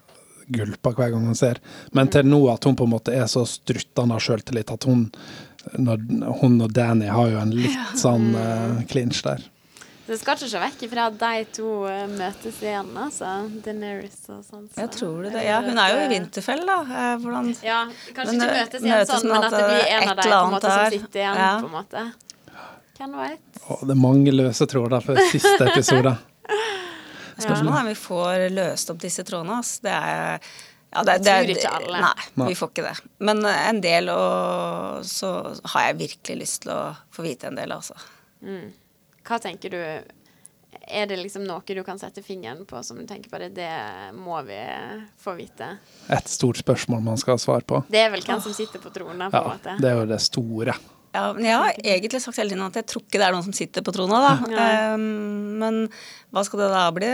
gulper 0.51 0.91
hver 0.97 1.13
gang 1.13 1.25
hun 1.29 1.37
ser. 1.39 1.59
Men 1.95 2.09
til 2.11 2.27
nå 2.27 2.41
at 2.51 2.63
hun 2.67 2.75
på 2.75 2.83
en 2.83 2.93
måte 2.97 3.15
er 3.15 3.27
så 3.31 3.45
struttende 3.47 4.17
av 4.17 4.23
sjøltillit 4.23 4.73
at 4.75 4.83
hun 4.89 5.07
når, 5.79 6.01
hun 6.41 6.59
og 6.65 6.73
Danny 6.75 7.07
har 7.07 7.29
jo 7.31 7.39
en 7.39 7.53
litt 7.55 7.93
sånn 7.99 8.33
uh, 8.35 8.81
clinch 8.89 9.21
der. 9.23 9.45
Det 10.03 10.17
skal 10.19 10.35
ikke 10.35 10.49
se 10.51 10.59
vekk 10.59 10.81
ifra 10.89 11.05
at 11.07 11.15
de 11.15 11.45
to 11.55 11.67
eh, 11.87 12.01
møtes 12.11 12.57
igjen, 12.59 12.89
altså. 12.99 13.29
Daenerys 13.63 14.17
og 14.27 14.41
sånn. 14.43 14.65
så- 14.67 14.81
Jeg 14.81 14.91
tror 14.97 15.29
det. 15.29 15.43
Ja, 15.45 15.61
hun 15.63 15.79
er 15.79 15.93
jo 15.93 16.01
i 16.01 16.09
Winterfell, 16.11 16.65
da. 16.67 16.75
Eh, 16.83 17.13
Hvordan 17.23 17.47
Ja, 17.63 17.77
kanskje 18.11 18.33
Men 18.33 18.41
ikke 18.41 18.57
møtes 18.57 18.81
igjen 18.83 18.97
møtes 18.97 19.13
sånn, 19.13 19.31
men 19.31 19.47
at 19.47 19.55
det 19.55 19.63
blir 19.69 19.87
en 19.93 20.09
av 20.09 20.17
de 20.17 20.27
på 20.27 20.41
en 20.41 20.53
måte 20.57 20.73
som 20.75 20.91
sitter 20.91 21.21
igjen, 21.21 21.39
ja. 21.39 21.53
på 21.61 21.71
en 21.71 21.77
måte. 21.77 22.03
Hvem 22.99 23.15
veit? 23.21 23.63
Det 23.87 23.95
er 23.95 24.01
mange 24.03 24.35
løse 24.35 24.67
tråder 24.67 25.07
for 25.07 25.15
siste 25.31 25.71
episode. 25.71 26.17
Spørsmålet 27.43 27.75
er 27.77 27.83
om 27.83 27.89
vi 27.91 27.97
får 27.99 28.45
løst 28.53 28.93
opp 28.93 29.01
disse 29.03 29.25
trådene. 29.27 29.59
ass. 29.59 29.75
Det 29.83 29.91
er 29.93 30.39
ja, 30.93 31.03
det, 31.03 31.13
det, 31.25 31.31
tror 31.33 31.53
ikke 31.55 31.69
alle. 31.79 31.99
Nei, 32.05 32.47
vi 32.51 32.55
får 32.57 32.69
ikke 32.69 32.83
det. 32.85 32.95
Men 33.25 33.45
eh, 33.49 33.61
en 33.71 33.79
del, 33.81 34.11
og 34.13 35.05
så 35.09 35.31
har 35.73 35.87
jeg 35.87 36.01
virkelig 36.03 36.35
lyst 36.43 36.59
til 36.65 36.73
å 36.75 36.81
få 37.13 37.25
vite 37.25 37.49
en 37.49 37.57
del, 37.57 37.73
altså. 37.73 37.97
Hva 39.23 39.39
tenker 39.39 39.71
du 39.71 39.79
Er 39.79 41.05
det 41.07 41.15
liksom 41.15 41.45
noe 41.47 41.63
du 41.63 41.79
kan 41.87 41.99
sette 42.01 42.19
fingeren 42.25 42.65
på 42.67 42.81
som 42.83 42.97
du 42.99 43.05
tenker 43.07 43.31
bare 43.31 43.47
det 43.53 43.69
må 44.17 44.41
vi 44.43 44.57
få 45.21 45.35
vite? 45.37 45.69
Et 46.11 46.27
stort 46.27 46.59
spørsmål 46.59 47.01
man 47.05 47.17
skal 47.21 47.37
ha 47.37 47.41
svar 47.41 47.63
på. 47.65 47.79
Det 47.87 48.01
er 48.03 48.11
vel 48.11 48.25
hvem 48.25 48.41
som 48.43 48.53
sitter 48.53 48.83
på 48.83 48.91
tronen, 48.93 49.29
på 49.31 49.37
en 49.37 49.47
Ja, 49.47 49.53
måte. 49.53 49.77
det 49.79 49.89
er 49.89 50.01
jo 50.01 50.09
det 50.09 50.19
store. 50.21 50.75
Ja, 51.13 51.27
men 51.35 51.45
jeg 51.45 51.57
har 51.61 51.75
egentlig 51.77 52.19
sagt 52.23 52.39
hele 52.41 52.49
tiden 52.55 52.63
at 52.65 52.77
jeg 52.79 52.87
tror 52.89 53.03
ikke 53.03 53.19
det 53.21 53.25
er 53.27 53.35
noen 53.35 53.45
som 53.45 53.53
sitter 53.53 53.83
på 53.85 53.93
trona, 53.93 54.21
da. 54.23 54.31
Ja. 54.49 54.95
Um, 54.95 55.03
men 55.61 55.75
hva 56.33 56.41
skal 56.47 56.63
det 56.63 56.69
da 56.73 56.85
bli? 56.95 57.09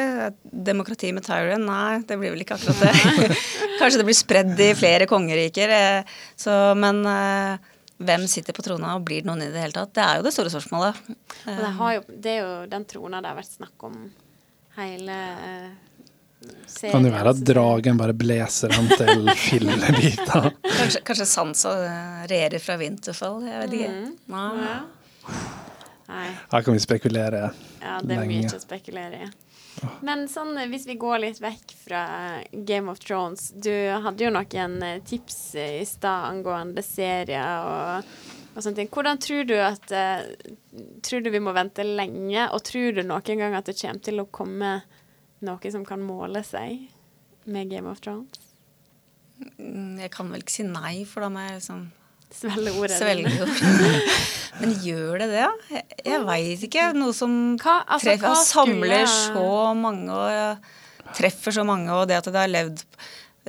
Demokrati 0.70 1.10
med 1.16 1.26
Tyrion? 1.28 1.66
Nei, 1.68 1.98
det 2.08 2.16
blir 2.22 2.32
vel 2.32 2.46
ikke 2.46 2.56
akkurat 2.56 2.80
det. 2.86 3.36
Kanskje 3.82 4.00
det 4.00 4.08
blir 4.08 4.16
spredd 4.18 4.64
i 4.64 4.70
flere 4.80 5.10
kongeriker. 5.12 5.74
eh, 5.76 6.16
Så, 6.40 6.56
men 6.80 7.04
uh, 7.04 7.60
hvem 8.00 8.24
sitter 8.32 8.56
på 8.56 8.64
trona, 8.64 8.96
og 8.96 9.04
blir 9.10 9.26
det 9.26 9.28
noen 9.28 9.44
i 9.44 9.52
det 9.52 9.60
hele 9.66 9.76
tatt? 9.76 9.92
Det 9.98 10.06
er 10.06 10.22
jo 10.22 10.28
det 10.30 10.32
store 10.38 10.54
spørsmålet. 10.56 11.04
Um, 11.44 11.60
det, 11.60 11.74
har 11.82 11.94
jo, 11.98 12.04
det 12.24 12.34
er 12.38 12.40
jo 12.40 12.56
den 12.72 12.88
trona 12.88 13.20
det 13.20 13.34
har 13.34 13.40
vært 13.42 13.58
snakk 13.60 13.88
om 13.90 14.00
hele 14.80 15.20
eh, 15.44 15.70
serien. 16.68 16.94
Kan 16.94 17.06
jo 17.08 17.12
være 17.14 17.34
at 17.36 17.42
dragen 17.50 18.00
bare 18.00 18.16
bleser 18.18 18.74
han 18.76 18.88
til 18.94 19.30
fillebiter. 19.48 20.52
Kanskje, 20.64 21.02
kanskje 21.08 21.28
Sansa 21.28 21.74
eh, 21.86 22.24
regjerer 22.32 22.64
fra 22.64 22.78
Winterfell? 22.80 23.44
Jeg 23.50 23.66
vet 23.66 23.78
ikke. 23.80 23.92
Mm. 23.92 24.90
Nei. 26.10 26.30
Her 26.52 26.62
kan 26.66 26.74
vi 26.74 26.80
spekulere. 26.82 27.52
Ja, 27.82 28.00
det 28.02 28.16
er 28.16 28.24
Lenge. 28.24 28.40
mye 28.42 28.56
å 28.58 28.62
spekulere 28.64 29.22
i. 29.28 29.30
Men 30.04 30.26
sånn, 30.28 30.56
eh, 30.58 30.68
hvis 30.72 30.88
vi 30.90 30.96
går 31.00 31.22
litt 31.24 31.38
vekk 31.44 31.76
fra 31.86 32.02
Game 32.52 32.92
of 32.92 33.00
Thrones 33.00 33.46
Du 33.56 33.72
hadde 33.72 34.26
jo 34.26 34.32
noen 34.34 34.74
eh, 34.84 34.98
tips 35.08 35.38
eh, 35.56 35.78
i 35.84 35.86
stad 35.88 36.26
angående 36.34 36.84
serier 36.84 37.64
og, 37.64 38.10
og 38.56 38.60
sånne 38.66 38.82
ting. 38.82 38.90
Hvordan 38.92 39.22
tror 39.24 39.46
du 39.48 39.56
at 39.64 39.94
eh, 39.96 40.26
Tror 41.06 41.24
du 41.24 41.30
vi 41.32 41.40
må 41.44 41.54
vente 41.56 41.84
lenge, 41.86 42.50
og 42.54 42.64
tror 42.68 42.98
du 42.98 43.04
noen 43.06 43.40
gang 43.46 43.56
at 43.58 43.70
det 43.70 43.78
kommer 43.80 44.04
til 44.06 44.20
å 44.22 44.28
komme 44.32 44.74
noe 45.46 45.72
som 45.72 45.86
kan 45.88 46.02
måle 46.04 46.42
seg 46.46 46.88
med 47.50 47.70
Game 47.72 47.90
of 47.90 48.02
Thrones? 48.04 48.42
Mm, 49.58 50.00
Jeg 50.02 50.12
kan 50.12 50.30
vel 50.34 50.42
ikke 50.44 50.52
si 50.58 50.66
nei, 50.68 51.06
for 51.08 51.24
da 51.24 51.30
må 51.32 51.46
jeg 51.46 51.60
liksom 51.62 51.86
Svelge 52.30 52.74
ordet. 52.78 52.98
svelge 53.00 53.32
ordet. 53.42 54.18
Men 54.60 54.74
gjør 54.84 55.22
det 55.24 55.30
det? 55.32 55.46
Jeg, 55.74 55.86
jeg 56.06 56.26
veit 56.28 56.66
ikke. 56.68 56.84
Noe 56.94 57.16
som 57.18 57.32
Hva, 57.58 57.80
altså, 57.88 58.12
treffer, 58.12 58.28
hva 58.28 58.44
samler 58.46 59.08
så 59.10 59.48
mange 59.80 60.14
og 60.14 60.68
treffer 61.18 61.56
så 61.56 61.64
mange, 61.66 61.90
og 61.96 62.06
det 62.12 62.20
at 62.20 62.28
det 62.30 62.38
har 62.38 62.52
levd 62.52 62.84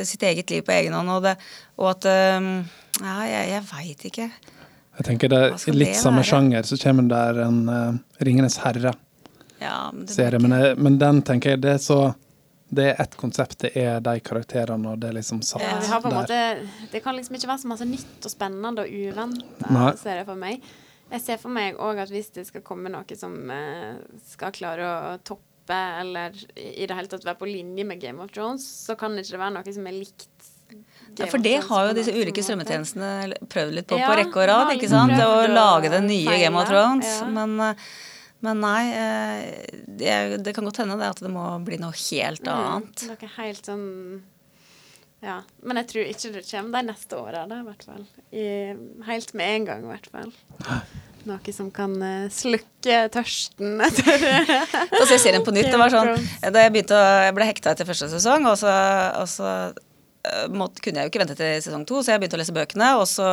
sitt 0.07 0.23
eget 0.25 0.49
liv 0.55 0.63
på 0.65 0.73
egen 0.73 0.95
hånd, 0.97 1.11
og, 1.13 1.27
det, 1.27 1.35
og 1.77 1.91
at 1.93 2.07
um, 2.41 2.49
Ja, 3.03 3.19
jeg, 3.29 3.51
jeg 3.51 3.67
veit 3.69 4.07
ikke. 4.09 4.31
Jeg 5.01 5.07
tenker 5.11 5.31
det 5.33 5.43
er 5.51 5.77
litt 5.77 5.93
det 5.93 6.01
samme 6.01 6.23
sjanger 6.25 6.65
så 6.69 6.79
kommer 6.81 7.05
det 7.11 7.45
en 7.45 7.61
uh, 7.69 7.99
Ringenes 8.25 8.57
herre-serie. 8.65 8.97
Ja, 9.61 9.91
men 9.93 10.07
serie. 10.09 10.41
Men, 10.41 10.51
jeg- 10.61 10.79
men 10.79 10.99
den 10.99 11.23
tenker 11.23 11.51
jeg 11.55 11.61
det 11.61 11.75
er 11.77 11.79
så 11.85 12.15
Det 12.73 12.85
er 12.87 13.01
ett 13.03 13.17
konsept, 13.19 13.59
det 13.65 13.73
er 13.77 13.99
de 14.01 14.13
karakterene, 14.23 14.93
og 14.93 15.01
det 15.03 15.09
er 15.09 15.15
liksom 15.17 15.41
satt 15.43 15.61
Ja, 15.65 15.81
har 15.91 16.01
på 16.05 16.09
der. 16.09 16.21
måte, 16.21 16.69
det 16.93 17.01
kan 17.03 17.17
liksom 17.17 17.35
ikke 17.35 17.49
være 17.51 17.59
så 17.65 17.67
masse 17.67 17.85
nytt 17.85 18.25
og 18.25 18.31
spennende 18.31 18.85
og 18.85 18.87
uventa, 18.87 19.97
ser 19.99 20.21
jeg 20.21 20.27
for 20.29 20.37
meg. 20.39 20.61
Jeg 21.11 21.21
ser 21.21 21.37
for 21.43 21.49
meg 21.51 21.75
òg 21.83 21.99
at 21.99 22.09
hvis 22.15 22.31
det 22.33 22.47
skal 22.47 22.61
komme 22.63 22.87
noe 22.89 23.17
som 23.19 23.35
eh, 23.51 23.97
skal 24.25 24.53
klare 24.53 24.87
å 24.87 25.19
toppe, 25.27 25.75
eller 26.01 26.31
i 26.55 26.87
det 26.87 26.95
hele 26.95 27.09
tatt 27.11 27.25
være 27.27 27.41
på 27.43 27.51
linje 27.51 27.85
med 27.85 27.99
Game 28.01 28.21
of 28.23 28.31
Thrones, 28.31 28.63
så 28.87 28.95
kan 28.97 29.17
det 29.19 29.27
ikke 29.27 29.39
være 29.43 29.53
noe 29.59 29.75
som 29.75 29.87
er 29.91 29.97
likt. 29.99 30.29
Ja, 31.19 31.27
for 31.27 31.39
det 31.43 31.57
har 31.67 31.89
jo 31.89 31.95
disse 31.99 32.15
ulike 32.15 32.39
strømmetjenestene 32.47 33.35
prøvd 33.51 33.75
litt 33.75 33.89
på 33.91 33.99
Ja, 33.99 34.07
på 34.13 34.17
rekke 34.21 34.45
og 34.45 34.47
rad, 34.47 34.71
ikke 34.79 34.89
sant? 34.89 35.11
Å 35.19 35.49
lage 35.51 35.91
det 35.91 36.05
nye 36.07 36.39
Game 36.39 36.55
of 36.57 36.69
Thrones. 36.71 37.19
ja. 37.19 37.27
Men, 37.27 37.59
eh, 37.59 37.75
men 38.45 38.63
nei, 38.65 38.83
eh, 38.97 39.81
det, 39.87 40.13
det 40.45 40.55
kan 40.57 40.65
godt 40.65 40.81
hende 40.81 40.97
det 41.01 41.11
at 41.13 41.21
det 41.25 41.33
må 41.33 41.45
bli 41.65 41.77
noe 41.81 41.93
helt 41.93 42.47
annet. 42.49 43.05
Mm, 43.05 43.13
noe 43.13 43.33
helt 43.37 43.69
sånn 43.69 43.89
Ja. 45.21 45.43
Men 45.61 45.83
jeg 45.83 45.91
tror 45.91 46.09
ikke 46.09 46.33
det 46.39 46.47
kommer 46.49 46.81
de 46.81 46.93
neste 46.95 47.21
åra, 47.21 47.45
i 47.45 47.61
hvert 47.67 47.85
fall. 47.85 48.07
I, 48.33 48.47
helt 49.05 49.35
med 49.37 49.57
en 49.59 49.69
gang, 49.69 49.85
i 49.85 49.93
hvert 49.93 50.11
fall. 50.15 50.35
Noe 51.29 51.53
som 51.53 51.69
kan 51.69 51.93
eh, 52.01 52.31
slukke 52.33 52.97
tørsten 53.13 53.77
etter 53.87 54.25
Da 54.95 55.05
ser 55.05 55.21
serien 55.21 55.45
på 55.45 55.53
nytt. 55.53 55.69
Det 55.69 55.81
var 55.81 55.93
sånn, 55.93 56.15
da 56.41 56.65
jeg 56.65 56.73
begynte 56.73 56.97
å, 56.97 57.05
jeg 57.27 57.37
ble 57.37 57.49
hekta 57.51 57.75
etter 57.75 57.89
første 57.89 58.09
sesong, 58.15 58.49
og 58.49 58.57
så, 58.63 58.73
og 59.21 59.29
så 59.29 59.51
eh, 59.69 60.47
måtte, 60.49 60.81
kunne 60.81 61.03
jeg 61.03 61.11
jo 61.11 61.13
ikke 61.13 61.23
vente 61.27 61.37
til 61.37 61.61
sesong 61.67 61.85
to, 61.89 62.01
så 62.01 62.15
jeg 62.15 62.23
begynte 62.25 62.41
å 62.41 62.43
lese 62.43 62.57
bøkene, 62.57 62.95
og 63.03 63.05
så, 63.11 63.29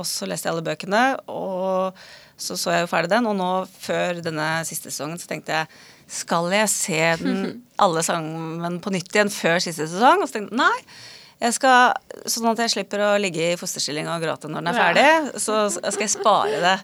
og 0.00 0.08
så 0.08 0.30
leste 0.30 0.48
jeg 0.48 0.56
alle 0.56 0.64
bøkene, 0.70 1.04
og 1.28 2.00
så 2.40 2.56
så 2.58 2.74
jeg 2.74 2.86
jo 2.86 2.90
ferdig 2.90 3.12
den, 3.12 3.28
og 3.30 3.36
nå 3.38 3.50
før 3.80 4.22
denne 4.24 4.48
siste 4.68 4.90
sesongen 4.90 5.20
så 5.20 5.30
tenkte 5.30 5.58
jeg 5.58 5.70
skal 6.10 6.50
jeg 6.50 6.70
se 6.72 7.00
den 7.20 7.42
alle 7.84 8.02
sangene 8.06 8.80
på 8.82 8.92
nytt 8.94 9.14
igjen 9.14 9.30
før 9.32 9.60
siste 9.62 9.86
sesong? 9.90 10.24
Og 10.24 10.30
så 10.30 10.38
tenkte 10.38 10.56
jeg 10.56 10.62
nei. 10.62 10.96
Jeg 11.40 11.56
skal, 11.56 11.94
sånn 12.28 12.50
at 12.50 12.58
jeg 12.66 12.72
slipper 12.74 13.00
å 13.00 13.12
ligge 13.20 13.54
i 13.54 13.60
fosterstilling 13.60 14.10
og 14.12 14.20
gråte 14.20 14.50
når 14.50 14.60
den 14.60 14.72
er 14.74 14.76
ferdig, 14.76 15.38
så 15.40 15.62
skal 15.72 16.04
jeg 16.04 16.12
spare 16.12 16.58
det. 16.60 16.74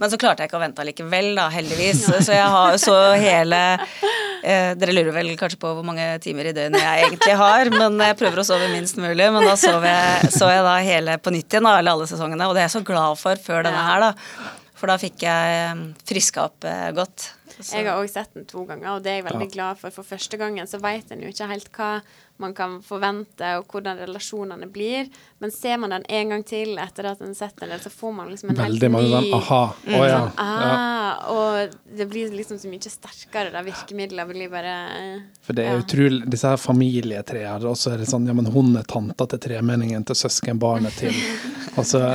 Men 0.00 0.08
så 0.08 0.16
klarte 0.16 0.40
jeg 0.42 0.48
ikke 0.48 0.56
å 0.56 0.62
vente 0.62 0.80
allikevel, 0.80 1.26
da, 1.36 1.44
heldigvis. 1.52 2.06
Så 2.24 2.32
jeg 2.32 2.46
har 2.54 2.78
så 2.80 2.94
hele 3.20 3.58
eh, 3.76 4.72
Dere 4.80 4.94
lurer 4.96 5.12
vel 5.12 5.34
kanskje 5.38 5.60
på 5.60 5.74
hvor 5.76 5.84
mange 5.84 6.06
timer 6.24 6.48
i 6.48 6.54
døgnet 6.56 6.80
jeg 6.80 7.04
egentlig 7.04 7.34
har, 7.36 7.68
men 7.74 8.00
jeg 8.00 8.16
prøver 8.16 8.40
å 8.40 8.46
sove 8.48 8.70
minst 8.72 8.96
mulig. 8.96 9.26
Men 9.34 9.44
da 9.44 9.58
sov 9.60 9.84
jeg, 9.84 10.32
så 10.32 10.48
jeg 10.48 10.64
da 10.64 10.78
hele 10.86 11.18
på 11.20 11.34
nytt 11.34 11.52
igjen, 11.52 11.68
da, 11.68 11.76
alle 11.92 12.08
sesongene, 12.08 12.48
og 12.48 12.56
det 12.56 12.64
er 12.64 12.70
jeg 12.70 12.78
så 12.78 12.84
glad 12.88 13.20
for 13.20 13.44
før 13.44 13.68
denne 13.68 13.84
her, 13.90 14.08
da. 14.08 14.56
For 14.80 14.88
da 14.88 14.96
fikk 15.00 15.26
jeg 15.26 15.58
eh, 15.60 15.84
friska 16.08 16.46
opp 16.48 16.64
eh, 16.64 16.88
godt. 16.96 17.34
Så- 17.60 17.76
Jeg 17.76 17.84
har 17.90 17.98
òg 18.00 18.08
sett 18.08 18.32
den 18.32 18.46
to 18.48 18.62
ganger, 18.64 18.94
og 18.96 19.02
det 19.04 19.10
er 19.12 19.16
jeg 19.20 19.26
veldig 19.28 19.50
glad 19.52 19.76
for. 19.76 19.92
For 19.92 20.06
første 20.06 20.38
gangen 20.40 20.66
så 20.70 20.78
vet 20.80 21.10
en 21.12 21.20
jo 21.20 21.28
ikke 21.28 21.48
helt 21.50 21.68
hva 21.76 22.00
man 22.40 22.54
kan 22.56 22.78
forvente, 22.80 23.44
og 23.58 23.66
hvordan 23.68 23.98
relasjonene 24.00 24.64
blir. 24.72 25.10
Men 25.44 25.50
ser 25.52 25.76
man 25.76 25.92
den 25.92 26.06
en 26.08 26.30
gang 26.32 26.44
til 26.48 26.78
etter 26.80 27.10
at 27.10 27.20
en 27.20 27.34
har 27.34 27.36
sett 27.36 27.60
den, 27.60 27.74
så 27.84 27.92
får 27.92 28.14
man 28.16 28.30
liksom 28.32 28.54
en 28.54 28.56
Veldig 28.62 28.80
helt 28.80 28.94
mange 28.94 29.10
ny 29.10 29.28
sånn 29.28 29.36
aha. 29.42 29.60
Å 29.84 30.00
ja. 30.00 30.06
ja. 30.08 30.22
Ah, 30.40 31.28
og 31.34 31.76
det 32.00 32.08
blir 32.08 32.32
liksom 32.32 32.56
så 32.62 32.70
mye 32.72 32.80
sterkere. 32.96 33.52
Da 33.52 33.60
virkemidler 33.66 34.30
blir 34.32 34.48
bare 34.48 34.76
For 35.44 35.52
det 35.58 35.66
er 35.66 35.76
ja. 35.76 35.82
utrolig 35.84 36.22
Disse 36.32 36.48
her 36.54 36.56
familietreene, 36.64 37.68
og 37.68 37.76
så 37.76 37.92
er 37.92 38.00
det 38.00 38.08
sånn 38.08 38.24
Ja, 38.30 38.32
men 38.32 38.48
hun 38.54 38.72
er 38.80 38.88
tanta 38.88 39.26
til 39.28 39.42
tremenningen 39.50 40.06
til 40.08 40.16
søskenbarnet 40.16 40.96
til 40.96 41.12
Altså, 41.80 42.14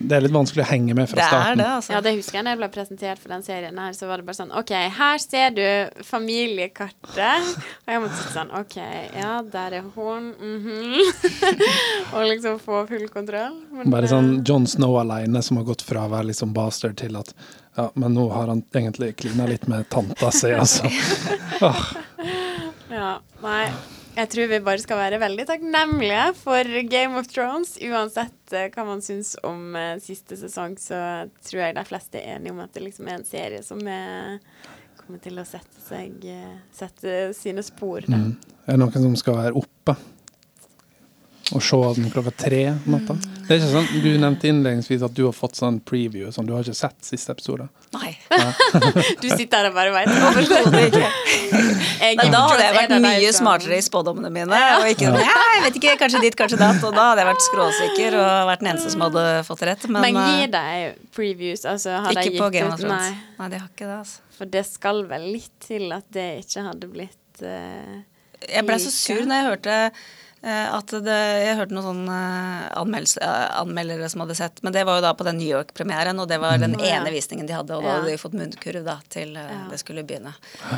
det 0.00 0.16
er 0.16 0.24
litt 0.24 0.32
vanskelig 0.32 0.62
å 0.64 0.68
henge 0.70 0.94
med 0.96 1.08
fra 1.10 1.18
Det 1.18 1.24
er 1.24 1.30
starten. 1.32 1.58
det, 1.60 1.66
altså. 1.76 1.92
Ja, 1.92 2.00
det 2.04 2.12
husker 2.16 2.38
jeg 2.38 2.46
da 2.46 2.52
jeg 2.54 2.60
ble 2.62 2.68
presentert 2.72 3.20
for 3.20 3.34
den 3.34 3.42
serien 3.44 3.78
her, 3.78 3.92
så 3.96 4.08
var 4.08 4.22
det 4.22 4.26
bare 4.28 4.38
sånn 4.38 4.52
OK, 4.56 4.72
her 4.96 5.18
ser 5.22 5.50
du 5.56 5.64
familiekartet. 6.08 7.50
Og 7.84 7.92
jeg 7.92 8.02
måtte 8.04 8.18
sitte 8.20 8.34
sånn 8.36 8.52
OK, 8.56 8.76
ja, 9.18 9.32
der 9.52 9.78
er 9.80 9.88
hun. 9.94 10.30
mhm. 10.40 11.00
og 12.14 12.26
liksom 12.30 12.58
få 12.62 12.82
full 12.88 13.08
kontroll. 13.12 13.58
Men, 13.72 13.90
Bare 13.92 14.08
eh, 14.08 14.12
sånn 14.14 14.32
John 14.48 14.66
Snow 14.70 14.96
alene 15.00 15.42
som 15.44 15.60
har 15.60 15.68
gått 15.68 15.84
fra 15.86 16.06
å 16.08 16.12
være 16.12 16.30
liksom 16.32 16.54
bastard 16.56 16.96
til 17.02 17.18
at 17.20 17.34
Ja, 17.76 17.86
men 17.96 18.12
nå 18.12 18.26
har 18.34 18.50
han 18.52 18.60
egentlig 18.76 19.14
klina 19.16 19.46
litt 19.48 19.64
med 19.68 19.88
tanta 19.92 20.28
si, 20.34 20.50
altså. 20.52 20.88
Ja, 22.92 23.14
nei. 23.40 23.70
Jeg 24.12 24.28
tror 24.28 24.48
vi 24.50 24.58
bare 24.60 24.80
skal 24.82 24.98
være 25.00 25.18
veldig 25.22 25.44
takknemlige 25.48 26.24
for 26.36 26.68
Game 26.92 27.16
of 27.16 27.30
Thrones. 27.32 27.78
Uansett 27.80 28.52
eh, 28.52 28.68
hva 28.74 28.84
man 28.84 29.00
syns 29.04 29.32
om 29.48 29.72
eh, 29.78 29.96
siste 30.04 30.36
sesong, 30.36 30.76
så 30.80 30.98
tror 31.48 31.62
jeg 31.62 31.76
de 31.78 31.84
fleste 31.88 32.20
er 32.20 32.36
enige 32.36 32.52
om 32.52 32.60
at 32.60 32.74
det 32.76 32.84
liksom 32.84 33.08
er 33.08 33.16
en 33.16 33.24
serie 33.28 33.62
som 33.64 33.80
er, 33.88 34.36
kommer 34.98 35.22
til 35.24 35.40
å 35.40 35.46
sette 35.48 35.80
seg 35.80 36.26
eh, 36.28 36.58
Sette 36.76 37.30
sine 37.38 37.64
spor. 37.64 38.04
Mm. 38.04 38.34
Er 38.66 38.76
det 38.76 38.82
noen 38.84 39.08
som 39.08 39.16
skal 39.22 39.40
være 39.40 39.56
oppe 39.62 39.96
og 41.50 41.62
se 41.64 41.78
den 41.98 42.10
klokka 42.12 42.32
tre 42.44 42.62
om 42.70 42.94
natta? 42.94 43.16
Det 43.42 43.56
er 43.56 43.58
ikke 43.58 43.70
sånn, 43.72 43.88
Du 44.04 44.10
nevnte 44.22 44.48
innledningsvis 44.48 45.02
at 45.04 45.14
du 45.16 45.24
har 45.26 45.34
fått 45.36 45.58
sånn 45.58 45.80
preview. 45.84 46.30
Sånn, 46.32 46.46
du 46.46 46.54
har 46.54 46.62
ikke 46.62 46.78
sett 46.78 46.96
siste 47.04 47.34
episode? 47.34 47.66
Nei. 47.96 48.12
Du 49.22 49.26
sitter 49.28 49.58
her 49.58 49.68
og 49.68 49.74
bare 49.76 49.92
veit 49.92 50.08
overhodet 50.12 50.86
ikke. 50.88 51.08
Da 52.32 52.40
hadde 52.46 52.62
jeg 52.64 52.76
vært 52.76 52.94
mye 53.04 53.32
smartere 53.36 53.78
i 53.78 53.84
spådommene 53.84 54.30
mine. 54.32 54.60
Og 54.78 54.88
ikke 54.92 55.10
ja. 55.10 55.24
ja, 55.26 55.42
jeg 55.56 55.64
vet 55.66 55.78
ikke, 55.80 55.96
kanskje 56.00 56.22
dit, 56.24 56.38
kanskje 56.38 56.60
datt. 56.62 56.80
Og 56.86 56.94
da 56.96 57.10
hadde 57.10 57.24
jeg 57.24 57.30
vært 57.32 57.44
skråsikker 57.48 58.16
og 58.20 58.30
vært 58.52 58.64
den 58.64 58.72
eneste 58.72 58.94
som 58.94 59.04
hadde 59.08 59.26
fått 59.48 59.66
rett. 59.68 59.86
Men, 59.90 60.06
Men 60.06 60.20
eh, 60.22 60.30
gir 60.30 60.54
de 60.54 60.64
previews? 61.16 61.66
Altså, 61.68 61.98
har 62.06 62.16
de 62.16 62.24
ikke 62.30 62.38
på 62.38 62.50
gitt 62.54 62.58
Game 62.60 62.72
of 62.72 62.80
Thrones. 62.80 63.12
Nei, 63.12 63.36
Nei, 63.42 63.50
de 63.52 63.60
har 63.60 63.68
ikke 63.68 63.90
det, 63.90 63.98
altså. 63.98 64.24
for 64.38 64.54
det 64.56 64.64
skal 64.70 65.04
vel 65.10 65.28
litt 65.34 65.52
til 65.66 65.92
at 65.94 66.08
det 66.14 66.28
ikke 66.46 66.66
hadde 66.70 66.90
blitt 66.92 67.44
uh, 67.44 67.94
Jeg 68.48 68.66
ble 68.68 68.80
så 68.82 68.92
sur 68.94 69.22
når 69.26 69.38
jeg 69.38 69.48
hørte 69.50 69.78
eh, 69.90 70.04
at 70.50 70.86
det, 71.04 71.18
Jeg 71.46 71.56
hørte 71.56 71.70
noen 71.76 71.84
sånne 71.86 72.16
eh, 72.18 72.70
anmeldelse- 72.80 73.22
eh, 73.22 73.60
anmeldere 73.60 74.08
som 74.10 74.20
hadde 74.24 74.34
sett 74.34 74.62
Men 74.62 74.72
det 74.72 74.82
var 74.88 74.96
jo 74.98 75.04
da 75.04 75.12
på 75.14 75.24
den 75.24 75.38
New 75.38 75.46
York-premieren, 75.46 76.18
og 76.18 76.26
det 76.28 76.40
var 76.42 76.58
den 76.58 76.74
mm. 76.74 76.82
ene 76.82 77.12
visningen 77.14 77.46
de 77.46 77.54
hadde. 77.54 77.76
Og 77.76 77.82
da 77.82 77.88
Ja. 77.88 77.94
hadde 78.00 78.10
de 78.10 78.18
fått 78.18 78.34
munnkurv 78.34 78.84
da 78.84 78.98
til 79.08 79.36
eh, 79.36 79.42
Ja. 79.52 79.68
det 79.70 79.78
skulle 79.78 80.02
begynne. 80.04 80.34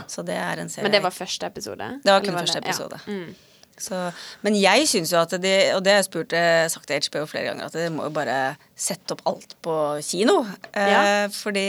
Så 0.07 0.25
det 0.25 0.37
er 0.37 0.61
en 0.61 0.69
serie 0.69 0.83
Men 0.85 0.93
det 0.93 1.03
var 1.03 1.11
første 1.11 1.47
episode? 1.47 1.89
Det 2.05 2.13
var 2.13 2.21
kun 2.21 2.35
kun 2.35 2.41
første 2.45 2.61
det- 2.61 2.69
episode. 2.69 3.01
Ja. 3.07 3.13
Mm. 3.13 3.35
Så, 3.77 4.13
men 4.43 4.55
jeg 4.55 4.87
syns 4.87 5.11
jo 5.11 5.19
at 5.19 5.31
de, 5.43 5.73
og 5.75 5.83
det 5.83 5.91
har 5.91 5.99
jeg 6.03 6.05
spurt 6.05 6.33
eh, 6.33 6.69
sagt 6.69 6.87
til 6.87 7.01
HBO 7.01 7.27
flere 7.27 7.49
ganger, 7.49 7.65
at 7.67 7.73
de 7.73 7.89
må 7.91 8.05
jo 8.05 8.11
bare 8.11 8.57
sette 8.77 9.11
opp 9.17 9.23
alt 9.27 9.57
på 9.63 9.75
kino. 10.05 10.47
Eh, 10.73 11.27
Fordi 11.29 11.65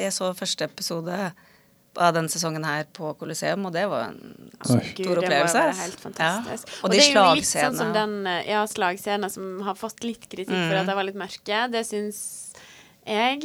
jeg 0.00 0.12
så 0.12 0.32
første 0.34 0.64
episode 0.64 1.32
av 2.00 2.14
den 2.14 2.28
sesongen 2.32 2.64
her 2.64 2.84
på 2.96 3.10
Colosseum, 3.20 3.66
og 3.68 3.72
det 3.74 3.84
var 3.90 4.08
en 4.12 4.18
Oi. 4.70 4.78
Gud, 4.96 5.04
stor 5.04 5.04
det 5.04 5.08
var 5.08 5.22
opplevelse. 5.24 5.64
helt 5.82 6.00
fantastisk. 6.00 6.68
Ja. 6.68 6.78
Og 6.84 6.90
de 6.90 6.96
det 6.96 7.06
er 7.08 7.12
jo 7.18 7.34
litt 7.36 7.50
sånn 7.52 7.92
den 7.92 8.14
ja, 8.48 8.62
slagscenen 8.66 9.30
som 9.30 9.60
har 9.66 9.74
fått 9.76 10.04
litt 10.06 10.24
kritikk 10.28 10.54
for 10.54 10.72
Mm. 10.72 10.80
at 10.80 10.86
de 10.86 10.94
var 10.94 11.04
litt 11.04 11.18
mørke. 11.20 11.58
Det 11.72 11.84
syns 11.86 12.22
jeg, 13.04 13.42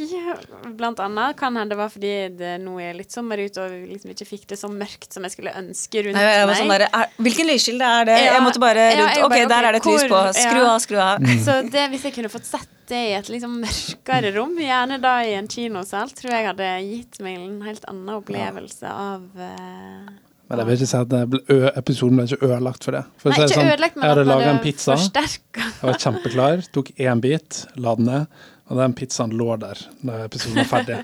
blant 0.78 1.00
annet, 1.02 1.36
kan 1.36 1.56
hende 1.58 1.74
det 1.74 1.78
var 1.80 1.88
fordi 1.90 2.12
det 2.38 2.52
nå 2.62 2.76
er 2.80 2.94
litt 2.94 3.10
sommer 3.10 3.36
ute, 3.42 3.58
og 3.58 3.72
liksom 3.90 4.12
ikke 4.14 4.26
fikk 4.28 4.46
det 4.52 4.58
så 4.60 4.68
mørkt 4.70 5.12
som 5.12 5.24
jeg 5.26 5.34
skulle 5.34 5.50
ønske 5.58 6.04
rundt 6.06 6.14
Nei, 6.14 6.22
jeg 6.30 6.46
var 6.46 6.52
meg. 6.54 6.60
sånn 6.62 6.72
der, 6.76 6.84
er, 6.86 7.06
Hvilken 7.18 7.50
lyskilde 7.50 7.84
er 7.98 8.04
det? 8.06 8.18
Ja, 8.22 8.32
jeg 8.38 8.42
måtte 8.46 8.62
bare 8.62 8.84
ja, 8.92 9.00
rundt. 9.02 9.16
jeg 9.18 9.24
ok, 9.26 9.36
der 9.50 9.64
er 9.66 9.72
det 9.74 9.80
et 9.82 9.88
lys 9.90 10.04
på. 10.08 10.20
Skru 10.38 10.60
ja. 10.62 10.68
av, 10.70 10.78
skru 10.86 10.98
av. 11.02 11.26
Så 11.44 11.56
det, 11.74 11.88
hvis 11.90 12.04
jeg 12.06 12.14
kunne 12.14 12.30
fått 12.30 12.46
sett 12.46 12.68
det 12.90 13.02
i 13.10 13.14
et 13.18 13.28
liksom 13.32 13.58
mørkere 13.64 14.32
rom, 14.36 14.56
gjerne 14.60 14.98
da 15.02 15.18
i 15.26 15.34
en 15.38 15.48
kinosal, 15.50 16.10
tror 16.16 16.34
jeg 16.34 16.48
hadde 16.50 16.70
gitt 16.86 17.20
meg 17.24 17.38
en 17.40 17.60
helt 17.66 17.86
annen 17.90 18.10
opplevelse 18.18 18.90
av 18.90 19.24
uh, 19.38 20.10
Men 20.48 20.62
jeg 20.62 20.68
vil 20.68 20.78
ikke 20.78 20.90
si 20.90 21.00
at 21.00 21.16
ble 21.32 21.40
ø 21.52 21.72
episoden 21.76 22.20
ble 22.20 22.28
ikke 22.28 22.48
ødelagt 22.48 22.86
for 22.88 22.96
det. 22.96 23.02
For 23.20 23.32
Nei, 23.34 23.40
ikke 23.44 23.56
sånn, 23.56 23.72
ødelagt, 23.74 23.98
men 23.98 24.06
jeg 24.06 24.14
hadde 24.16 24.28
laga 24.28 24.52
en 24.54 24.62
pizza. 24.64 24.98
Jeg 24.98 25.82
var 25.82 25.98
kjempeklar, 26.04 26.62
tok 26.72 26.94
én 26.96 27.20
bit, 27.24 27.64
la 27.76 27.96
den 27.98 28.08
ned, 28.08 28.38
og 28.68 28.76
den 28.76 28.94
pizzaen 28.96 29.32
lå 29.32 29.54
der 29.60 29.80
da 30.04 30.16
episoden 30.26 30.58
var 30.60 30.66
ferdig. 30.68 30.96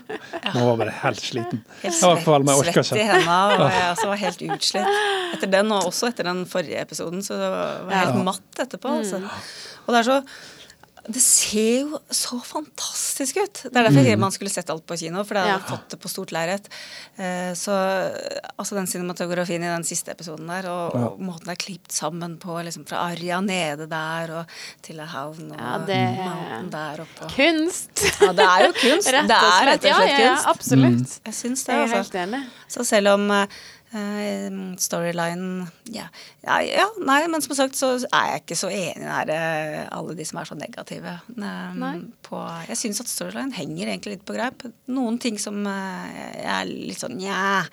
Nå 0.53 0.65
var 0.67 0.75
bare 0.83 0.91
helt 1.01 1.21
sliten. 1.21 1.63
Helt 1.81 1.95
Jeg 1.97 2.25
var 2.25 2.43
jeg 2.45 2.73
svett 2.85 2.99
i 2.99 3.05
hendene, 3.09 3.37
og 3.55 3.63
jeg 3.73 3.87
også 3.91 4.09
var 4.11 4.19
helt 4.21 4.43
utslitt. 4.53 4.99
Etter 5.33 5.53
den, 5.55 5.71
og 5.73 5.87
også 5.89 6.11
etter 6.11 6.29
den 6.29 6.43
forrige 6.49 6.83
episoden, 6.85 7.25
så 7.25 7.39
var 7.41 7.89
jeg 7.89 8.03
helt 8.03 8.19
Ja. 8.19 8.25
matt 8.27 8.61
etterpå. 8.67 8.99
Altså. 8.99 9.23
Og 9.85 9.95
det 9.95 10.03
er 10.03 10.09
så 10.11 10.19
det 11.07 11.21
ser 11.21 11.81
jo 11.85 11.99
så 12.09 12.39
fantastisk 12.41 13.37
ut. 13.37 13.59
Det 13.67 13.71
er 13.77 13.83
derfor 13.85 13.99
jeg 14.01 14.07
sier 14.09 14.17
man 14.21 14.33
skulle 14.33 14.49
sett 14.53 14.69
alt 14.73 14.85
på 14.89 14.97
kino, 14.97 15.23
for 15.23 15.37
Ja. 15.37 15.57
hadde 15.59 15.69
fått 15.69 15.89
det 15.93 15.99
på 16.01 16.09
stort 16.09 16.31
lerret. 16.33 16.65
Eh, 17.17 17.53
Så 17.53 17.71
altså 18.57 18.75
den 18.75 18.87
cinematografien 18.87 19.63
i 19.63 19.69
den 19.69 19.83
siste 19.83 20.11
episoden 20.11 20.47
der, 20.47 20.67
og, 20.71 20.95
og 20.95 21.19
måten 21.21 21.45
det 21.45 21.55
er 21.55 21.61
klipt 21.65 21.91
sammen 21.93 22.37
på, 22.41 22.57
liksom 22.65 22.87
fra 22.89 23.03
Arja 23.11 23.39
nede 23.41 23.87
der 23.91 24.33
og 24.39 24.45
til 24.81 24.99
havn 24.99 25.51
og 25.51 25.59
Ja, 25.59 25.77
det 25.85 26.01
mountain 26.17 26.69
der 26.73 27.01
oppe. 27.05 27.29
Kunst! 27.35 28.05
Ja, 28.21 28.31
det 28.33 28.45
er 28.49 28.65
jo 28.67 28.73
kunst. 28.81 29.11
Rett 29.15 29.27
det 29.29 29.37
er 29.37 29.69
rett 29.69 29.85
og 29.85 29.95
slett 29.99 30.09
ja, 30.09 30.17
ja, 30.25 30.33
kunst. 30.33 30.47
absolutt. 30.55 31.19
Jeg 31.25 31.33
syns 31.33 31.65
det, 31.65 31.73
Jeg 31.75 31.77
er 31.77 31.83
altså. 31.83 32.01
helt 32.01 32.15
enig. 32.27 32.43
Så 32.67 32.83
selv 32.85 33.13
om 33.13 33.29
eh, 33.95 34.59
storylinen 34.81 35.65
ja, 35.93 36.07
ja, 36.43 36.59
ja, 36.65 36.85
nei, 37.07 37.21
men 37.31 37.43
som 37.43 37.55
sagt 37.57 37.77
så 37.79 37.93
er 38.09 38.29
jeg 38.31 38.43
ikke 38.43 38.59
så 38.59 38.69
enig 38.73 39.07
i 39.07 39.35
eh, 39.35 39.81
alle 39.95 40.15
de 40.17 40.27
som 40.27 40.41
er 40.41 40.49
så 40.49 40.57
negative. 40.59 41.17
eh. 41.35 42.05
På, 42.25 42.41
jeg 42.69 42.79
syns 42.81 43.03
at 43.03 43.11
storyline 43.11 43.55
henger 43.55 43.91
egentlig 43.91 44.17
litt 44.17 44.27
på 44.27 44.35
greip. 44.37 44.67
Noen 44.91 45.19
ting 45.21 45.39
som 45.41 45.61
jeg 45.65 46.45
er 46.45 46.69
litt 46.69 47.01
sånn 47.01 47.17
nja. 47.19 47.63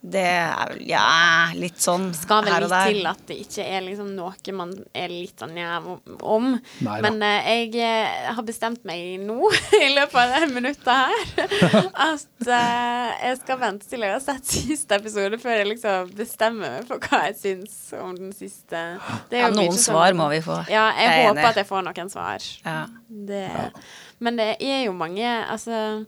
Det 0.00 0.20
er 0.22 0.70
vel 0.70 0.84
ja, 0.86 1.50
litt 1.58 1.80
sånn 1.82 2.12
skal 2.14 2.44
vel 2.46 2.62
litt 2.62 2.70
til 2.86 3.06
at 3.10 3.22
det 3.26 3.36
ikke 3.42 3.64
er 3.66 3.80
liksom 3.82 4.12
noe 4.14 4.52
man 4.54 4.70
er 4.94 5.10
litt 5.10 5.42
sånn 5.42 5.56
jæv 5.58 5.88
om. 6.22 6.52
Neida. 6.86 7.00
Men 7.02 7.16
eh, 7.26 7.48
jeg 7.50 7.72
eh, 7.82 8.28
har 8.36 8.46
bestemt 8.46 8.84
meg 8.86 9.18
nå, 9.26 9.50
i 9.82 9.88
løpet 9.96 10.14
av 10.22 10.36
det 10.36 10.50
minuttet 10.54 10.86
her, 10.86 11.50
at 12.12 12.46
eh, 12.46 13.26
jeg 13.26 13.40
skal 13.40 13.58
vente 13.64 13.90
til 13.90 14.06
jeg 14.06 14.14
har 14.14 14.22
sett 14.22 14.46
siste 14.54 15.00
episode 15.00 15.40
før 15.42 15.58
jeg 15.64 15.70
liksom 15.72 16.14
bestemmer 16.22 16.78
meg 16.78 16.86
for 16.92 17.02
hva 17.02 17.24
jeg 17.26 17.36
syns 17.42 17.76
om 17.98 18.14
den 18.20 18.30
siste. 18.38 18.84
Det 19.32 19.40
er 19.42 19.48
Ja, 19.48 19.50
noen 19.50 19.74
sånn. 19.74 19.82
svar 19.88 20.14
må 20.14 20.30
vi 20.30 20.38
få. 20.46 20.60
Ja, 20.70 20.92
jeg, 20.94 21.08
Jeg 21.08 21.18
er 21.18 21.26
håper 21.26 21.42
enig. 21.42 21.50
at 21.50 21.60
jeg 21.64 21.70
får 21.74 21.84
noen 21.90 22.14
svar. 22.14 22.48
Ja. 22.62 22.78
Det, 23.08 23.44
Men 24.22 24.38
det 24.38 24.48
er 24.62 24.82
jo 24.86 24.92
mange 24.94 25.26
Altså, 25.48 26.04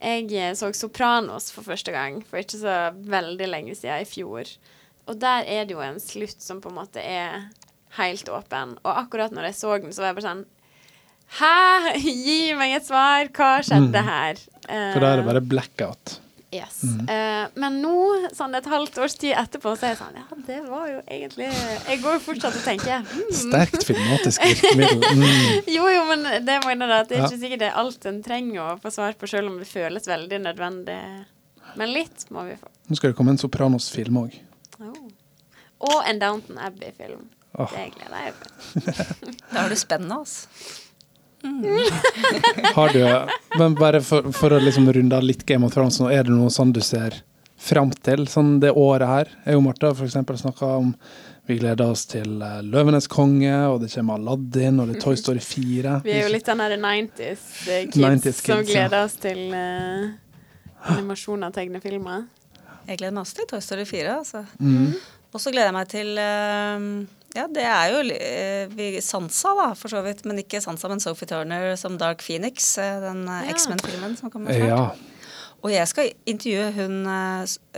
jeg 0.00 0.56
så 0.56 0.72
Sopranos 0.72 1.50
for 1.52 1.66
første 1.66 1.92
gang 1.92 2.20
for 2.26 2.38
ikke 2.38 2.60
så 2.60 2.76
veldig 2.94 3.48
lenge 3.48 3.74
siden, 3.74 4.02
i 4.02 4.08
fjor. 4.08 4.50
Og 5.08 5.18
der 5.18 5.46
er 5.48 5.64
det 5.64 5.74
jo 5.74 5.82
en 5.82 5.98
slutt 6.00 6.42
som 6.42 6.60
på 6.60 6.70
en 6.70 6.78
måte 6.78 7.02
er 7.02 7.48
helt 7.98 8.28
åpen. 8.28 8.76
Og 8.84 8.92
akkurat 8.92 9.32
når 9.34 9.50
jeg 9.50 9.58
så 9.58 9.78
den, 9.82 9.92
så 9.92 10.04
var 10.04 10.12
jeg 10.12 10.20
bare 10.20 10.28
sånn 10.28 10.46
Hæ? 11.38 11.98
Gi 12.00 12.54
meg 12.56 12.78
et 12.78 12.86
svar! 12.86 13.28
Hva 13.36 13.58
skjedde 13.64 14.00
her? 14.00 14.38
Mm. 14.64 14.92
For 14.94 15.02
da 15.02 15.10
er 15.10 15.20
det 15.20 15.26
bare 15.26 15.44
blackout. 15.44 16.14
Yes. 16.48 16.80
Eh, 16.82 17.46
men 17.60 17.74
nå, 17.82 17.94
sånn 18.32 18.56
et 18.56 18.64
halvt 18.72 18.96
års 19.04 19.18
tid 19.20 19.34
etterpå, 19.36 19.74
så 19.76 19.84
er 19.84 19.90
jeg 19.92 19.98
sånn 19.98 20.14
Ja, 20.16 20.38
det 20.46 20.60
var 20.64 20.86
jo 20.88 21.02
egentlig 21.04 21.48
Jeg 21.50 22.00
går 22.00 22.16
jo 22.16 22.22
fortsatt 22.24 22.56
og 22.56 22.64
tenker 22.64 23.02
mm. 23.04 23.34
Sterkt 23.36 23.84
filmatisk 23.84 24.44
virkemiddel. 24.48 25.20
Mm. 25.20 25.68
jo, 25.74 25.84
jo, 25.92 26.06
men 26.08 26.24
det 26.46 26.56
må 26.64 26.72
jeg 26.72 26.80
at 26.88 27.12
det 27.12 27.18
er 27.18 27.26
ikke 27.26 27.42
sikkert 27.44 27.64
det 27.66 27.68
er 27.68 27.76
alt 27.82 28.08
en 28.08 28.22
trenger 28.24 28.62
å 28.64 28.70
få 28.80 28.94
svar 28.96 29.20
på, 29.20 29.28
selv 29.28 29.52
om 29.52 29.60
det 29.60 29.68
føles 29.68 30.08
veldig 30.08 30.40
nødvendig. 30.46 30.98
Men 31.76 31.92
litt 31.92 32.24
må 32.32 32.48
vi 32.48 32.56
få. 32.56 32.72
Nå 32.88 32.96
skal 32.96 33.12
det 33.12 33.20
komme 33.20 33.36
en 33.36 33.40
Sopranos-film 33.44 34.22
òg. 34.22 34.40
Oh. 34.80 35.00
Og 35.90 35.98
en 36.08 36.22
Downton 36.22 36.56
Abbey-film. 36.64 37.28
Oh. 37.58 37.68
Det 37.68 37.90
gleder 37.92 38.30
jeg 38.30 38.36
meg 38.38 38.40
til. 38.40 39.34
Da 39.52 39.66
er 39.66 39.72
du 39.72 39.76
spennende, 39.76 40.22
altså. 40.24 40.86
Har 42.74 42.92
du 42.92 43.02
Men 43.58 43.74
bare 43.78 44.00
for, 44.04 44.32
for 44.34 44.54
å 44.54 44.60
liksom 44.62 44.90
runde 44.92 45.16
av 45.16 45.24
litt 45.26 45.46
Game 45.46 45.66
of 45.66 45.74
Thrones, 45.74 46.00
nå, 46.00 46.10
er 46.12 46.26
det 46.26 46.34
noe 46.34 46.50
sånn 46.52 46.72
du 46.74 46.80
ser 46.84 47.22
fram 47.58 47.90
til 47.90 48.26
sånn 48.30 48.58
det 48.62 48.70
året 48.76 49.08
her? 49.08 49.32
Jeg 49.46 49.58
og 49.58 49.64
Martha 49.66 49.90
har 49.90 49.98
f.eks. 49.98 50.42
snakka 50.42 50.70
om 50.78 50.92
vi 51.48 51.56
gleder 51.56 51.88
oss 51.88 52.04
til 52.10 52.42
uh, 52.44 52.60
'Løvenes 52.60 53.06
konge', 53.08 53.56
og 53.72 53.80
det 53.80 53.88
kommer 53.94 54.18
Aladdin, 54.18 54.80
og 54.82 54.90
det 54.90 54.98
er 54.98 55.00
Toy 55.00 55.16
Story 55.16 55.40
4. 55.40 55.94
Vi 56.04 56.12
er 56.12 56.26
jo 56.26 56.32
litt 56.34 56.44
den 56.44 56.60
derre 56.60 56.76
90s 56.76 57.44
eh, 57.72 57.86
kids, 57.88 57.96
90s 57.96 58.02
som 58.04 58.20
kids, 58.20 58.42
som 58.44 58.66
gleder 58.68 58.98
oss 59.00 59.16
til 59.22 59.40
uh, 59.56 60.10
animasjoner 60.92 61.48
av 61.48 61.56
tegnefilmer. 61.56 62.26
Jeg 62.88 63.00
gleder 63.00 63.16
meg 63.16 63.22
også 63.24 63.40
til 63.40 63.48
Toy 63.54 63.64
Story 63.64 63.86
4. 63.88 64.18
Altså. 64.18 64.44
Mm. 64.60 64.92
Og 65.32 65.40
så 65.40 65.52
gleder 65.54 65.70
jeg 65.70 65.76
meg 65.78 65.88
til 65.92 66.20
eh, 66.20 66.84
Ja, 67.38 67.46
det 67.54 67.64
er 67.64 67.92
jo 67.94 68.00
eh, 68.16 68.66
vi- 68.74 69.00
Sansa, 69.04 69.54
da, 69.58 69.68
for 69.78 69.88
så 69.92 70.02
vidt. 70.04 70.24
Men 70.26 70.40
ikke 70.42 70.60
Sansa, 70.64 70.88
men 70.90 71.00
Sophie 71.00 71.28
Turner 71.30 71.76
som 71.78 71.96
Dark 72.00 72.22
Phoenix. 72.26 72.76
eh, 72.78 72.98
Den 73.04 73.24
eh, 73.28 73.44
Ja. 73.46 73.54
X-Men-filmen 73.54 74.16
som 74.18 74.30
kommer 74.34 74.52
snart. 74.52 74.68
Ja. 74.68 74.90
Og 75.58 75.72
jeg 75.72 75.88
skal 75.90 76.12
intervjue 76.30 76.68
hun 76.76 76.98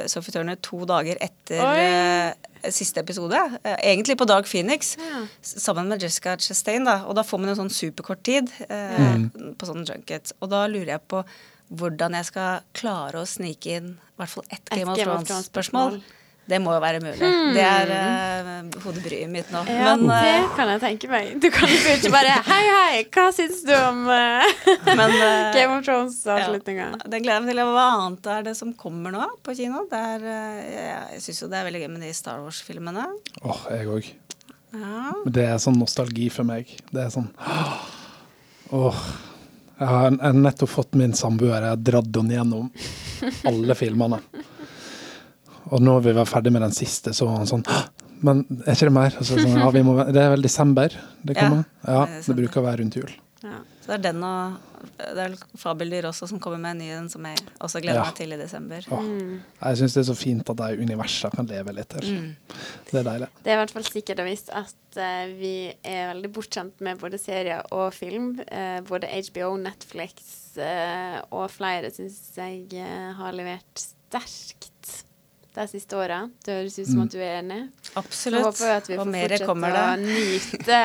Sophie 0.07 0.33
Turner 0.35 0.57
to 0.61 0.83
dager 0.85 1.17
etter 1.25 1.63
Oi. 1.65 2.71
siste 2.71 3.01
episode. 3.01 3.39
Egentlig 3.65 4.19
på 4.21 4.27
Dark 4.29 4.45
Phoenix, 4.47 4.97
Ja. 5.01 5.23
sammen 5.41 5.89
med 5.89 6.03
Jessica 6.03 6.35
Chastain. 6.37 6.85
Da. 6.85 6.99
Og 7.09 7.15
da 7.17 7.23
får 7.25 7.41
man 7.41 7.49
en 7.55 7.57
sånn 7.57 7.73
superkort 7.73 8.23
tid 8.23 8.51
eh, 8.69 8.99
Mm. 9.17 9.55
på 9.57 9.65
sånn 9.67 9.87
junket. 9.89 10.33
Og 10.43 10.51
da 10.51 10.67
lurer 10.69 10.93
jeg 10.99 11.09
på 11.09 11.25
hvordan 11.73 12.13
jeg 12.19 12.25
skal 12.27 12.61
klare 12.75 13.15
å 13.23 13.25
snike 13.27 13.67
inn 13.79 13.91
i 13.97 14.17
hvert 14.23 14.29
fall 14.29 14.45
ett 14.51 14.61
Et 14.73 14.79
Game 14.79 14.91
of 14.93 14.99
Thrones-spørsmål. 14.99 16.03
Det 16.51 16.59
må 16.63 16.73
jo 16.75 16.81
være 16.83 17.01
mulig. 17.03 17.31
Det 17.55 17.63
er 17.63 17.91
uh, 17.95 18.79
hodebryet 18.83 19.31
mitt 19.31 19.51
nå. 19.55 19.63
Ja, 19.71 19.93
men, 19.95 20.09
det 20.11 20.33
eh, 20.33 20.49
kan 20.57 20.73
jeg 20.73 20.83
tenke 20.83 21.11
meg. 21.13 21.31
Du 21.43 21.47
kan 21.55 21.71
jo 21.71 21.95
ikke 21.95 22.11
bare 22.15 22.41
Hei, 22.49 22.63
hei, 22.67 23.05
hva 23.15 23.29
syns 23.35 23.63
du 23.67 23.73
om 23.77 24.03
uh, 24.11 24.65
men 24.89 25.15
Game 25.57 25.77
of 25.77 25.85
Thrones-avslutninga? 25.87 26.89
Ja, 26.97 27.01
det 27.13 27.23
gleder 27.23 27.39
jeg 27.39 27.47
meg 27.47 27.55
til. 27.55 27.63
Hva 27.77 27.87
annet 28.01 28.31
er 28.35 28.49
det 28.51 28.57
som 28.59 28.75
kommer 28.79 29.15
nå 29.15 29.31
på 29.47 29.55
kino? 29.59 29.87
Det 29.91 30.03
er, 30.17 30.27
jeg 31.15 31.23
syns 31.29 31.45
jo 31.45 31.51
det 31.53 31.61
er 31.61 31.71
veldig 31.71 31.85
gøy 31.85 31.91
med 31.95 32.05
de 32.09 32.13
Star 32.19 32.43
Wars-filmene. 32.43 33.07
Åh, 33.47 33.65
jeg 33.77 33.91
òg. 33.95 34.13
Ja. 34.75 35.15
Det 35.27 35.47
er 35.47 35.59
sånn 35.63 35.79
nostalgi 35.79 36.29
for 36.35 36.47
meg. 36.47 36.71
Det 36.91 37.07
er 37.07 37.15
sånn 37.15 37.31
Åh. 38.71 39.03
Har, 39.81 40.13
jeg 40.13 40.21
har 40.21 40.35
nettopp 40.37 40.71
fått 40.71 40.99
min 40.99 41.15
samboer. 41.17 41.63
Jeg 41.63 41.73
har 41.73 41.85
dratt 41.89 42.17
henne 42.19 42.35
gjennom 42.37 42.67
alle 43.49 43.77
filmene. 43.79 44.19
Og 45.71 45.83
når 45.83 46.07
vi 46.09 46.15
var 46.17 46.29
ferdig 46.29 46.53
med 46.55 46.65
den 46.67 46.75
siste, 46.75 47.15
så 47.17 47.29
var 47.29 47.43
han 47.43 47.51
sånn 47.51 47.67
Men 48.27 48.45
er 48.67 48.75
ikke 48.75 48.91
det 48.91 48.95
mer? 48.97 49.15
Altså, 49.17 49.39
sånn, 49.39 49.59
ja, 49.63 49.71
vi 49.73 49.83
må, 49.87 49.97
det 50.13 50.21
er 50.21 50.35
vel 50.35 50.45
desember 50.45 50.93
det 51.25 51.39
kommer? 51.39 51.65
Ja, 51.87 52.05
det 52.05 52.21
er 52.21 52.27
det 52.27 52.39
bruker 52.43 52.61
å 52.61 52.67
være 52.67 52.83
rundt 52.83 52.99
jul. 53.01 53.13
Ja. 53.41 53.63
Så 53.81 53.95
det 53.95 53.97
er 54.01 54.03
den 54.11 54.25
og 54.27 54.59
det 55.01 55.25
er 55.25 55.35
Fabeldyr 55.61 56.07
også 56.09 56.29
som 56.31 56.41
kommer 56.43 56.61
med 56.61 56.77
en 56.77 56.81
ny 56.83 56.89
en 56.95 57.09
som 57.13 57.25
jeg 57.27 57.41
også 57.61 57.83
gleder 57.83 58.01
Ja. 58.01 58.05
meg 58.09 58.17
til 58.17 58.33
i 58.33 58.39
desember. 58.41 58.85
Åh, 58.91 59.05
Jeg 59.61 59.79
syns 59.81 59.95
det 59.95 60.01
er 60.01 60.09
så 60.09 60.17
fint 60.17 60.51
at 60.51 60.57
de 60.57 60.85
universene 60.85 61.37
kan 61.37 61.47
leve 61.47 61.73
litt 61.73 61.89
til. 61.89 62.05
Mm. 62.05 62.37
Det 62.91 63.01
er 63.01 63.05
deilig. 63.05 63.29
Det 63.43 63.51
er 63.51 63.59
i 63.59 63.61
hvert 63.65 63.75
fall 63.77 63.85
sikkert 63.85 64.21
og 64.21 64.29
visst 64.29 64.51
at 64.51 64.97
uh, 64.97 65.27
vi 65.41 65.73
er 65.85 66.15
veldig 66.15 66.33
bortskjemt 66.33 66.81
med 66.81 67.01
både 67.01 67.19
serier 67.19 67.63
og 67.73 67.93
film. 67.95 68.41
Uh, 68.53 68.81
både 68.89 69.09
HBO, 69.09 69.57
Netflix 69.57 70.57
uh, 70.57 71.21
og 71.31 71.51
flere 71.51 71.93
syns 71.93 72.21
jeg 72.37 72.69
har 73.17 73.33
levert 73.37 73.85
sterkt 73.85 75.05
de 75.55 75.65
siste 75.69 75.97
åra. 75.99 76.21
Det 76.45 76.55
høres 76.61 76.79
ut 76.79 76.87
som 76.87 77.01
Mm. 77.01 77.05
at 77.07 77.11
du 77.13 77.19
er 77.19 77.33
enig. 77.43 77.61
Så 77.83 77.93
Absolutt. 77.99 78.45
håper 78.45 78.67
jeg 78.67 78.77
at 78.77 78.87
vi 78.89 78.95
og 78.95 79.01
får 79.05 79.11
mer 79.11 79.29
fortsette 79.29 79.47
å 79.51 79.97
nyte 80.05 80.81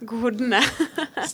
godene. 0.10 0.60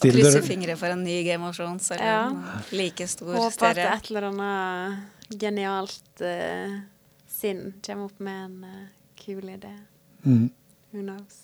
Krysse 0.02 0.42
fingre 0.42 0.76
for 0.76 0.90
en 0.90 1.04
ny 1.06 1.22
Game 1.24 1.46
of 1.46 1.56
Thrones 1.56 1.90
eller 1.90 2.04
Ja. 2.04 2.28
en 2.30 2.42
like 2.76 3.06
stor 3.08 3.34
Håper 3.34 3.70
at 3.70 3.78
et 3.78 4.10
eller 4.10 4.28
annet 4.32 5.38
genialt 5.40 6.20
uh, 6.22 6.80
sinn 7.28 7.74
kommer 7.86 8.04
opp 8.10 8.18
med 8.20 8.44
en 8.44 8.64
uh, 8.64 8.86
kul 9.16 9.42
idé. 9.48 9.72
mm. 10.24 10.50
Who 10.92 11.02
knows? 11.02 11.42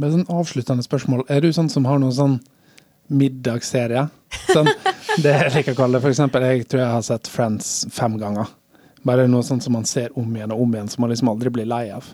Med 0.00 0.12
sånn 0.12 0.26
avsluttende 0.32 0.82
spørsmål. 0.82 1.24
Er 1.28 1.40
du 1.44 1.50
sånn 1.52 1.68
som 1.70 1.84
har 1.84 1.98
noen 2.00 2.12
sånn 2.16 2.38
middagsserie? 3.12 4.08
Sånn, 4.50 4.66
det 5.22 5.32
jeg 5.34 5.52
liker 5.54 5.74
å 5.74 5.76
kalle 5.82 5.98
det. 5.98 6.02
For 6.04 6.10
eksempel, 6.14 6.42
jeg 6.48 6.64
tror 6.70 6.80
jeg 6.84 6.94
har 6.94 7.02
sett 7.06 7.28
Friends 7.30 7.86
fem 7.92 8.16
ganger. 8.18 8.48
Bare 9.06 9.26
noe 9.30 9.44
sånt 9.46 9.64
som 9.64 9.72
man 9.72 9.86
ser 9.88 10.12
om 10.18 10.36
igjen 10.36 10.52
og 10.52 10.60
om 10.62 10.74
igjen, 10.74 10.88
som 10.92 11.04
man 11.04 11.12
liksom 11.12 11.30
aldri 11.32 11.52
blir 11.54 11.68
lei 11.68 11.86
av. 11.94 12.10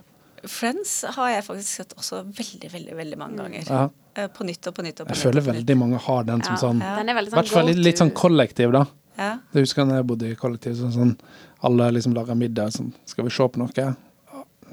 Friends 0.46 1.00
har 1.16 1.30
jeg 1.32 1.44
faktisk 1.46 1.80
sett 1.80 1.94
også 1.98 2.20
veldig, 2.22 2.68
veldig 2.70 2.96
veldig 2.96 3.18
mange 3.18 3.40
ganger. 3.42 3.70
Ja. 3.70 3.88
Eh, 4.14 4.28
På 4.30 4.46
nytt 4.46 4.66
og 4.70 4.76
på 4.76 4.84
nytt 4.86 5.00
og 5.00 5.08
på 5.08 5.10
Jeg 5.10 5.16
nytt. 5.16 5.24
føler 5.24 5.40
på 5.42 5.46
nytt. 5.50 5.56
veldig 5.60 5.76
mange 5.76 5.98
har 6.06 6.24
den 6.24 6.42
som 6.42 6.54
Ja, 6.54 6.60
sånn 6.60 6.82
er 6.82 7.02
I 7.02 7.24
sånn 7.26 7.32
hvert 7.32 7.48
fall 7.48 7.66
litt, 7.66 7.82
litt 7.82 7.98
sånn 7.98 8.14
kollektiv, 8.14 8.72
da. 8.72 8.86
Ja. 9.16 9.38
Jeg 9.52 9.64
husker 9.64 9.88
da 9.88 9.96
jeg 9.96 10.06
bodde 10.06 10.30
i 10.30 10.34
kollektiv, 10.36 10.76
sånn, 10.76 10.92
sånn 10.92 11.16
alle 11.64 11.90
liksom 11.90 12.14
laga 12.14 12.34
middag, 12.34 12.72
sånn 12.72 12.92
Skal 13.06 13.24
vi 13.24 13.30
se 13.30 13.48
på 13.48 13.58
noe? 13.58 13.70
Ja, 13.76 13.94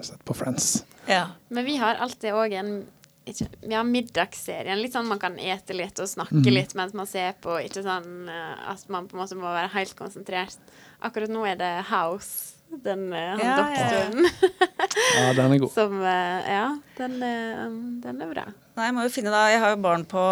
Sett 0.01 0.25
på 0.25 0.33
Friends. 0.35 0.85
ja. 1.07 1.27
Men 1.49 1.65
vi 1.65 1.77
har 1.77 1.95
alltid 1.95 2.33
òg 2.33 2.53
en 2.53 2.85
ikke, 3.25 3.47
Vi 3.61 3.73
har 3.73 3.83
middagsserien. 3.87 4.81
Litt 4.81 4.93
sånn 4.93 5.07
man 5.07 5.19
kan 5.19 5.37
ete 5.39 5.73
litt 5.73 5.99
og 5.99 6.09
snakke 6.11 6.41
mm. 6.43 6.53
litt 6.53 6.73
mens 6.75 6.93
man 6.93 7.07
ser 7.07 7.37
på. 7.39 7.55
Ikke 7.63 7.83
sånn 7.85 8.27
eh, 8.27 8.71
at 8.73 8.83
man 8.89 9.07
på 9.07 9.15
en 9.15 9.21
måte 9.21 9.37
må 9.39 9.47
være 9.47 9.71
helt 9.77 9.95
konsentrert. 9.95 10.57
Akkurat 11.03 11.29
nå 11.33 11.43
er 11.49 11.57
det 11.59 11.71
House. 11.91 12.49
Den 12.83 13.11
uh, 13.13 13.35
Ja, 13.37 13.55
doktoren. 13.59 14.23
ja. 14.25 14.87
Ja, 15.13 15.33
den 15.37 15.51
er 15.53 15.59
god. 15.61 15.71
som 15.77 15.91
eh, 16.01 16.47
Ja, 16.49 16.63
den, 16.97 17.19
er- 17.21 17.59
um, 17.67 17.75
den 18.01 18.21
er 18.25 18.31
bra. 18.31 18.45
Nei, 18.73 18.87
jeg 18.87 18.95
må 18.97 19.03
jo 19.05 19.11
finne 19.13 19.29
da 19.29 19.43
Jeg 19.53 19.59
har 19.61 19.75
jo 19.75 19.81
barn 19.83 20.05
på, 20.09 20.23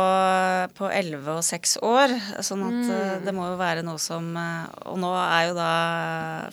på 0.80 0.88
11 0.90 1.28
og 1.36 1.44
6 1.46 1.76
år, 1.86 2.16
sånn 2.42 2.64
at 2.66 2.80
eh, 2.90 3.12
Mm. 3.12 3.26
det 3.28 3.34
må 3.38 3.46
jo 3.52 3.60
være 3.60 3.84
noe 3.86 4.02
som 4.02 4.32
eh, 4.42 4.66
Og 4.90 4.98
nå 5.04 5.12
er 5.22 5.52
jo 5.52 5.54
da 5.60 5.70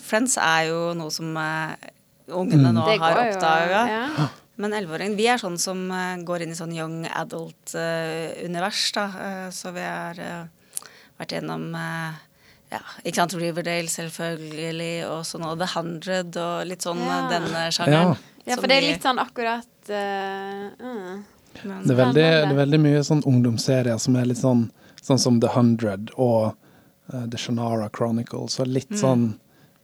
Friends 0.05 0.37
er 0.37 0.67
jo 0.69 0.83
noe 0.99 1.15
som 1.15 1.33
eh, 1.41 1.89
ungene 2.37 2.75
nå 2.77 2.85
Det 2.91 2.99
har 3.01 3.23
oppdaga. 3.23 3.81
ja. 3.89 4.29
Men 4.61 4.75
11-åringen 4.77 5.17
Vi 5.17 5.25
er 5.33 5.41
sånn 5.41 5.57
som 5.63 5.87
eh, 5.95 6.21
går 6.29 6.45
inn 6.45 6.53
i 6.53 6.59
sånn 6.59 6.75
young 6.77 7.01
adult-univers, 7.09 8.93
da. 8.97 9.05
Eh, 9.25 9.51
så 9.55 9.73
vi 9.73 9.85
har 9.89 10.19
eh, 10.21 10.89
vært 11.19 11.33
gjennom 11.39 11.71
eh, 11.79 12.19
ja, 12.71 12.81
ikke 13.05 13.17
sant, 13.23 13.35
Riverdale 13.41 13.89
selvfølgelig, 13.89 14.93
og 15.09 15.25
sånn, 15.25 15.47
og 15.49 15.59
The 15.63 15.69
Hundred 15.75 16.37
og 16.43 16.67
litt 16.69 16.85
sånn 16.85 17.01
Ja. 17.01 17.19
denne 17.33 17.65
sjangeren. 17.73 18.17
ja, 18.45 18.53
ja. 18.53 18.57
for 18.57 18.69
det 18.69 18.77
er 18.77 18.87
litt 18.91 19.03
sånn 19.07 19.19
akkurat 19.23 19.91
uh, 19.91 20.69
mm. 20.79 21.25
Det 21.59 21.91
er 21.91 21.97
veldig, 21.99 22.15
det 22.15 22.53
er 22.53 22.55
veldig 22.55 22.79
mye 22.85 23.01
sånn 23.03 23.23
ungdomsserier 23.27 23.99
som 23.99 24.17
er 24.21 24.29
litt 24.31 24.39
sånn 24.43 24.69
Sånn 25.03 25.19
som 25.19 25.41
The 25.41 25.49
Hundred 25.55 26.11
og 26.17 26.53
uh, 27.15 27.25
The 27.31 27.39
Shannara 27.41 27.89
Chronicles 27.95 28.59
og 28.61 28.69
litt 28.69 28.93
sånn 28.99 29.31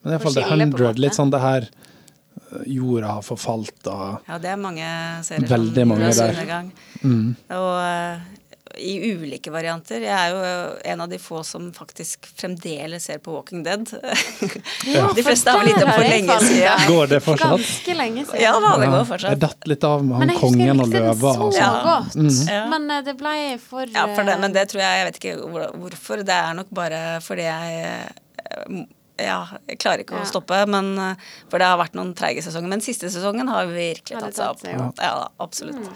Men 0.05 0.13
iallfall 0.13 0.35
The 0.37 0.45
Hundred. 0.51 0.99
Litt 1.01 1.17
sånn 1.17 1.31
det 1.33 1.41
her 1.41 1.65
eh, 1.71 2.67
Jorda 2.77 3.15
har 3.17 3.25
forfalt 3.25 3.89
og 3.89 4.27
Ja, 4.29 4.39
det 4.43 4.51
er 4.53 4.61
mange 4.61 4.85
serier 5.25 5.49
Veldig 5.49 5.87
som 5.87 5.95
mange 5.95 6.11
der. 6.19 6.69
mm. 7.03 7.29
Og 7.57 8.44
i 8.79 9.13
ulike 9.15 9.51
varianter. 9.55 10.03
Jeg 10.03 10.13
er 10.15 10.31
jo 10.35 10.79
en 10.93 11.01
av 11.05 11.09
de 11.13 11.19
få 11.23 11.43
som 11.47 11.69
faktisk 11.77 12.27
fremdeles 12.39 13.05
ser 13.11 13.19
på 13.25 13.35
Walking 13.37 13.63
Dead. 13.67 13.85
Ja. 14.85 15.07
De 15.17 15.23
fleste 15.25 15.51
har 15.51 15.61
vel 15.63 15.71
gitt 15.73 15.83
opp 15.85 15.95
for 15.95 16.05
lenge 16.05 16.35
siden. 16.45 16.83
Går 16.89 17.07
det 17.11 17.21
fortsatt? 17.25 17.55
Ganske 17.55 17.95
lenge 17.97 18.25
siden. 18.27 18.43
Ja 18.45 18.53
da, 18.61 18.73
det 18.81 18.89
går 18.93 19.07
fortsatt. 19.09 19.31
Jeg 19.35 19.41
datt 19.45 19.69
litt 19.71 19.85
av 19.89 20.05
med 20.05 20.21
han 20.21 20.35
kongen 20.39 20.83
og 20.85 20.91
løva. 20.93 21.33
så 21.35 21.47
Og 21.49 21.55
Ja. 21.57 21.71
sånn. 21.71 22.29
godt. 22.29 22.51
Ja. 22.51 22.65
Men 22.73 22.91
eh, 22.91 23.03
det 23.07 23.17
ble 23.21 23.37
for 23.63 23.87
Ja, 23.95 24.05
for 24.15 24.25
det, 24.29 24.37
men 24.43 24.51
eh, 24.51 24.57
det 24.59 24.67
tror 24.73 24.83
jeg 24.85 24.99
Jeg 25.01 25.07
vet 25.09 25.21
ikke 25.23 25.37
hvorfor. 25.81 26.25
Det 26.27 26.37
er 26.41 26.53
nok 26.61 26.71
bare 26.75 27.01
fordi 27.25 27.47
jeg 27.49 27.81
eh, 27.87 28.85
ja, 29.25 29.39
jeg 29.71 29.79
klarer 29.79 30.03
ikke 30.03 30.17
Ja. 30.19 30.25
å 30.25 30.27
stoppe, 30.27 30.57
men, 30.67 30.93
eh, 30.99 31.15
for 31.49 31.59
det 31.63 31.67
har 31.71 31.79
vært 31.79 31.95
noen 31.95 32.15
treige 32.19 32.43
sesonger. 32.43 32.69
Men 32.69 32.81
siste 32.83 33.07
sesongen 33.15 33.49
har 33.49 33.67
virkelig 33.71 34.21
tatt 34.21 34.35
seg 34.35 34.51
opp. 34.51 34.99
Ja, 34.99 35.29
absolutt. 35.41 35.87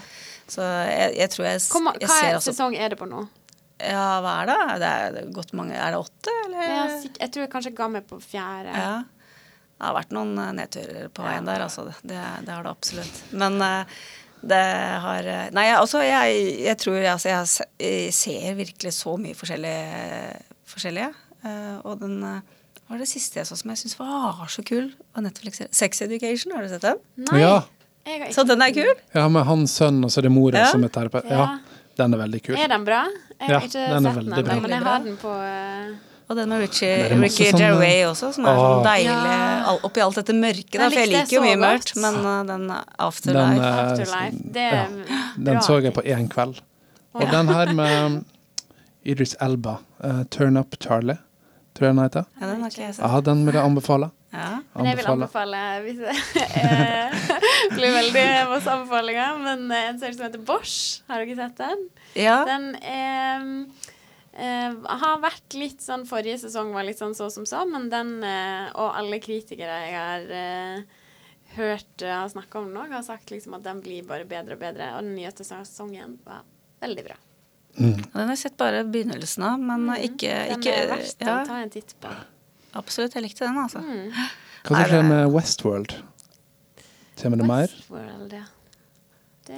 Så 0.49 0.65
jeg, 0.65 1.13
jeg 1.19 1.31
tror 1.33 1.45
jeg, 1.49 1.61
Kom, 1.69 1.89
jeg 1.99 2.09
Hva 2.09 2.15
ser 2.17 2.31
er 2.31 2.39
også 2.39 2.53
sesong 2.53 2.75
er 2.77 2.93
det 2.93 2.97
på 2.99 3.07
nå? 3.09 3.25
Ja, 3.79 4.19
hva 4.23 4.33
er 4.41 4.49
det? 4.49 4.57
Det 4.81 4.89
er 4.89 5.29
godt 5.35 5.53
mange 5.55 5.77
Er 5.77 5.93
det 5.93 6.01
åtte, 6.01 6.33
eller? 6.45 6.63
Jeg, 6.65 6.95
er 6.97 7.21
jeg 7.23 7.31
tror 7.33 7.45
jeg 7.45 7.51
kanskje 7.53 7.73
ga 7.77 7.87
meg 7.93 8.07
på 8.09 8.19
fjerde. 8.23 8.73
Ja. 8.75 8.95
Det 9.79 9.87
har 9.87 9.95
vært 9.95 10.15
noen 10.15 10.33
eh, 10.41 10.49
nedturer 10.57 11.11
på 11.15 11.23
veien 11.23 11.47
der, 11.47 11.63
altså. 11.63 11.85
Det, 11.87 12.17
det 12.43 12.51
har 12.51 12.65
det 12.65 12.73
absolutt. 12.73 13.21
Men 13.31 13.55
eh, 13.63 14.01
det 14.51 14.63
har 15.05 15.29
eh, 15.31 15.47
Nei, 15.55 15.69
altså, 15.77 16.01
jeg, 16.03 16.41
jeg 16.65 16.81
tror 16.83 16.99
altså, 17.13 17.31
jeg, 17.31 17.69
jeg 17.85 18.13
ser 18.17 18.59
virkelig 18.59 18.95
så 18.97 19.15
mye 19.21 19.37
forskjellig, 19.39 19.77
forskjellige. 20.73 21.13
Eh, 21.47 21.75
og 21.87 22.01
den 22.03 22.19
hva 22.89 22.95
var 22.95 23.03
det 23.03 23.11
siste 23.11 23.37
jeg 23.37 23.45
så 23.45 23.53
som 23.53 23.69
jeg 23.69 23.77
syntes 23.83 23.99
var 23.99 24.47
så 24.49 24.63
kul? 24.65 24.87
Var 25.13 25.21
Netflix 25.21 25.59
Sex 25.77 25.99
Education, 26.01 26.55
har 26.55 26.65
du 26.65 26.71
sett 26.71 26.87
den? 26.87 27.03
Nei, 27.21 27.43
Ja. 27.43 27.59
Så 28.33 28.43
den 28.47 28.61
er 28.61 28.71
kul? 28.73 28.93
Ja, 29.15 29.27
med 29.29 29.43
hans 29.45 29.71
sønn, 29.79 30.03
og 30.03 30.09
så 30.11 30.19
er 30.19 30.27
det 30.29 30.31
mora 30.31 30.57
Ja. 30.57 30.65
som 30.71 30.83
er 30.83 30.89
terapeut. 30.89 31.25
Ja, 31.29 31.37
Ja. 31.37 31.57
den 31.97 32.13
er 32.13 32.17
veldig 32.17 32.43
kul. 32.43 32.55
Er 32.55 32.67
den 32.67 32.85
bra? 32.85 33.03
Jeg 33.39 33.49
Ja, 33.49 33.59
har 33.59 33.67
ikke 33.67 33.73
den 33.73 34.03
sett 34.03 34.15
den, 34.15 34.29
bra. 34.29 34.53
ennå, 34.53 34.61
men 34.61 34.71
jeg 34.71 34.83
har 34.83 34.99
den 34.99 35.17
på 35.17 35.29
eh, 35.29 35.95
Og 36.29 36.35
den 36.37 36.49
med 36.49 36.59
Richie, 36.61 37.09
Ricky 37.09 37.45
sånne- 37.51 38.05
også, 38.11 38.33
som 38.35 38.45
er 38.45 38.55
sånn 38.55 38.83
deilig 38.85 39.05
Ja. 39.05 39.77
oppi 39.83 39.99
alt 40.01 40.15
dette 40.15 40.33
mørket. 40.33 40.71
Da, 40.77 40.89
for 40.89 40.99
jeg 40.99 41.07
liker 41.09 41.33
jo 41.35 41.41
mye 41.41 41.55
godt. 41.55 41.65
mørkt, 41.65 41.95
men 41.97 42.15
uh, 42.25 42.43
den 42.43 42.67
Den, 42.67 42.69
uh, 42.69 42.83
Afterlife. 42.99 44.51
Det 44.53 44.55
ja. 44.61 44.83
er 44.83 44.87
Den 45.43 45.57
så 45.61 45.81
jeg 45.81 45.93
på 45.93 46.03
én 46.05 46.27
kveld. 46.29 46.61
Og 47.15 47.31
den 47.31 47.47
her 47.47 47.73
med 47.73 48.25
Idris 49.05 49.35
Elba, 49.41 49.77
uh, 50.03 50.23
'Turn 50.29 50.57
Up 50.59 50.75
Charlie', 50.79 51.17
tror 51.73 51.87
jeg 51.87 51.95
den 51.95 52.03
heter. 52.03 52.25
Ja, 52.41 52.47
den 52.47 52.61
har 52.61 52.69
ikke 52.69 52.81
jeg 52.85 52.95
sett. 52.95 53.05
Ja, 53.11 53.21
den 53.21 53.45
vil 53.45 53.53
jeg 53.55 53.63
anbefale. 53.63 54.11
Ja. 54.29 54.59
Men 54.75 54.89
jeg 54.91 54.99
vil 54.99 55.07
anbefale 55.09 55.59
hvis 55.85 56.01
eh, 56.05 57.15
blir 57.77 57.95
veldig 57.95 58.25
masse 58.51 58.73
anbefalinger, 58.75 59.39
men 59.41 59.63
eh, 59.73 59.87
en 59.89 60.01
serie 60.01 60.17
som 60.17 60.27
heter 60.27 60.43
Bosch, 60.45 60.99
har 61.09 61.23
dere 61.23 61.37
sett 61.39 61.63
den? 61.63 61.87
ja. 62.17 62.41
Den 62.49 62.75
er 62.81 63.47
er, 64.39 64.75
har 64.87 65.17
vært 65.19 65.55
litt 65.57 65.81
sånn 65.83 66.05
Forrige 66.07 66.37
sesong 66.45 66.69
var 66.71 66.85
litt 66.87 66.99
sånn 67.01 67.15
så 67.17 67.25
som 67.33 67.43
så, 67.49 67.65
men 67.67 67.89
den 67.91 68.19
eh, 68.23 68.69
og 68.71 68.93
alle 68.95 69.17
kritikere 69.19 69.79
jeg 69.83 69.95
har 69.97 70.29
eh, 70.37 70.99
hørt 71.57 72.05
har 72.05 72.29
snakka 72.31 72.61
om 72.61 72.69
den 72.69 72.77
òg, 72.79 72.93
har 72.93 73.03
sagt 73.03 73.33
liksom 73.33 73.57
at 73.57 73.65
den 73.65 73.81
blir 73.83 74.05
bare 74.07 74.27
bedre 74.29 74.55
og 74.55 74.61
bedre. 74.61 74.91
Og 74.95 75.03
den 75.03 75.15
nyeste 75.17 75.43
sesongen 75.47 76.19
var 76.23 76.45
veldig 76.83 77.05
bra. 77.09 77.17
Mm. 77.79 77.95
Den 77.97 78.19
har 78.21 78.33
jeg 78.33 78.41
sett 78.43 78.57
bare 78.59 78.83
begynnelsen 78.85 79.45
av, 79.49 79.61
men 79.61 79.87
eh, 79.95 80.05
ikke, 80.09 80.35
Den 80.51 80.59
ikke 80.61 80.75
er 80.75 80.91
verdt 80.93 81.25
å 81.25 81.39
ta 81.49 81.63
en 81.63 81.73
titt 81.73 81.95
på. 82.01 82.13
Absolutt, 82.77 83.15
jeg 83.17 83.25
likte 83.25 83.47
den, 83.47 83.57
altså. 83.57 83.81
Mm. 83.81 84.13
Hva 84.67 84.85
skjer 84.85 85.03
med 85.07 85.33
Westworld? 85.33 85.97
Kommer 87.19 87.41
det 87.41 87.49
mer? 87.49 87.73
Westworld, 87.73 88.33
ja. 88.37 88.45
Det. 89.49 89.55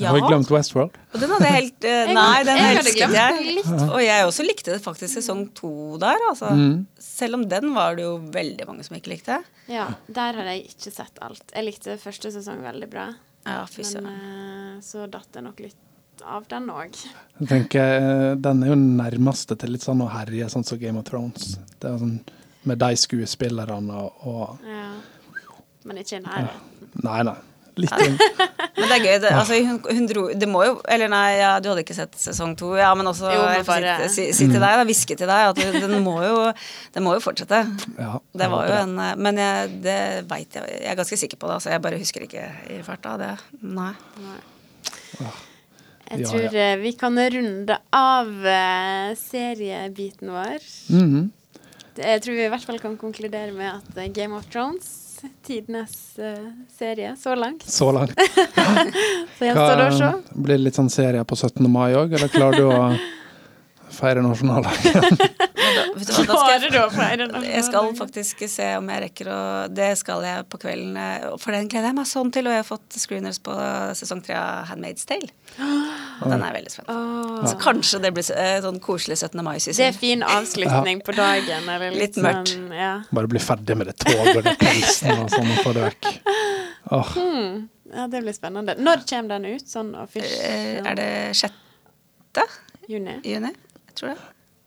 Ja. 0.00 0.08
Har 0.08 0.16
jeg 0.16 0.28
glemt 0.30 0.48
Westworld? 0.48 0.94
Og 1.12 1.20
den 1.20 1.32
hadde 1.34 1.48
helt 1.52 1.84
uh, 1.84 2.12
Nei, 2.16 2.44
den 2.48 2.56
jeg 2.56 2.78
elsket 2.80 3.12
jeg. 3.12 3.64
Og 3.84 3.98
jeg 4.00 4.24
også 4.24 4.46
likte 4.46 4.72
det 4.72 4.80
faktisk 4.80 5.18
sesong 5.18 5.42
to 5.58 5.72
der, 6.00 6.16
altså. 6.30 6.48
Mm. 6.56 6.86
Selv 6.96 7.36
om 7.36 7.44
den 7.50 7.74
var 7.76 7.98
det 7.98 8.06
jo 8.06 8.14
veldig 8.32 8.70
mange 8.70 8.86
som 8.88 8.96
ikke 8.96 9.12
likte. 9.12 9.42
Ja, 9.68 9.90
der 10.08 10.40
har 10.40 10.48
jeg 10.54 10.64
ikke 10.72 10.94
sett 10.94 11.20
alt. 11.20 11.44
Jeg 11.52 11.68
likte 11.68 11.98
første 12.00 12.32
sesong 12.32 12.64
veldig 12.64 12.88
bra, 12.92 13.10
Ja, 13.44 13.60
men 13.66 14.08
eh, 14.14 14.74
så 14.86 15.04
datt 15.10 15.34
jeg 15.34 15.44
nok 15.44 15.60
litt 15.60 15.80
av 16.26 16.46
den 16.48 16.66
òg. 16.72 16.96
Jeg 17.40 17.48
tenker, 17.48 17.94
eh, 17.98 18.34
Den 18.34 18.62
er 18.62 18.68
jo 18.68 18.74
nærmeste 18.78 19.56
til 19.58 19.70
litt 19.74 19.82
sånn 19.82 20.02
å 20.04 20.10
herje, 20.10 20.48
sånn 20.52 20.64
som 20.64 20.78
Game 20.78 20.98
of 20.98 21.04
Thrones. 21.08 21.56
Det 21.80 21.90
er 21.90 21.98
sånn 21.98 22.20
Med 22.64 22.78
de 22.78 22.92
skuespillerne 22.94 23.90
og, 23.90 24.12
og 24.26 24.58
Ja. 24.66 24.90
Men 25.84 25.96
ikke 25.98 26.20
i 26.20 26.22
nærheten. 26.22 26.68
Nei, 27.02 27.22
nei. 27.26 27.34
Litt 27.76 27.92
inn. 28.04 28.18
Men 28.76 28.88
det 28.90 28.96
er 28.98 29.04
gøy. 29.06 29.20
Det, 29.22 29.30
altså, 29.32 29.56
hun, 29.64 29.78
hun 29.96 30.06
dro 30.06 30.26
Det 30.36 30.46
må 30.48 30.60
jo 30.66 30.74
Eller 30.88 31.08
nei, 31.08 31.38
ja, 31.40 31.54
du 31.58 31.70
hadde 31.70 31.82
ikke 31.86 31.94
sett 31.96 32.12
sesong 32.20 32.52
to. 32.60 32.74
Ja, 32.76 32.90
men 32.94 33.06
også 33.08 33.30
Jo, 33.32 33.42
men 33.48 33.64
bare- 33.64 34.08
si, 34.12 34.26
si, 34.28 34.32
si 34.36 34.46
til 34.50 34.60
deg, 34.60 34.76
da, 34.76 34.84
hviske 34.84 35.16
til 35.16 35.26
deg, 35.26 35.48
at 35.50 35.80
den 35.80 35.96
må 36.04 36.18
jo, 36.22 36.52
den 36.92 37.02
må 37.06 37.14
jo 37.16 37.22
fortsette. 37.24 37.62
Ja, 37.98 38.18
Det 38.36 38.50
var 38.52 38.68
jo 38.68 38.76
en 38.82 38.98
eh, 38.98 39.14
Men 39.16 39.40
jeg, 39.40 39.80
det 39.82 39.98
veit 40.28 40.52
jeg. 40.54 40.68
Jeg 40.82 40.90
er 40.92 41.00
ganske 41.00 41.18
sikker 41.24 41.40
på 41.40 41.48
det, 41.48 41.54
altså. 41.58 41.70
Jeg 41.72 41.82
bare 41.82 41.98
husker 41.98 42.28
ikke 42.28 42.44
i 42.76 42.82
farta. 42.86 43.16
Det. 43.24 43.32
Nei. 43.62 43.92
Nei. 44.20 45.32
Jeg 46.12 46.26
Ja, 46.26 46.28
tror 46.28 46.56
eh, 46.60 46.74
vi 46.76 46.92
kan 46.92 47.16
runde 47.16 47.76
av 47.96 48.46
eh, 48.46 49.14
seriebiten 49.16 50.28
vår. 50.28 50.58
Mm 50.90 51.06
-hmm. 51.12 51.30
Jeg 51.96 52.22
tror 52.22 52.34
vi 52.34 52.44
i 52.44 52.48
hvert 52.48 52.64
fall 52.64 52.78
kan 52.78 52.96
konkludere 52.96 53.52
med 53.52 53.72
at 53.72 53.96
eh, 53.96 54.12
Game 54.12 54.36
of 54.36 54.44
Thrones 54.52 54.98
tidenes 55.46 56.18
serie 56.78 57.16
så 57.16 57.34
langt. 57.34 57.62
Så 57.62 57.92
langt. 57.92 58.10
Så 59.38 59.44
gjenstår 59.44 59.76
det 59.76 59.88
å 59.88 59.98
se. 59.98 60.12
Blir 60.34 60.56
det 60.56 60.64
litt 60.64 60.74
sånn 60.74 60.90
serie 60.90 61.24
på 61.24 61.36
17. 61.36 61.70
mai 61.70 61.94
òg, 61.94 62.12
eller 62.12 62.28
klarer 62.28 62.56
du 62.58 62.64
å 62.64 62.96
feire 63.94 64.22
nasjonaldagen? 64.24 65.04
Klarer 66.02 66.70
du 66.74 66.78
å 66.80 66.88
feire 66.92 67.26
den? 67.28 67.46
jeg 67.46 67.64
skal 67.66 67.90
faktisk 67.98 68.44
se 68.50 68.68
om 68.78 68.88
jeg 68.92 69.04
rekker 69.06 69.30
å 69.32 69.40
Det 69.72 69.90
skal 70.00 70.24
jeg 70.26 70.46
på 70.52 70.60
kvelden, 70.62 70.96
eh, 70.98 71.26
for 71.40 71.54
den 71.54 71.68
gleder 71.70 71.90
jeg 71.90 71.98
meg 71.98 72.08
sånn 72.10 72.32
til. 72.34 72.48
Og 72.48 72.56
jeg 72.56 72.62
har 72.64 72.68
fått 72.68 72.98
screeners 73.00 73.40
på 73.42 73.54
sesong 73.98 74.22
tre 74.24 74.36
av 74.38 74.70
Handmaid's 74.70 75.06
Tale. 75.08 75.30
Og 76.22 76.28
den 76.32 76.44
er 76.44 76.56
veldig 76.58 76.72
spent. 76.74 76.92
Oh. 76.92 77.42
Så 77.48 77.58
kanskje 77.62 78.02
det 78.04 78.12
blir 78.16 78.30
eh, 78.36 78.58
sånn 78.64 78.80
koselig 78.84 79.20
17. 79.20 79.42
mai 79.44 79.56
Det 79.62 79.88
er 79.88 79.96
fin 79.96 80.24
avslutning 80.26 81.04
på 81.06 81.16
dagen. 81.16 81.68
Eller 81.68 81.94
litt, 81.94 82.16
Litt 82.16 82.22
mørkt. 82.24 82.54
Sånn, 82.56 82.70
ja. 82.76 82.94
Bare 83.14 83.30
bli 83.30 83.42
ferdig 83.42 83.78
med 83.78 83.92
det 83.92 83.98
toget 84.02 84.42
og 84.42 84.62
pelsen 84.62 85.14
og 85.18 85.30
sånn, 85.32 85.52
og 85.52 85.62
få 85.66 85.76
det 85.76 85.88
vekk. 85.90 86.10
Oh. 86.92 87.12
Hmm. 87.14 87.68
ja, 87.92 88.06
det 88.10 88.22
blir 88.24 88.34
spennende. 88.36 88.74
Når 88.82 89.04
kommer 89.08 89.36
den 89.36 89.54
ut? 89.54 89.68
Sånn 89.68 89.94
Eh. 89.94 90.80
Er 90.82 90.96
det 90.98 91.10
sjette 91.38 92.46
Juni? 92.90 93.20
juni? 93.24 93.52
Jeg 94.02 94.16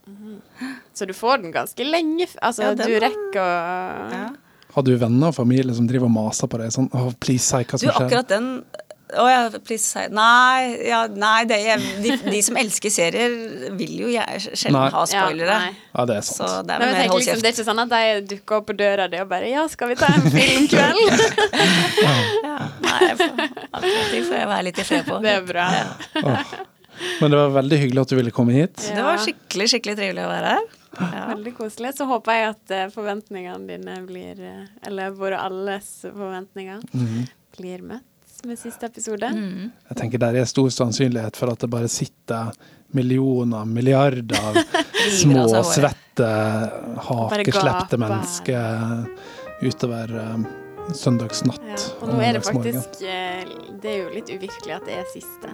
Mm. 0.06 0.40
det. 0.60 0.68
Så 0.94 1.08
du 1.10 1.14
får 1.18 1.42
den 1.42 1.52
ganske 1.52 1.82
lenge 1.84 2.28
Altså, 2.44 2.62
Ja, 2.62 2.74
den 2.76 2.88
du 2.92 3.00
rekker 3.02 3.42
å 3.42 4.12
Ja. 4.14 4.30
har 4.76 4.84
du 4.84 4.96
venner 5.02 5.28
og 5.32 5.34
familie 5.36 5.74
som 5.74 5.88
driver 5.88 6.06
og 6.06 6.12
maser 6.14 6.48
på 6.48 6.60
deg 6.62 6.70
sånn 6.70 6.90
oh, 6.94 7.12
please, 7.20 7.42
si 7.42 7.56
hva 7.64 7.72
Du, 7.72 7.78
som 7.80 7.90
skjer. 7.90 8.06
akkurat 8.06 8.28
den 8.28 8.64
Å 9.18 9.26
ja, 9.30 9.50
please 9.66 9.82
si 9.86 10.04
Nei, 10.14 10.78
ja, 10.90 11.08
nei 11.08 11.46
det, 11.46 11.58
de, 12.04 12.18
de 12.30 12.42
som 12.42 12.56
elsker 12.58 12.90
serier, 12.94 13.34
vil 13.78 13.98
jo 14.04 14.08
sjelden 14.10 14.74
Nei. 14.78 14.90
ha 14.92 15.04
spoilere. 15.06 15.58
Ja, 15.58 15.74
Ja, 15.98 16.06
det 16.06 16.16
er 16.18 16.22
så 16.22 16.34
sant. 16.50 16.68
det 16.68 16.76
er 16.76 16.80
Nei, 16.80 17.08
liksom, 17.08 17.42
det 17.42 17.46
er 17.46 17.54
ikke 17.54 17.66
sånn 17.70 17.82
at 17.82 17.90
de 17.90 18.36
dukker 18.36 18.58
opp 18.58 18.68
på 18.68 18.78
døra 18.78 19.08
di 19.10 19.18
og 19.18 19.30
bare 19.30 19.50
'Ja, 19.50 19.66
skal 19.68 19.88
vi 19.90 19.96
ta 19.96 20.06
en 20.06 20.22
filmkveld?' 20.22 21.18
Ja, 22.46 22.58
nei, 22.82 23.10
akkurat 23.74 24.12
de 24.14 24.22
får 24.22 24.38
jeg 24.38 24.48
være 24.54 24.64
litt 24.64 24.80
i 24.80 24.84
fred 24.84 25.06
på. 25.06 25.22
det 25.22 25.34
er 25.34 25.42
bra. 25.42 25.70
Men 27.22 27.32
det 27.32 27.38
var 27.42 27.54
veldig 27.60 27.80
hyggelig 27.84 28.02
at 28.06 28.10
du 28.14 28.16
ville 28.20 28.32
komme 28.36 28.56
hit. 28.56 28.76
Det 28.96 29.04
var 29.04 29.18
skikkelig, 29.24 29.68
skikkelig 29.74 29.96
trivelig 30.00 30.24
å 30.26 30.32
være 30.32 30.56
her. 30.58 30.66
Ja. 31.00 31.24
Veldig 31.34 31.54
koselig. 31.58 31.94
Så 31.98 32.06
håper 32.08 32.38
jeg 32.38 32.50
at 32.54 32.72
eh, 32.72 32.86
forventningene 32.94 33.68
dine 33.68 33.96
blir 34.08 34.40
eh, 34.40 34.62
Eller 34.88 35.12
våre 35.12 35.40
alles 35.44 35.90
forventninger 36.08 36.80
Mhm. 36.94 37.26
blir 37.58 37.82
møtt 37.84 38.46
med 38.46 38.60
siste 38.60 38.86
episode. 38.86 39.28
Mm. 39.34 39.72
Jeg 39.90 39.98
tenker 39.98 40.20
Der 40.22 40.36
er 40.40 40.46
stor 40.46 40.70
sannsynlighet 40.70 41.36
for 41.36 41.52
at 41.52 41.60
det 41.60 41.70
bare 41.72 41.88
sitter 41.90 42.52
millioner, 42.96 43.66
milliarder 43.66 44.38
av 44.40 44.60
små, 45.20 45.48
svette, 45.66 46.30
hakeslepte 47.10 47.98
mennesker 48.00 49.08
utover 49.66 50.14
um, 50.36 50.46
søndagsnatt. 50.94 51.62
Ja. 51.66 51.80
Og 52.02 52.12
nå 52.14 52.20
er 52.22 52.38
det 52.38 52.44
faktisk 52.46 53.02
eh, 53.08 53.48
Det 53.82 53.90
er 53.92 53.98
jo 54.04 54.12
litt 54.14 54.30
uvirkelig 54.32 54.76
at 54.78 54.86
det 54.88 55.00
er 55.02 55.08
siste, 55.12 55.52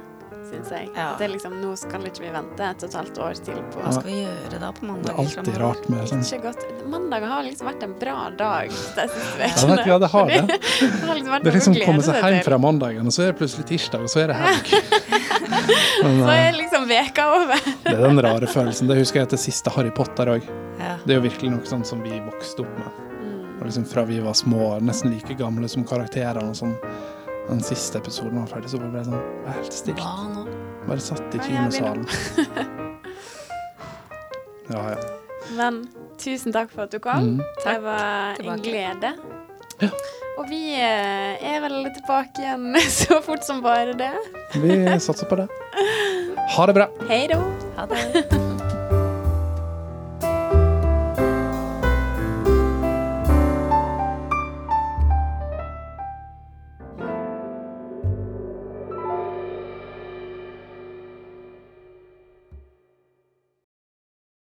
syns 0.52 0.72
jeg. 0.76 0.90
Ja. 0.96 1.08
Det 1.20 1.26
er 1.26 1.32
liksom, 1.34 1.56
nå 1.62 1.72
skal 1.80 2.06
ikke 2.10 2.24
vi 2.26 2.32
vente 2.34 2.68
et 2.68 2.84
og 2.84 2.90
et 2.90 2.98
halvt 3.00 3.20
år 3.26 3.40
til 3.48 3.60
på 3.74 3.82
Hva 3.84 3.94
skal 3.96 4.10
vi 4.12 4.18
gjøre 4.22 4.60
da 4.62 4.72
på 4.78 4.88
mandag? 4.90 5.08
Det 5.08 5.14
er 5.14 5.22
alltid 5.24 5.60
rart 5.62 5.90
med 5.92 6.08
sånn 6.12 6.24
Ikke 6.28 6.42
godt. 6.50 6.66
Mandag 6.92 7.26
har 7.32 7.46
liksom 7.48 7.70
vært 7.72 7.86
en 7.88 7.96
bra 8.02 8.18
dag 8.40 8.72
de 8.72 8.78
siste 8.78 9.08
Ja, 9.42 9.52
ukene. 9.62 9.86
Ja, 9.92 10.00
det 10.04 10.10
har 10.16 10.32
det. 10.32 10.42
Det 10.82 11.08
har 11.08 11.16
liksom 11.18 11.32
vært 11.36 11.44
Det 11.46 11.52
er 11.54 11.58
liksom 11.58 11.78
å 11.78 11.86
komme 11.86 12.06
seg 12.06 12.20
hjem 12.22 12.42
fra 12.46 12.58
mandagen, 12.62 13.08
og 13.10 13.16
så 13.16 13.24
er 13.26 13.32
det 13.32 13.38
plutselig 13.42 13.68
tirsdag, 13.72 14.04
og 14.08 14.12
så 14.12 14.24
er 14.26 14.32
det 14.34 14.40
helg. 14.42 14.74
Men 16.04 16.20
Så 16.26 16.34
er 16.34 16.58
liksom 16.58 16.88
veka 16.90 17.28
over. 17.36 17.64
det 17.86 17.94
er 17.96 18.04
den 18.06 18.22
rare 18.26 18.48
følelsen. 18.50 18.90
Det 18.92 18.98
husker 19.02 19.22
jeg 19.22 19.30
etter 19.30 19.42
siste 19.42 19.74
Harry 19.76 19.92
Potter 19.96 20.34
òg. 20.36 20.46
Ja. 20.82 20.96
Det 21.06 21.16
er 21.16 21.20
jo 21.20 21.26
virkelig 21.28 21.52
noe 21.56 21.66
sånn 21.70 21.84
som 21.88 22.02
vi 22.06 22.14
vokste 22.26 22.66
opp 22.66 22.78
med. 22.80 23.00
Mm. 23.22 23.42
Og 23.60 23.66
liksom 23.68 23.86
Fra 23.92 24.04
vi 24.10 24.20
var 24.24 24.38
små, 24.38 24.74
nesten 24.84 25.14
like 25.14 25.36
gamle 25.40 25.70
som 25.72 25.86
karakterene. 25.88 26.50
og 26.50 26.58
sånn. 26.58 26.76
Den 27.50 27.62
siste 27.66 27.98
episoden 28.00 28.40
var 28.40 28.48
ferdig, 28.52 28.70
så 28.72 28.80
ble 28.80 28.92
det 28.94 29.06
sånn 29.08 29.24
helt 29.50 29.76
stilt. 29.76 30.00
Hva 30.02 30.28
nå? 30.32 30.46
Bare 30.88 31.04
satt 31.04 31.36
i 31.36 31.42
Ja, 31.42 31.48
kinosalen. 31.50 32.08
Ja, 34.72 34.84
ja. 34.94 35.00
Men 35.58 35.82
tusen 36.22 36.54
takk 36.56 36.70
for 36.72 36.86
at 36.86 36.94
du 36.94 37.00
kom. 37.04 37.34
Mm. 37.34 37.42
Det 37.66 37.74
var 37.84 38.40
en 38.40 38.62
glede. 38.64 39.10
glede. 39.82 39.90
Og 40.40 40.48
vi 40.48 40.62
eh, 40.78 41.42
er 41.44 41.60
vel 41.66 41.82
tilbake 41.98 42.46
igjen 42.46 42.80
så 43.02 43.20
fort 43.26 43.44
som 43.44 43.60
bare 43.66 43.98
det. 44.00 44.14
Vi 44.56 44.80
satser 45.04 45.28
på 45.28 45.42
det. 45.42 45.50
Ha 46.56 46.70
det 46.72 46.78
bra. 46.80 46.88
Hei 47.12 47.26
da. 47.34 47.42
Ha 47.82 47.90
det. 47.92 48.61